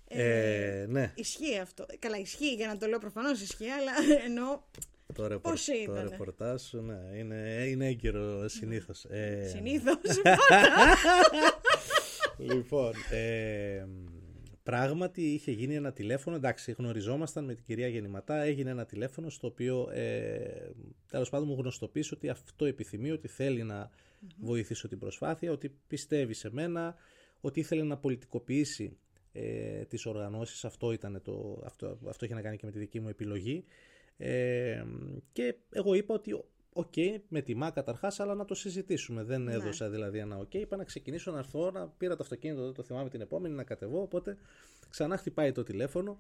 Ε, 0.09 0.87
ναι. 0.89 1.13
Ισχύει 1.15 1.59
αυτό. 1.59 1.87
Καλά, 1.99 2.19
ισχύει 2.19 2.55
για 2.55 2.67
να 2.67 2.77
το 2.77 2.87
λέω 2.87 2.99
προφανώς 2.99 3.41
ισχύει, 3.41 3.69
αλλά 3.69 3.93
εννοώ. 4.27 4.61
Το, 5.15 5.27
ρεπορ... 5.27 5.53
Πώς 5.53 5.65
το 5.65 5.73
ήτανε; 5.73 6.09
ρεπορτάζ 6.09 6.63
σου, 6.63 6.81
ναι, 6.81 7.19
είναι, 7.19 7.65
είναι 7.67 7.87
έγκυρο 7.87 8.49
συνήθως. 8.49 9.05
Ε, 9.05 9.49
Συνήθως. 9.55 9.97
λοιπόν, 12.51 12.93
ε, 13.11 13.87
πράγματι 14.65 15.23
είχε 15.23 15.51
γίνει 15.51 15.75
ένα 15.75 15.93
τηλέφωνο, 15.93 16.37
εντάξει 16.37 16.73
γνωριζόμασταν 16.73 17.45
με 17.45 17.55
την 17.55 17.65
κυρία 17.65 17.89
Γεννηματά, 17.89 18.43
έγινε 18.43 18.71
ένα 18.71 18.87
τηλέφωνο 18.87 19.31
στο 19.31 19.47
οποίο 19.47 19.89
ε, 19.93 20.71
τέλος 21.11 21.31
πάντων 21.31 21.49
μου 21.49 21.55
γνωστοποίησε 21.55 22.15
ότι 22.15 22.29
αυτό 22.29 22.65
επιθυμεί, 22.65 23.11
ότι 23.11 23.29
θέλει 23.29 23.63
να 23.63 23.91
βοηθήσω 24.37 24.89
την 24.89 24.99
προσπάθεια, 24.99 25.53
ότι 25.53 25.79
πιστεύει 25.87 26.35
σε 26.35 26.51
μένα, 26.53 26.97
ότι 27.41 27.61
ήθελε 27.61 27.83
να 27.83 27.97
πολιτικοποιήσει 27.97 28.99
ε, 29.33 29.85
τις 29.85 30.07
οργανώσεις, 30.07 30.65
αυτό, 30.65 30.93
ήταν 30.93 31.21
το, 31.23 31.63
αυτό, 31.65 31.99
αυτό 32.09 32.25
είχε 32.25 32.35
να 32.35 32.43
κάνει 32.43 32.57
και 32.57 32.67
με 32.67 32.73
τη 32.73 32.79
δική 32.79 33.01
μου 33.01 33.09
επιλογή. 33.09 33.65
Ε, 34.17 34.85
και 35.33 35.55
εγώ 35.71 35.95
είπα 35.95 36.15
ότι 36.15 36.45
Οκ, 36.77 36.93
με 37.29 37.41
τιμά 37.41 37.71
καταρχάς, 37.71 38.21
αλλά 38.21 38.35
να 38.35 38.45
το 38.45 38.55
συζητήσουμε. 38.55 39.23
Δεν 39.23 39.43
Ναι. 39.43 39.53
έδωσα 39.53 39.89
δηλαδή 39.91 40.19
ένα 40.19 40.39
οκ. 40.39 40.55
Είπα 40.55 40.77
να 40.77 40.85
ξεκινήσω 40.85 41.31
να 41.31 41.39
έρθω, 41.39 41.71
να 41.71 41.89
πήρα 41.89 42.17
το 42.17 42.23
αυτοκίνητο, 42.23 42.65
δεν 42.65 42.73
το 42.73 42.83
θυμάμαι 42.83 43.09
την 43.09 43.21
επόμενη, 43.21 43.55
να 43.55 43.65
κατεβώ. 43.65 44.01
Οπότε 44.01 44.37
ξανά 44.91 45.17
χτυπάει 45.17 45.53
το 45.53 45.63
τηλέφωνο. 45.63 46.19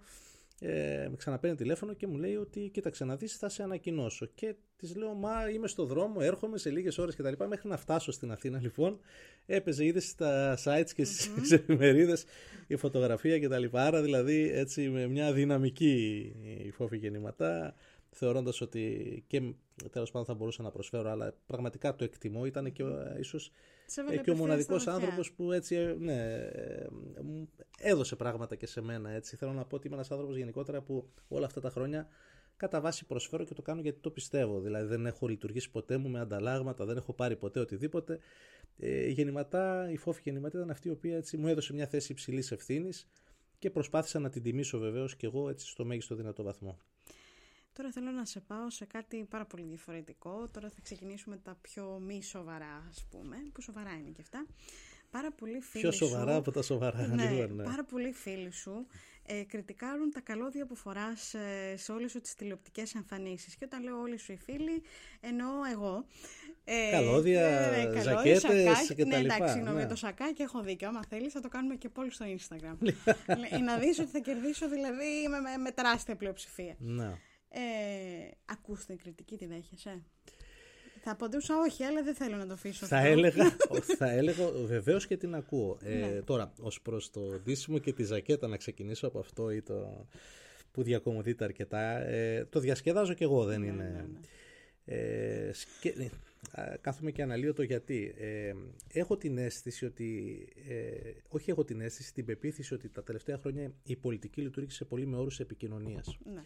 Ε, 0.60 1.06
με 1.10 1.16
ξαναπαίρνει 1.16 1.56
τηλέφωνο 1.56 1.92
και 1.92 2.06
μου 2.06 2.16
λέει 2.16 2.36
ότι 2.36 2.68
κοίταξε 2.72 3.04
να 3.04 3.16
δεις 3.16 3.36
θα 3.36 3.48
σε 3.48 3.62
ανακοινώσω 3.62 4.26
και 4.34 4.54
της 4.76 4.96
λέω 4.96 5.14
μα 5.14 5.50
είμαι 5.50 5.66
στο 5.68 5.84
δρόμο 5.84 6.16
έρχομαι 6.20 6.58
σε 6.58 6.70
λίγες 6.70 6.98
ώρες 6.98 7.14
και 7.14 7.22
τα 7.22 7.30
λοιπά 7.30 7.46
μέχρι 7.46 7.68
να 7.68 7.76
φτάσω 7.76 8.12
στην 8.12 8.30
Αθήνα 8.32 8.60
λοιπόν 8.60 8.98
έπαιζε 9.46 9.84
είδε 9.84 10.00
στα 10.00 10.58
sites 10.64 10.90
και 10.94 11.04
στις 11.04 11.52
εφημερίδες 11.52 12.24
η 12.66 12.76
φωτογραφία 12.76 13.38
και 13.38 13.48
τα 13.48 13.58
λοιπά 13.58 13.82
άρα 13.86 14.02
δηλαδή 14.02 14.50
έτσι 14.54 14.88
με 14.88 15.06
μια 15.06 15.32
δυναμική 15.32 16.32
η 16.64 16.70
φόφη 16.70 16.96
γεννηματά 16.96 17.74
θεωρώντας 18.14 18.60
ότι 18.60 19.24
και 19.26 19.54
τέλος 19.90 20.10
πάντων 20.10 20.26
θα 20.26 20.34
μπορούσα 20.34 20.62
να 20.62 20.70
προσφέρω 20.70 21.10
αλλά 21.10 21.34
πραγματικά 21.46 21.96
το 21.96 22.04
εκτιμώ 22.04 22.44
ήταν 22.46 22.72
και 22.72 22.82
ο- 22.82 23.16
ίσως 23.18 23.50
Σε 23.86 24.00
έβαλε 24.00 24.16
ε, 24.18 24.22
και 24.22 24.30
ο 24.30 24.32
απευθείας 24.32 24.38
μοναδικός 24.48 24.82
στα 24.82 24.92
βαθιά. 24.92 25.06
άνθρωπος 25.08 25.32
που 25.36 25.52
έτσι 25.52 25.76
ε, 25.76 25.94
ναι, 25.98 26.34
ε, 26.34 26.86
μου 27.22 27.48
έδωσε 27.78 28.16
πράγματα 28.16 28.54
και 28.56 28.66
σε 28.66 28.80
μένα 28.80 29.10
έτσι. 29.10 29.36
Θέλω 29.36 29.52
να 29.52 29.64
πω 29.64 29.76
ότι 29.76 29.86
είμαι 29.86 29.96
ένας 29.96 30.10
άνθρωπος 30.10 30.36
γενικότερα 30.36 30.80
που 30.82 31.08
όλα 31.28 31.46
αυτά 31.46 31.60
τα 31.60 31.70
χρόνια 31.70 32.08
κατά 32.56 32.80
βάση 32.80 33.06
προσφέρω 33.06 33.44
και 33.44 33.54
το 33.54 33.62
κάνω 33.62 33.80
γιατί 33.80 34.00
το 34.00 34.10
πιστεύω. 34.10 34.60
Δηλαδή 34.60 34.86
δεν 34.86 35.06
έχω 35.06 35.26
λειτουργήσει 35.26 35.70
ποτέ 35.70 35.96
μου 35.96 36.08
με 36.08 36.20
ανταλλάγματα, 36.20 36.84
δεν 36.84 36.96
έχω 36.96 37.12
πάρει 37.12 37.36
ποτέ 37.36 37.60
οτιδήποτε. 37.60 38.18
Ε, 38.78 39.08
γεννηματά, 39.08 39.90
η 39.90 39.96
φόφη 39.96 40.20
γεννηματά 40.24 40.56
ήταν 40.58 40.70
αυτή 40.70 40.88
η 40.88 40.90
οποία 40.90 41.16
έτσι, 41.16 41.36
μου 41.36 41.48
έδωσε 41.48 41.72
μια 41.72 41.86
θέση 41.86 42.12
υψηλής 42.12 42.52
ευθύνης 42.52 43.08
και 43.58 43.70
προσπάθησα 43.70 44.18
να 44.18 44.30
την 44.30 44.42
τιμήσω 44.42 44.78
βεβαίως 44.78 45.16
και 45.16 45.26
εγώ 45.26 45.48
έτσι 45.48 45.66
στο 45.68 45.84
μέγιστο 45.84 46.14
δυνατό 46.14 46.42
βαθμό. 46.42 46.78
Τώρα 47.76 47.90
θέλω 47.92 48.10
να 48.10 48.24
σε 48.24 48.40
πάω 48.40 48.70
σε 48.70 48.84
κάτι 48.84 49.26
πάρα 49.30 49.44
πολύ 49.44 49.64
διαφορετικό. 49.64 50.48
Τώρα 50.52 50.68
θα 50.68 50.80
ξεκινήσουμε 50.82 51.36
τα 51.36 51.56
πιο 51.60 52.00
μη 52.06 52.22
σοβαρά, 52.22 52.86
ας 52.88 53.06
πούμε, 53.10 53.36
που 53.52 53.60
σοβαρά 53.60 53.90
είναι 53.90 54.10
και 54.10 54.20
αυτά. 54.20 54.46
Πάρα 55.10 55.32
πολλοί 55.32 55.60
φίλοι 55.60 55.82
Πιο 55.82 55.92
σοβαρά 55.92 56.32
σου, 56.32 56.38
από 56.38 56.50
τα 56.50 56.62
σοβαρά. 56.62 57.06
ναι, 57.06 57.30
λοιπόν, 57.30 57.56
ναι. 57.56 57.64
πάρα 57.64 57.84
πολλοί 57.84 58.12
φίλοι 58.12 58.50
σου 58.50 58.86
ε, 59.26 59.42
κριτικάρουν 59.42 60.10
τα 60.10 60.20
καλώδια 60.20 60.66
που 60.66 60.74
φοράς 60.74 61.34
ε, 61.34 61.76
σε 61.76 61.92
όλες 61.92 62.10
σου 62.10 62.20
τις 62.20 62.34
τηλεοπτικές 62.34 62.94
εμφανίσεις. 62.94 63.54
Και 63.54 63.64
όταν 63.64 63.82
λέω 63.82 64.00
όλοι 64.00 64.18
σου 64.18 64.32
οι 64.32 64.36
φίλοι, 64.36 64.82
εννοώ 65.20 65.50
εγώ. 65.72 66.04
Ε, 66.64 66.90
Καλώδια, 66.90 67.70
καλώδια, 67.70 68.02
ζακέτες 68.02 68.40
σακάκι. 68.40 68.94
και 68.94 69.02
τα 69.02 69.08
ναι, 69.08 69.22
λοιπά, 69.22 69.34
εντάξει, 69.34 69.54
συγγνώμη, 69.54 69.78
ναι. 69.78 69.86
το 69.86 69.96
σακάκι 69.96 70.42
έχω 70.42 70.62
δίκιο. 70.62 70.88
Άμα 70.88 71.00
θέλεις 71.08 71.32
θα 71.32 71.40
το 71.40 71.48
κάνουμε 71.48 71.74
και 71.74 71.88
πόλη 71.88 72.10
στο 72.10 72.26
Instagram. 72.28 72.76
Ε, 73.50 73.58
να 73.58 73.76
δεις 73.78 73.98
ότι 73.98 74.10
θα 74.10 74.18
κερδίσω 74.18 74.68
δηλαδή 74.68 75.28
με, 75.30 75.40
με, 75.40 75.56
με 75.56 75.70
τεράστια 75.70 76.16
πλειοψηφία. 76.16 76.76
Να. 76.78 77.18
Ε, 77.56 78.30
ακούς 78.44 78.84
την 78.84 78.98
κριτική, 78.98 79.36
τη 79.36 79.46
δέχεσαι; 79.46 80.02
Θα 81.02 81.10
απαντούσα 81.10 81.54
όχι, 81.58 81.82
αλλά 81.84 82.02
δεν 82.02 82.14
θέλω 82.14 82.36
να 82.36 82.46
το 82.46 82.52
αφήσω. 82.52 82.86
Θα 82.86 82.96
αυτό. 82.96 83.08
έλεγα, 83.10 83.56
θα 83.98 84.10
έλεγα 84.10 84.50
βεβαίως 84.50 85.06
και 85.06 85.16
την 85.16 85.34
ακούω. 85.34 85.78
Ε, 85.82 85.94
Ναι. 85.94 86.22
Τώρα, 86.22 86.52
ως 86.60 86.80
προς 86.82 87.10
το 87.10 87.20
ντύσιμο 87.20 87.78
και 87.78 87.92
τη 87.92 88.02
ζακέτα, 88.04 88.46
να 88.48 88.56
ξεκινήσω 88.56 89.06
από 89.06 89.18
αυτό 89.18 89.50
ή 89.50 89.62
το 89.62 90.06
που 90.70 90.82
διακομωδείται 90.82 91.44
αρκετά. 91.44 91.98
Ε, 92.06 92.44
το 92.50 92.60
διασκεδάζω 92.60 93.14
και 93.14 93.24
εγώ, 93.24 93.44
δεν 93.44 93.60
Ναι, 93.60 93.66
είναι. 93.66 93.82
ναι, 93.84 93.90
ναι. 93.90 94.18
Ε, 94.86 95.52
σκε- 95.52 96.10
α, 96.52 96.76
κάθομαι 96.80 97.10
και 97.10 97.22
αναλύω 97.22 97.52
το 97.54 97.62
γιατί. 97.62 98.14
Ε, 98.18 98.52
έχω 98.92 99.16
την 99.16 99.38
αίσθηση 99.38 99.84
ότι. 99.84 100.38
Ε, 100.68 101.12
όχι 101.28 101.50
έχω 101.50 101.64
την 101.64 101.80
αίσθηση, 101.80 102.12
την 102.14 102.24
πεποίθηση 102.24 102.74
ότι 102.74 102.88
τα 102.88 103.02
τελευταία 103.02 103.38
χρόνια 103.38 103.72
η 103.82 103.96
πολιτική 103.96 104.40
λειτουργήσε 104.40 104.84
πολύ 104.84 105.06
με 105.06 105.16
όρους 105.16 105.40
επικοινωνίας. 105.40 106.18
Ναι. 106.34 106.42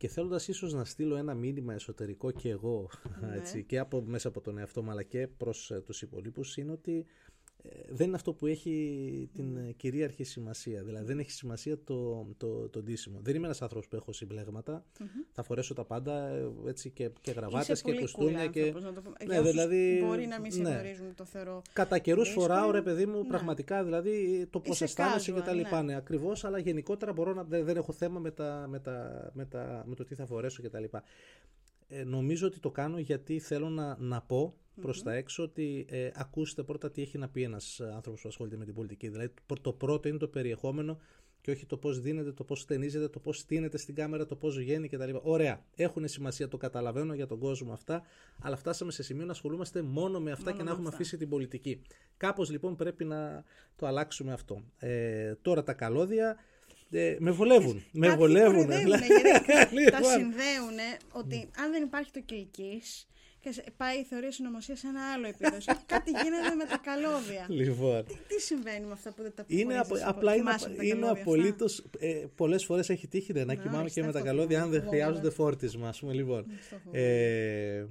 Και 0.00 0.08
θέλοντας 0.08 0.48
ίσως 0.48 0.72
να 0.72 0.84
στείλω 0.84 1.16
ένα 1.16 1.34
μήνυμα 1.34 1.74
εσωτερικό 1.74 2.30
και 2.30 2.48
εγώ, 2.48 2.90
Ναι. 3.20 3.36
έτσι, 3.36 3.64
και 3.64 3.78
από, 3.78 4.02
μέσα 4.02 4.28
από 4.28 4.40
τον 4.40 4.58
εαυτό 4.58 4.82
μου, 4.82 4.90
αλλά 4.90 5.02
και 5.02 5.28
προς 5.36 5.72
τους 5.84 6.02
υπολείπους, 6.02 6.56
είναι 6.56 6.72
ότι 6.72 6.96
ε, 6.98 7.29
δεν 7.90 8.06
είναι 8.06 8.16
αυτό 8.16 8.32
που 8.32 8.46
έχει 8.46 9.28
την 9.32 9.52
Ναι. 9.52 9.68
ε, 9.68 9.72
κυρίαρχη 9.72 10.24
σημασία. 10.24 10.82
Δηλαδή 10.82 11.04
δεν 11.06 11.18
έχει 11.18 11.30
σημασία 11.30 11.78
το, 11.84 12.26
το, 12.36 12.68
το 12.68 12.82
ντύσιμο. 12.82 13.18
Δεν 13.22 13.34
είμαι 13.34 13.44
ένας 13.46 13.62
άνθρωπος 13.62 13.88
που 13.88 13.96
έχω 13.96 14.12
συμπλέγματα. 14.12 14.84
Θα 15.32 15.42
φορέσω 15.42 15.74
τα 15.74 15.84
πάντα 15.84 16.28
ε, 16.28 16.50
έτσι 16.66 16.90
και, 16.90 17.10
και 17.20 17.30
γραβάτες 17.30 17.68
Είσαι 17.68 17.82
και 17.82 17.90
πολύ 17.90 18.00
κουστούμια. 18.00 18.46
cool 18.46 18.50
και... 18.50 18.60
άνθρωπος, 18.60 18.82
να 18.82 18.92
το 18.92 19.00
πούμε. 19.02 19.16
Ναι, 19.26 19.32
Για 19.32 19.40
όσους 19.40 19.50
δηλαδή, 19.52 20.02
Μπορεί 20.06 20.26
να 20.26 20.40
μην 20.40 20.52
σε 20.52 20.60
ναι. 20.62 20.70
γνωρίζουν, 20.70 21.14
το 21.14 21.24
θεωρώ. 21.24 21.62
Κατά 21.72 21.98
καιρούς 21.98 22.24
δύσκολο. 22.26 22.46
φοράω 22.46 22.70
ρε 22.70 22.82
παιδί 22.82 23.06
μου 23.06 23.18
Ναι. 23.22 23.28
πραγματικά 23.28 23.84
δηλαδή 23.84 24.46
το 24.50 24.60
πώ 24.60 24.72
Είσαι 24.72 24.84
αισθάνεσαι 24.84 25.32
και 25.32 25.38
casual, 25.38 25.44
τα 25.44 25.52
λοιπά. 25.52 25.82
ναι. 25.82 25.88
Ναι, 25.92 25.96
ακριβώς, 25.96 26.44
αλλά 26.44 26.58
γενικότερα 26.58 27.12
μπορώ 27.12 27.34
να. 27.34 27.44
Δεν, 27.44 27.64
δεν 27.64 27.76
έχω 27.76 27.92
θέμα 27.92 28.20
με, 28.20 28.30
τα, 28.30 28.66
με, 28.68 28.78
τα, 28.80 29.30
με, 29.34 29.44
τα, 29.44 29.84
με 29.86 29.94
το 29.94 30.04
τι 30.04 30.14
θα 30.14 30.26
φορέσω 30.26 30.62
και 30.62 30.68
τα 30.68 30.80
λοιπά. 30.80 31.02
Ε, 31.92 32.04
νομίζω 32.04 32.46
ότι 32.46 32.58
το 32.58 32.70
κάνω 32.70 32.98
γιατί 32.98 33.38
θέλω 33.38 33.68
να, 33.68 33.96
να 34.00 34.20
πω 34.22 34.54
προς 34.80 35.02
τα 35.02 35.12
έξω 35.14 35.42
ότι 35.42 35.86
ε, 35.88 36.10
ακούστε 36.14 36.62
πρώτα 36.62 36.90
τι 36.90 37.02
έχει 37.02 37.18
να 37.18 37.28
πει 37.28 37.42
ένας 37.42 37.80
άνθρωπος 37.80 38.20
που 38.22 38.28
ασχολείται 38.28 38.56
με 38.56 38.64
την 38.64 38.74
πολιτική. 38.74 39.08
Δηλαδή 39.08 39.32
το- 39.46 39.60
το 39.60 39.72
πρώτο 39.72 40.08
είναι 40.08 40.18
το 40.18 40.28
περιεχόμενο 40.28 40.98
και 41.40 41.50
όχι 41.50 41.66
το 41.66 41.76
πώς 41.76 42.00
δίνεται, 42.00 42.32
το 42.32 42.44
πώς 42.44 42.60
στενίζεται, 42.60 43.08
το 43.08 43.18
πώς 43.18 43.38
στείνεται 43.38 43.78
στην 43.78 43.94
κάμερα, 43.94 44.26
το 44.26 44.36
πώς 44.36 44.56
βγαίνει 44.56 44.88
κτλ. 44.88 45.10
Ωραία, 45.22 45.64
έχουν 45.74 46.08
σημασία, 46.08 46.48
το 46.48 46.56
καταλαβαίνω 46.56 47.14
για 47.14 47.26
τον 47.26 47.38
κόσμο 47.38 47.72
αυτά, 47.72 48.02
αλλά 48.40 48.56
φτάσαμε 48.56 48.92
σε 48.92 49.02
σημείο 49.02 49.24
να 49.24 49.30
ασχολούμαστε 49.32 49.82
μόνο 49.82 50.20
με 50.20 50.30
αυτά 50.30 50.44
Μόνο 50.44 50.56
και 50.56 50.62
να 50.62 50.68
με 50.68 50.70
έχουμε 50.74 50.88
αυτά. 50.88 51.00
αφήσει 51.00 51.16
την 51.16 51.28
πολιτική. 51.28 51.80
Κάπως 52.16 52.50
λοιπόν 52.50 52.76
πρέπει 52.76 53.04
να 53.04 53.44
το 53.76 53.86
αλλάξουμε 53.86 54.32
αυτό. 54.32 54.62
Ε, 54.78 55.34
τώρα 55.42 55.62
τα 55.62 55.72
καλώδια 55.72 56.36
ε, 56.90 57.16
με 57.18 57.30
βολεύουν. 57.30 57.84
με 57.92 58.06
Κάποιοι 58.06 58.18
βολεύουν. 58.20 58.52
κοροϊδεύουνε, 58.66 58.96
γιατί 59.06 59.24
τα 59.90 59.98
Λοιπόν. 59.98 60.10
συνδέουν 60.10 60.78
ότι 61.12 61.48
αν 61.58 61.70
δεν 61.70 61.82
υπάρχει 61.82 62.10
το 62.10 62.20
κυλικής 62.20 63.04
και 63.42 63.52
σε- 63.52 63.64
πάει 63.76 63.98
η 63.98 64.04
θεωρία 64.04 64.32
συνωμοσία 64.32 64.76
σε 64.76 64.86
ένα 64.86 65.00
άλλο 65.12 65.26
επίπεδο. 65.26 65.56
κάτι 65.94 66.10
γίνεται 66.10 66.54
με 66.54 66.64
τα 66.64 66.76
καλώδια. 66.76 67.46
Λοιπόν. 67.48 68.04
τι, 68.04 68.14
τι 68.28 68.40
συμβαίνει 68.40 68.86
με 68.86 68.92
αυτά 68.92 69.12
που 69.12 69.22
δεν 69.22 69.32
τα 69.34 69.44
Είναι 69.46 69.62
απο, 69.62 69.72
αποχωρίζεις 69.78 70.06
από- 70.08 70.18
απλά 70.18 70.32
είναι, 70.34 70.42
θυμάσαι 70.42 70.66
από 70.66 70.76
τα 70.76 70.82
είναι 70.84 70.92
καλώδια 70.92 71.10
αυτά; 71.12 71.22
απολύτως. 71.30 71.84
Ε, 71.98 72.24
Πολλές 72.34 72.64
φορές 72.64 72.88
έχει 72.90 73.08
τύχει 73.08 73.32
ναι, 73.32 73.44
να 73.44 73.54
κοιμάμαι 73.54 73.76
Μάλιστα, 73.76 74.00
και 74.00 74.06
με 74.06 74.12
τα 74.12 74.18
αυτό 74.18 74.30
καλώδια, 74.30 74.62
αν 74.62 74.70
δεν 74.70 74.80
θυμάμαι. 74.80 74.96
χρειάζονται 74.98 75.30
φόρτισμα, 75.30 75.88
ας 75.88 75.98
πούμε. 76.00 76.12
Λοιπόν. 76.12 76.46
Στο 76.66 76.76
φοβάμαι. 76.84 77.02
Ε, 77.02 77.86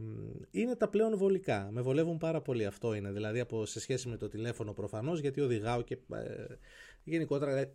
είναι 0.51 0.75
τα 0.75 0.87
πλέον 0.89 1.17
βολικά. 1.17 1.69
Με 1.71 1.81
βολεύουν 1.81 2.17
πάρα 2.17 2.41
πολύ 2.41 2.65
αυτό 2.65 2.93
είναι. 2.93 3.11
Δηλαδή 3.11 3.39
από, 3.39 3.65
σε 3.65 3.79
σχέση 3.79 4.07
με 4.07 4.17
το 4.17 4.27
τηλέφωνο 4.29 4.73
προφανώς, 4.73 5.19
γιατί 5.19 5.41
οδηγάω 5.41 5.81
και 5.81 5.93
ε, 5.93 6.17
γενικότερα 7.03 7.57
ε, 7.57 7.71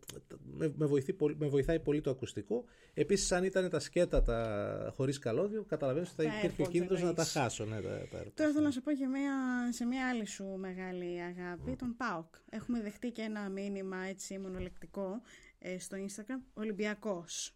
με, 0.57 0.73
με, 0.77 0.87
βοηθεί, 0.87 1.13
πολύ- 1.13 1.37
με 1.39 1.47
βοηθάει 1.49 1.81
πολύ 1.81 2.01
το 2.01 2.11
ακουστικό. 2.11 2.65
Επίσης, 2.95 3.33
αν 3.33 3.45
ήταν 3.45 3.71
τα 3.71 3.79
σκέτα 3.81 4.23
τα 4.23 4.93
χωρίς 4.97 5.19
καλώδιο, 5.19 5.65
καταλαβαίνω 5.65 6.07
ότι 6.13 6.23
θα 6.23 6.31
Τα 6.31 6.39
υπήρχε 6.39 6.63
ο 6.63 6.65
AirPods 6.65 6.71
κίνδυνος 6.71 7.03
να 7.03 7.07
τα 7.15 7.23
εννοείς. 7.23 7.31
χάσω. 7.33 7.65
Ναι, 7.65 7.81
τα, 7.81 7.89
τα 8.11 8.23
AirPods. 8.23 8.33
Τώρα 8.35 8.51
θέλω 8.53 8.65
να 8.65 8.71
σε 8.71 8.81
πω 8.81 8.93
και 8.93 9.07
μια, 9.07 9.33
σε 9.73 9.85
μια 9.85 10.09
άλλη 10.09 10.27
σου 10.27 10.45
μεγάλη 10.45 11.21
αγάπη, 11.23 11.77
τον 11.77 11.97
ΠΑΟΚ. 11.97 12.35
Έχουμε 12.51 12.81
δεχτεί 12.81 13.11
και 13.11 13.23
ένα 13.23 13.49
μήνυμα 13.49 13.97
έτσι 14.05 14.39
μονολεκτικό 14.39 15.21
ε, 15.59 15.79
στο 15.79 15.97
Instagram, 15.97 16.41
Ολυμπιακός. 16.55 17.55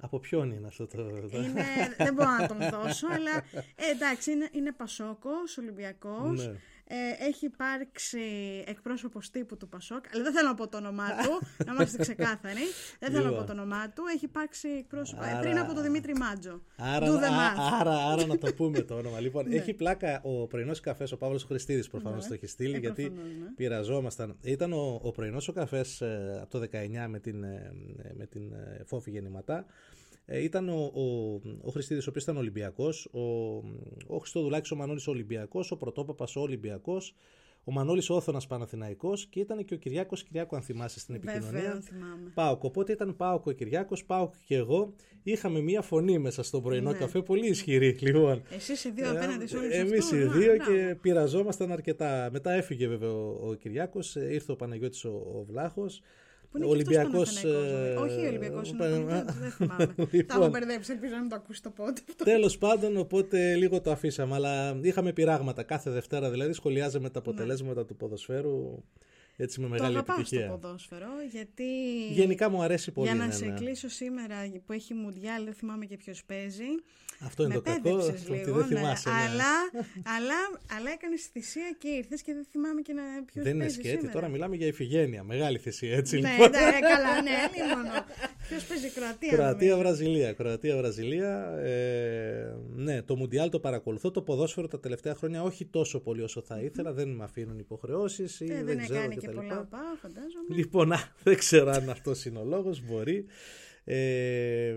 Από 0.00 0.18
ποιον 0.18 0.50
είναι 0.50 0.66
αυτό 0.66 0.86
το. 0.86 0.96
το- 0.96 1.38
Είναι, 1.42 1.64
δεν 2.04 2.14
μπορώ 2.14 2.30
να 2.40 2.46
τον 2.48 2.58
δώσω, 2.58 3.06
αλλά 3.06 3.36
ε, 3.54 3.90
εντάξει, 3.94 4.30
είναι, 4.32 4.48
είναι 4.52 4.72
Πασόκος, 4.72 5.58
Ολυμπιακός. 5.58 6.46
Ναι. 6.46 6.52
Ε, 6.90 7.26
έχει 7.28 7.44
υπάρξει 7.46 8.18
εκπρόσωπος 8.66 9.30
τύπου 9.30 9.56
του 9.56 9.68
Πασόκ, 9.68 10.04
αλλά 10.14 10.22
δεν 10.22 10.32
θέλω 10.32 10.48
να 10.48 10.54
πω 10.54 10.68
το 10.68 10.76
όνομά 10.76 11.08
του, 11.08 11.46
να 11.66 11.72
είμαστε 11.72 11.98
ξεκάθαροι. 11.98 12.60
Δεν 12.98 13.10
θέλω 13.10 13.22
να 13.24 13.28
πω 13.30 13.34
Λοιπόν. 13.40 13.46
το 13.46 13.52
όνομά 13.52 13.90
του. 13.90 14.02
Έχει 14.14 14.24
υπάρξει 14.24 14.68
εκπρόσωπο. 14.68 15.22
ε, 15.22 15.26
Άρα- 15.28 15.38
πριν 15.40 15.58
από 15.58 15.74
τον 15.74 15.82
Δημήτρη 15.82 16.14
Μάτζο. 16.16 16.62
Άρα, 16.76 17.06
Do 17.06 17.10
the 17.10 17.22
α- 17.22 17.54
math. 17.54 17.78
άρα, 17.80 18.06
άρα 18.06 18.26
να 18.26 18.38
το 18.38 18.52
πούμε 18.54 18.80
το 18.80 18.94
όνομα. 18.94 19.20
Λοιπόν, 19.20 19.48
Ναι. 19.48 19.54
έχει 19.56 19.74
πλάκα 19.74 20.20
ο 20.22 20.46
πρωινός 20.46 20.80
καφές, 20.80 21.12
ο 21.12 21.16
Παύλος 21.16 21.44
Χριστίδης 21.44 21.88
προφανώς 21.88 22.22
Ναι. 22.22 22.28
το 22.28 22.34
έχει 22.34 22.46
στείλει, 22.46 22.74
Ε, 22.74 22.78
γιατί 22.78 23.02
προφανώς, 23.10 23.32
ναι. 23.32 23.48
πειραζόμασταν. 23.56 24.36
Ήταν 24.42 24.72
ο, 24.72 25.00
ο 25.02 25.10
πρωινός 25.12 25.48
ο 25.48 25.52
καφές 25.52 26.02
από 26.42 26.50
το 26.50 26.58
19 26.58 27.06
με 27.08 27.18
την, 27.18 27.42
ε, 27.44 27.72
με 28.16 28.26
την 28.26 28.52
ε, 28.52 28.82
φόφη 28.86 29.10
γεννηματά. 29.10 29.66
Ε, 30.30 30.42
ήταν 30.42 30.68
ο, 30.68 30.90
ο, 30.94 31.02
ο 31.62 31.70
Χριστίδης 31.70 32.06
ο 32.06 32.10
οποίος 32.10 32.24
ήταν 32.24 32.36
Ολυμπιακός, 32.36 33.08
ο, 33.12 33.20
ο 34.06 34.18
Χριστοδουλάκης 34.18 34.70
ο 34.70 34.76
Μανώλης 34.76 35.06
ο 35.06 35.10
Ολυμπιακός, 35.10 35.70
ο 35.70 35.76
Πρωτόπαπας 35.76 36.36
ο 36.36 36.40
Ολυμπιακός, 36.40 37.14
ο 37.64 37.72
Μανώλης 37.72 38.10
ο 38.10 38.14
Όθωνας 38.14 38.46
Παναθηναϊκός 38.46 39.26
και 39.26 39.40
ήταν 39.40 39.64
και 39.64 39.74
ο 39.74 39.76
Κυριάκος 39.76 40.22
Κυριάκου 40.22 40.56
αν 40.56 40.62
θυμάσαι 40.62 40.98
στην 41.00 41.14
επικοινωνία. 41.14 41.50
Βέβαια, 41.50 41.80
θυμάμαι. 41.80 42.30
Πάοκ. 42.34 42.64
Οπότε 42.64 42.92
ήταν 42.92 43.16
Πάοκ 43.16 43.46
ο 43.46 43.50
Κυριάκος, 43.52 44.04
Πάοκ 44.04 44.34
και 44.46 44.56
εγώ. 44.56 44.94
Είχαμε 45.22 45.60
μία 45.60 45.82
φωνή 45.82 46.18
μέσα 46.18 46.42
στο 46.42 46.60
πρωινό 46.60 46.90
Ναι. 46.90 46.98
καφέ, 46.98 47.22
πολύ 47.22 47.46
ισχυρή 47.46 47.98
λοιπόν. 48.00 48.42
Εσείς 48.50 48.84
οι 48.84 48.90
δύο 48.90 49.10
απέναντι 49.10 49.46
σε 49.46 49.56
όλους 49.56 49.74
Εμείς 49.74 50.10
οι 50.10 50.16
δύο 50.26 50.56
και 50.56 50.96
πειραζόμασταν 51.00 51.72
αρκετά. 51.72 52.28
Μετά 52.32 52.52
έφυγε 52.52 52.88
βέβαια 52.88 53.10
ο, 53.12 53.48
ο 53.48 53.54
Κυριάκος, 53.54 54.14
ήρθε 54.14 54.52
ο 54.52 54.56
Παναγιώτης 54.56 55.04
ο, 55.04 55.08
ο 55.10 55.44
Βλάχος. 55.48 56.00
Που 56.50 56.56
είναι 56.58 56.66
Ο 56.66 56.74
και 56.74 56.96
αυτός 56.98 57.08
Ολυμπιακός, 57.08 57.40
Παναθηναϊκός, 57.42 58.12
ε, 58.12 58.12
Όχι 58.14 58.24
ο 58.24 58.28
Ολυμπιακός, 58.28 58.68
είναι 58.70 58.84
ο 58.84 58.86
πα- 58.86 58.90
Παναθηναϊκός, 58.90 59.34
δεν 59.38 59.50
θυμάμαι. 59.50 59.86
Τα 59.96 60.02
έχω 60.02 60.08
Λοιπόν. 60.12 60.50
μπερδέψει, 60.50 60.92
ελπίζω 60.92 61.12
να 61.14 61.20
μην 61.20 61.28
το 61.28 61.34
ακούσει 61.36 61.62
το 61.62 61.70
πότε. 61.70 62.00
Τέλος 62.24 62.58
πάντων, 62.58 62.96
οπότε 62.96 63.54
λίγο 63.54 63.80
το 63.80 63.90
αφήσαμε. 63.90 64.34
Αλλά 64.34 64.78
είχαμε 64.82 65.12
πειράγματα. 65.12 65.62
Κάθε 65.62 65.90
Δευτέρα 65.90 66.30
δηλαδή 66.30 66.52
σχολιάζαμε 66.52 67.10
τα 67.10 67.18
αποτελέσματα 67.18 67.84
του 67.86 67.96
ποδοσφαίρου 67.96 68.82
έτσι 69.40 69.60
με 69.60 69.66
Το 69.66 69.72
μεγάλη 69.72 69.94
αγαπάω 69.94 70.16
στο 70.24 70.36
επιτυχία. 70.36 70.58
ποδόσφαιρο, 70.58 71.08
γιατί. 71.30 71.64
Γενικά 72.10 72.50
μου 72.50 72.62
αρέσει 72.62 72.92
πολύ. 72.92 73.06
Για 73.08 73.16
να 73.16 73.26
ναι, 73.26 73.32
σε 73.32 73.44
ναι. 73.46 73.54
κλείσω 73.54 73.88
σήμερα 73.88 74.36
που 74.66 74.72
έχει 74.72 74.94
Μουντιάλ, 74.94 75.44
δεν 75.44 75.54
θυμάμαι 75.54 75.84
και 75.84 75.96
ποιος 75.96 76.24
παίζει. 76.24 76.64
Αυτό 77.20 77.42
είναι 77.44 77.54
με 77.54 77.60
το 77.60 77.70
κακό. 77.70 77.82
πέδεψες 77.82 78.28
ότι 78.28 78.38
λίγο, 78.38 78.58
δεν 78.58 78.68
ναι. 78.68 78.76
θυμάσαι. 78.76 79.08
ναι. 79.10 79.14
Αλλά, 79.16 79.52
αλλά, 80.16 80.38
αλλά 80.76 80.90
έκανες 80.90 81.22
θυσία 81.32 81.76
και 81.78 81.88
ήρθες 81.88 82.22
και 82.22 82.32
δεν 82.34 82.46
θυμάμαι 82.50 82.80
και 82.80 82.92
ποιος 83.26 83.44
Δεν 83.44 83.54
είναι 83.54 83.62
παίζει 83.62 83.74
σκέτη, 83.78 83.94
σήμερα. 83.94 84.12
τώρα 84.12 84.28
μιλάμε 84.28 84.56
για 84.56 84.66
ηφηγένεια. 84.66 85.22
Μεγάλη 85.22 85.58
θυσία, 85.58 85.96
έτσι 85.96 86.20
Ναι, 86.20 86.30
λοιπόν. 86.30 86.50
ναι, 86.50 86.78
καλά, 86.80 87.22
ναι, 87.22 87.36
μόνο. 87.74 87.90
Ποιος 88.48 88.64
παίζει 88.64 88.88
Κροατία. 88.90 89.32
Κροατία, 89.32 89.68
νομίζω. 89.70 89.88
Βραζιλία. 89.88 90.32
Κροατία, 90.32 90.76
Βραζιλία. 90.76 91.58
Ε, 91.58 92.54
ναι, 92.74 93.02
το 93.02 93.16
Μουντιάλ 93.16 93.50
το 93.50 93.60
παρακολουθώ. 93.60 94.10
Το 94.10 94.22
ποδόσφαιρο 94.22 94.66
τα 94.68 94.80
τελευταία 94.80 95.14
χρόνια 95.14 95.42
όχι 95.42 95.64
τόσο 95.66 96.00
πολύ 96.00 96.22
όσο 96.22 96.40
θα 96.42 96.60
ήθελα. 96.60 96.92
Δεν 96.92 97.08
με 97.08 97.24
αφήνουν 97.24 97.58
υποχρεώσεις 97.58 98.40
ή 98.40 98.44
Ε, 98.44 98.54
δεν, 98.54 98.64
δεν 98.66 98.78
ξέρω 98.78 98.98
έκανε 98.98 99.14
και 99.14 99.27
κτλ. 99.30 99.40
πολλά 99.40 99.58
οπά, 99.60 99.78
φαντάζομαι. 100.02 100.54
Λοιπόν, 100.56 100.92
α, 100.92 100.98
δεν 101.22 101.36
ξέρω 101.36 101.70
αν 101.70 101.90
αυτός 101.90 102.24
είναι 102.24 102.38
ο 102.38 102.44
λόγος. 102.44 102.82
Μπορεί. 102.86 103.24
Ε, 103.84 104.74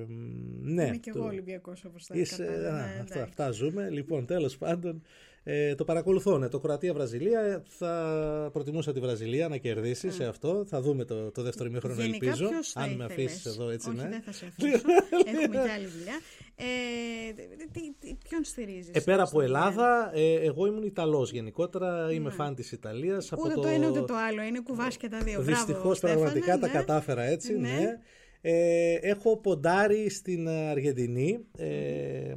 ναι, 0.62 0.86
Είμαι 0.86 0.98
και 0.98 1.12
το- 1.12 1.18
εγώ 1.20 1.28
Ολυμπιακός 1.28 1.86
όπως 1.86 2.06
θα 2.06 2.16
Είσαι, 2.18 2.44
κατάλαβα, 2.44 2.68
α, 2.70 2.72
ναι, 2.74 2.82
αυτά, 2.84 3.00
εντάξει. 3.02 3.20
αυτά 3.20 3.52
ζούμε. 3.52 3.90
Λοιπόν, 3.90 4.26
τέλος 4.26 4.58
πάντων, 4.58 5.02
ε, 5.44 5.76
το 5.76 5.84
παρακολουθώ. 5.84 6.38
Ναι, 6.38 6.48
το 6.48 6.60
Κροατία-Βραζιλία. 6.60 7.64
Θα 7.68 8.50
προτιμούσα 8.54 8.94
τη 8.94 9.00
Βραζιλία 9.00 9.48
να 9.48 9.58
κερδίσει 9.58 10.12
σε 10.12 10.26
αυτό. 10.26 10.66
Θα 10.68 10.82
δούμε 10.82 11.06
το, 11.06 11.32
το 11.32 11.42
δεύτερο 11.42 11.70
ημίχρονο, 11.70 12.02
Γενικά, 12.02 12.26
ελπίζω. 12.26 12.48
ποιος 12.50 12.72
θα 12.72 12.82
Αν 12.82 12.90
με 12.96 13.04
ήθελες; 13.10 13.32
αφήσει 13.32 13.50
εδώ, 13.50 13.70
έτσι 13.70 13.90
Όχι, 13.90 13.98
ναι. 13.98 14.10
δεν 14.10 14.22
θα 14.22 14.32
σε 14.32 14.46
αφήσω. 14.46 14.68
Έχουμε 15.42 15.48
και 15.64 15.72
άλλη 15.72 15.86
δουλειά. 15.88 16.20
Ε, 16.62 17.34
τι, 17.72 17.94
τι, 18.00 18.16
ποιον 18.30 18.44
στηρίζεις. 18.44 18.92
Ε, 18.94 19.00
πέρα 19.00 19.24
από 19.24 19.42
Ελλάδα, 19.42 20.12
ε, 20.14 20.34
εγώ 20.34 20.66
ήμουν 20.66 20.84
Ιταλός 20.84 21.32
γενικότερα, 21.32 22.12
είμαι 22.12 22.30
φαν 22.30 22.56
της 22.56 22.72
Ιταλίας. 22.72 23.32
από 23.32 23.48
Ναι. 23.48 23.54
Ούτε 23.54 23.62
το... 23.62 23.68
ένα 23.68 23.90
ούτε 23.90 24.02
το 24.02 24.14
άλλο. 24.16 24.42
Είναι 24.42 24.60
κουβάς 24.60 24.98
και 24.98 25.08
τα 25.08 25.20
δύο. 25.20 25.44
Μπράβο, 25.44 25.66
Δυστυχώς 25.66 25.98
Στέφανε, 25.98 26.20
πραγματικά 26.20 26.60
τα 26.60 26.68
ναι. 26.68 26.74
κατάφερα 26.74 27.24
έτσι, 27.24 27.54
Ναι. 27.54 27.70
ναι. 27.70 28.00
Ε, 28.42 28.94
έχω 29.02 29.38
ποντάρει 29.38 30.10
στην 30.10 30.48
Αργεντινή, 30.50 31.46
ε, 31.58 32.34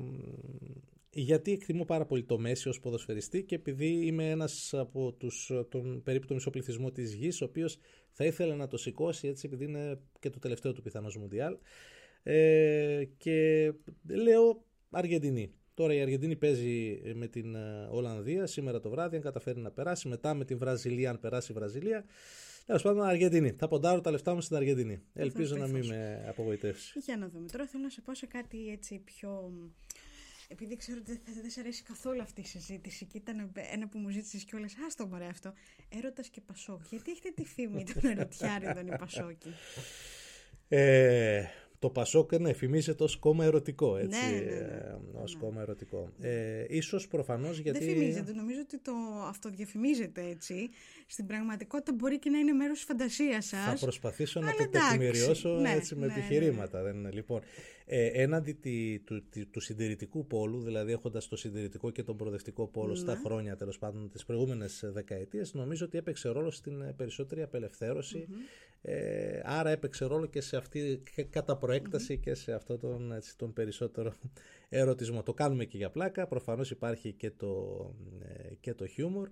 γιατί 1.10 1.52
εκτιμώ 1.52 1.84
πάρα 1.84 2.04
πολύ 2.04 2.22
το 2.22 2.38
Μέση 2.38 2.68
ως 2.68 2.80
ποδοσφαιριστή 2.80 3.42
και 3.42 3.54
επειδή 3.54 4.06
είμαι 4.06 4.30
ένας 4.30 4.74
από 4.74 5.12
τους, 5.12 5.50
τον 5.68 6.02
περίπου 6.02 6.26
το 6.26 6.34
μισό 6.34 6.50
πληθυσμό 6.50 6.90
της 6.90 7.14
γης, 7.14 7.42
ο 7.42 7.44
οποίος 7.44 7.78
θα 8.12 8.24
ήθελε 8.24 8.54
να 8.54 8.66
το 8.66 8.76
σηκώσει 8.76 9.28
έτσι 9.28 9.46
επειδή 9.46 9.64
είναι 9.64 9.98
και 10.18 10.30
το 10.30 10.38
τελευταίο 10.38 10.72
του 10.72 10.82
πιθανώς 10.82 11.16
Μουντιάλ. 11.16 11.56
Ε, 12.26 13.04
και 13.16 13.72
λέω 14.06 14.64
Αργεντινή. 14.90 15.54
Τώρα 15.74 15.94
η 15.94 16.00
Αργεντινή 16.00 16.36
παίζει 16.36 17.00
με 17.14 17.26
την 17.26 17.54
ε, 17.54 17.88
Ολλανδία 17.90 18.46
σήμερα 18.46 18.80
το 18.80 18.90
βράδυ, 18.90 19.16
αν 19.16 19.22
καταφέρει 19.22 19.60
να 19.60 19.70
περάσει. 19.70 20.08
Μετά 20.08 20.34
με 20.34 20.44
την 20.44 20.58
Βραζιλία, 20.58 21.10
αν 21.10 21.20
περάσει 21.20 21.52
η 21.52 21.54
Βραζιλία. 21.54 22.04
Τέλος 22.66 22.82
πάντων, 22.82 23.02
Αργεντινή. 23.02 23.50
Θα 23.52 23.68
ποντάρω 23.68 24.00
τα 24.00 24.10
λεφτά 24.10 24.34
μου 24.34 24.40
στην 24.40 24.56
Αργεντινή. 24.56 25.02
Ελπίζω 25.14 25.56
να 25.56 25.66
μην 25.66 25.80
πείθω. 25.80 25.94
με 25.94 26.24
απογοητεύσεις. 26.28 27.04
Για 27.04 27.16
να 27.16 27.28
δούμε. 27.28 27.46
Τώρα 27.52 27.66
θέλω 27.66 27.82
να 27.82 27.90
σε 27.90 28.00
πω 28.00 28.14
σε 28.14 28.26
κάτι 28.26 28.68
έτσι 28.68 28.98
πιο. 28.98 29.52
Επειδή 30.48 30.76
ξέρω 30.76 30.98
ότι 31.00 31.12
δεν, 31.12 31.34
δεν 31.40 31.50
σε 31.50 31.60
αρέσει 31.60 31.82
καθόλου 31.82 32.22
αυτή 32.22 32.40
η 32.40 32.44
συζήτηση 32.44 33.04
και 33.04 33.16
ήταν 33.16 33.52
ένα 33.72 33.88
που 33.88 33.98
μου 33.98 34.08
ζήτησες 34.08 34.44
κιόλας. 34.44 34.74
Άστο 34.86 35.06
μωρέ 35.06 35.26
αυτό. 35.26 35.52
Έρωτας 35.88 36.28
και 36.28 36.40
Πασόκ. 36.40 36.80
Γιατί 36.90 37.10
έχετε 37.10 37.30
τη 37.30 37.44
φήμη 37.44 37.84
των 37.84 38.10
ερωτιάριδων 38.10 38.86
οι 38.86 38.96
Πασόκοι; 38.98 39.48
Ε, 40.68 41.44
το 41.84 41.90
Πασόκ 41.90 42.38
ναι, 42.38 42.52
φημίζεται 42.52 43.02
ως 43.02 43.16
κόμμα 43.16 43.44
ερωτικό, 43.44 43.96
έτσι. 43.96 44.20
Ναι, 44.30 44.38
ναι, 44.38 44.44
ναι. 44.44 44.50
Ε, 44.50 44.96
ως 45.22 45.36
κόμμα 45.36 45.60
ερωτικό. 45.60 46.12
Ε, 46.20 46.64
ίσως 46.68 47.08
προφανώς 47.08 47.58
γιατί... 47.58 47.78
Δεν 47.78 47.88
φημίζεται. 47.88 48.32
Νομίζω 48.32 48.60
ότι 48.60 48.78
το 48.78 48.92
αυτοδιαφημίζεται 49.28 50.22
έτσι. 50.30 50.70
Στην 51.06 51.26
πραγματικότητα 51.26 51.92
μπορεί 51.92 52.18
και 52.18 52.30
να 52.30 52.38
είναι 52.38 52.52
μέρος 52.52 52.76
της 52.76 52.84
φαντασίας 52.84 53.46
σας. 53.46 53.64
Θα 53.64 53.76
προσπαθήσω 53.80 54.40
να 54.40 54.46
Αλλά 54.46 54.56
το 54.56 54.62
εντάξει, 54.62 54.90
τεκμηριώσω 54.90 55.48
ναι, 55.48 55.70
έτσι 55.70 55.94
με 55.94 56.06
ναι, 56.06 56.12
ναι, 56.12 56.18
επιχειρήματα. 56.18 56.82
Δεν 56.82 56.94
είναι. 56.96 57.10
Λοιπόν, 57.10 57.40
ε, 57.86 58.06
έναντι 58.06 58.52
τη- 58.52 58.98
του, 59.04 59.22
του, 59.30 59.50
του 59.50 59.60
συντηρητικού 59.60 60.26
πόλου, 60.26 60.60
δηλαδή 60.60 60.92
έχοντας 60.92 61.28
το 61.28 61.36
συντηρητικό 61.36 61.90
και 61.90 62.02
τον 62.02 62.16
προοδευτικό 62.16 62.66
πόλο 62.66 62.90
Ναι. 62.92 62.98
στα 62.98 63.20
χρόνια 63.24 63.56
τέλος 63.56 63.78
πάντων 63.78 64.10
τις 64.10 64.24
προηγούμενες 64.24 64.84
δεκαετίες, 64.86 65.54
νομίζω 65.54 65.84
ότι 65.86 65.98
έπαιξε 65.98 66.28
ρόλο 66.28 66.50
στην 66.50 66.80
ε, 66.80 66.92
περισσότερη 66.96 67.42
απελευθέρωση. 67.42 68.28
Ε, 68.82 69.40
άρα 69.44 69.70
έπαιξε 69.70 70.04
ρόλο 70.04 70.26
και 70.26 70.40
σε 70.40 70.56
αυτή, 70.56 71.02
και 71.14 71.22
κατά 71.24 71.56
προέκταση 71.56 72.18
και 72.18 72.34
σε 72.34 72.52
αυτό 72.52 72.78
τον, 72.78 73.12
έτσι, 73.12 73.36
τον 73.38 73.52
περισσότερο 73.52 74.12
ερωτισμό. 74.68 75.22
Το 75.22 75.34
κάνουμε 75.34 75.64
και 75.64 75.76
για 75.76 75.90
πλάκα, 75.90 76.26
προφανώς 76.26 76.70
υπάρχει 76.70 77.12
και 77.12 77.30
το, 77.30 77.76
ε, 78.22 78.54
και 78.60 78.74
το 78.74 78.86
χιούμορ. 78.86 79.28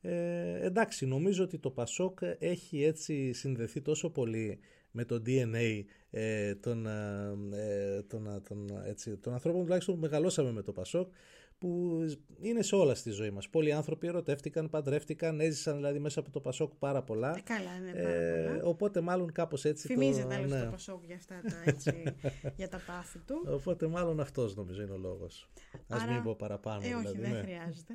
Ε, 0.00 0.64
εντάξει, 0.66 1.06
νομίζω 1.06 1.44
ότι 1.44 1.58
το 1.58 1.70
Πασόκ 1.70 2.18
έχει 2.38 2.82
έτσι 2.82 3.32
συνδεθεί 3.32 3.80
τόσο 3.80 4.10
πολύ 4.10 4.58
με 4.96 5.04
το 5.04 5.22
DNA 5.26 5.82
ε, 6.10 6.54
των, 6.54 6.86
ε, 6.86 8.02
των, 8.08 8.42
των, 8.48 8.82
έτσι, 8.86 9.16
των 9.16 9.32
ανθρώπων 9.32 9.62
τουλάχιστον 9.62 9.94
που 9.94 10.00
μεγαλώσαμε 10.00 10.52
με 10.52 10.62
το 10.62 10.72
Πασόκ 10.72 11.12
που 11.58 12.00
είναι 12.40 12.62
σε 12.62 12.74
όλα 12.74 12.94
στη 12.94 13.10
ζωή 13.10 13.30
μας. 13.30 13.48
Πολλοί 13.48 13.72
άνθρωποι 13.72 14.06
ερωτεύτηκαν, 14.06 14.70
παντρεύτηκαν, 14.70 15.40
έζησαν 15.40 15.76
δηλαδή 15.76 15.98
μέσα 15.98 16.20
από 16.20 16.30
το 16.30 16.40
Πασόκ 16.40 16.72
πάρα 16.78 17.02
πολλά. 17.02 17.36
Ε, 17.36 17.40
καλά, 17.44 17.78
ναι, 17.84 17.92
πάρα 18.02 18.08
Ε, 18.14 18.46
πολλά. 18.46 18.64
οπότε 18.64 19.00
μάλλον 19.00 19.32
κάπως 19.32 19.64
έτσι 19.64 19.86
Φημίζεται 19.86 20.26
το... 20.28 20.34
άλλωστε 20.34 20.56
ναι. 20.58 20.64
το 20.64 20.70
Πασόκ 20.70 21.04
για 21.04 21.16
αυτά 21.16 21.34
τα 21.48 21.62
έτσι, 21.64 22.02
για 22.56 22.68
τα 22.68 22.80
πάθη 22.86 23.18
του. 23.18 23.44
Οπότε 23.52 23.86
μάλλον 23.86 24.20
αυτός 24.20 24.56
νομίζω 24.56 24.82
είναι 24.82 24.92
ο 24.92 24.96
λόγος. 24.98 25.48
Ας 25.88 26.02
Άρα- 26.02 26.12
μην 26.12 26.22
πω 26.22 26.34
παραπάνω 26.36 26.80
Ε, 26.86 26.94
όχι, 26.94 26.96
δηλαδή. 26.98 27.20
δεν 27.20 27.30
ναι. 27.30 27.40
χρειάζεται. 27.40 27.94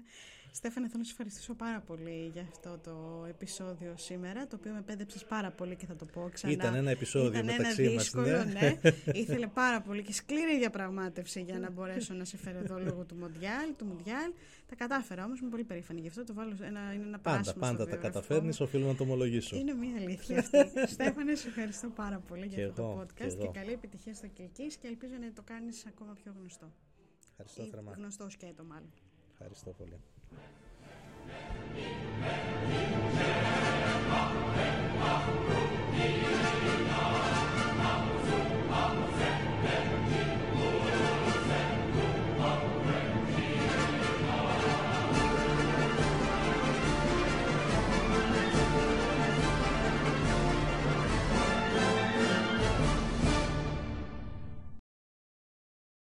Στέφανε, 0.53 0.87
θέλω 0.87 0.97
να 0.99 1.03
σε 1.05 1.11
ευχαριστήσω 1.11 1.53
πάρα 1.53 1.79
πολύ 1.79 2.29
για 2.33 2.41
αυτό 2.51 2.79
το 2.83 3.25
επεισόδιο 3.29 3.93
σήμερα, 3.97 4.47
το 4.47 4.55
οποίο 4.59 4.73
με 4.73 4.81
πέδεψες 4.81 5.25
πάρα 5.25 5.51
πολύ 5.51 5.75
και 5.75 5.85
θα 5.85 5.95
το 5.95 6.05
πω 6.05 6.29
ξανά. 6.33 6.53
Ήταν 6.53 6.75
ένα 6.75 6.89
επεισόδιο 6.91 7.29
Ήταν 7.29 7.45
μεταξύ 7.45 7.83
ένα 7.83 7.93
μας, 7.93 8.03
δύσκολο, 8.03 8.25
ναι. 8.25 8.43
ναι. 8.53 8.79
Ήθελε 9.19 9.47
πάρα 9.47 9.81
πολύ 9.81 10.01
και 10.03 10.13
σκληρή 10.13 10.57
διαπραγμάτευση 10.57 11.41
για 11.41 11.59
να 11.59 11.69
μπορέσω 11.71 12.13
να 12.13 12.25
σε 12.25 12.37
φέρω 12.37 12.57
εδώ 12.59 12.79
λόγω 12.79 13.03
του 13.03 13.15
Μοντιάλ. 13.15 13.75
Του 13.77 13.85
Μοντιάλ. 13.85 14.31
Τα 14.67 14.75
κατάφερα 14.75 15.25
όμως, 15.25 15.39
είμαι 15.39 15.49
πολύ 15.49 15.63
περήφανη 15.63 15.99
γι' 16.01 16.07
αυτό. 16.07 16.23
Το 16.23 16.33
βάλω 16.33 16.55
ένα, 16.61 16.93
είναι 16.93 17.03
ένα 17.03 17.19
Πάντα, 17.19 17.21
παράσημο 17.21 17.55
πάντα 17.59 17.73
στο 17.73 17.83
τα 17.83 17.89
βιογραφικό 17.89 18.13
καταφέρνεις, 18.13 18.59
μου. 18.59 18.65
οφείλω 18.67 18.85
να 18.87 18.95
το 18.95 19.03
ομολογήσω. 19.03 19.55
Είναι 19.55 19.73
μια 19.73 19.95
αλήθεια 19.97 20.39
αυτή. 20.39 20.57
Στέφανε, 20.93 21.35
σε 21.35 21.47
ευχαριστώ 21.47 21.87
πάρα 21.89 22.19
πολύ 22.27 22.45
για 22.45 22.57
Και 22.57 22.63
αυτό 22.63 22.81
εγώ, 22.81 23.05
το 23.05 23.13
και 23.13 23.23
podcast 23.25 23.33
και, 23.37 23.43
εγώ. 23.43 23.51
καλή 23.51 23.71
επιτυχία 23.71 24.13
στο 24.13 24.27
Κιλκής 24.27 24.75
και 24.75 24.87
ελπίζω 24.87 25.13
να 25.21 25.33
το 25.33 25.41
κάνεις 25.45 25.85
ακόμα 25.85 26.13
πιο 26.23 26.33
γνωστό. 26.39 26.71
Ευχαριστώ 27.29 27.63
Ή 27.63 27.67
θερμά. 27.67 27.91
γνωστός 27.97 28.33
σκέτο 28.33 28.63
μάλλον. 28.63 28.89
Ευχαριστώ 29.33 29.69
πολύ. 29.71 29.99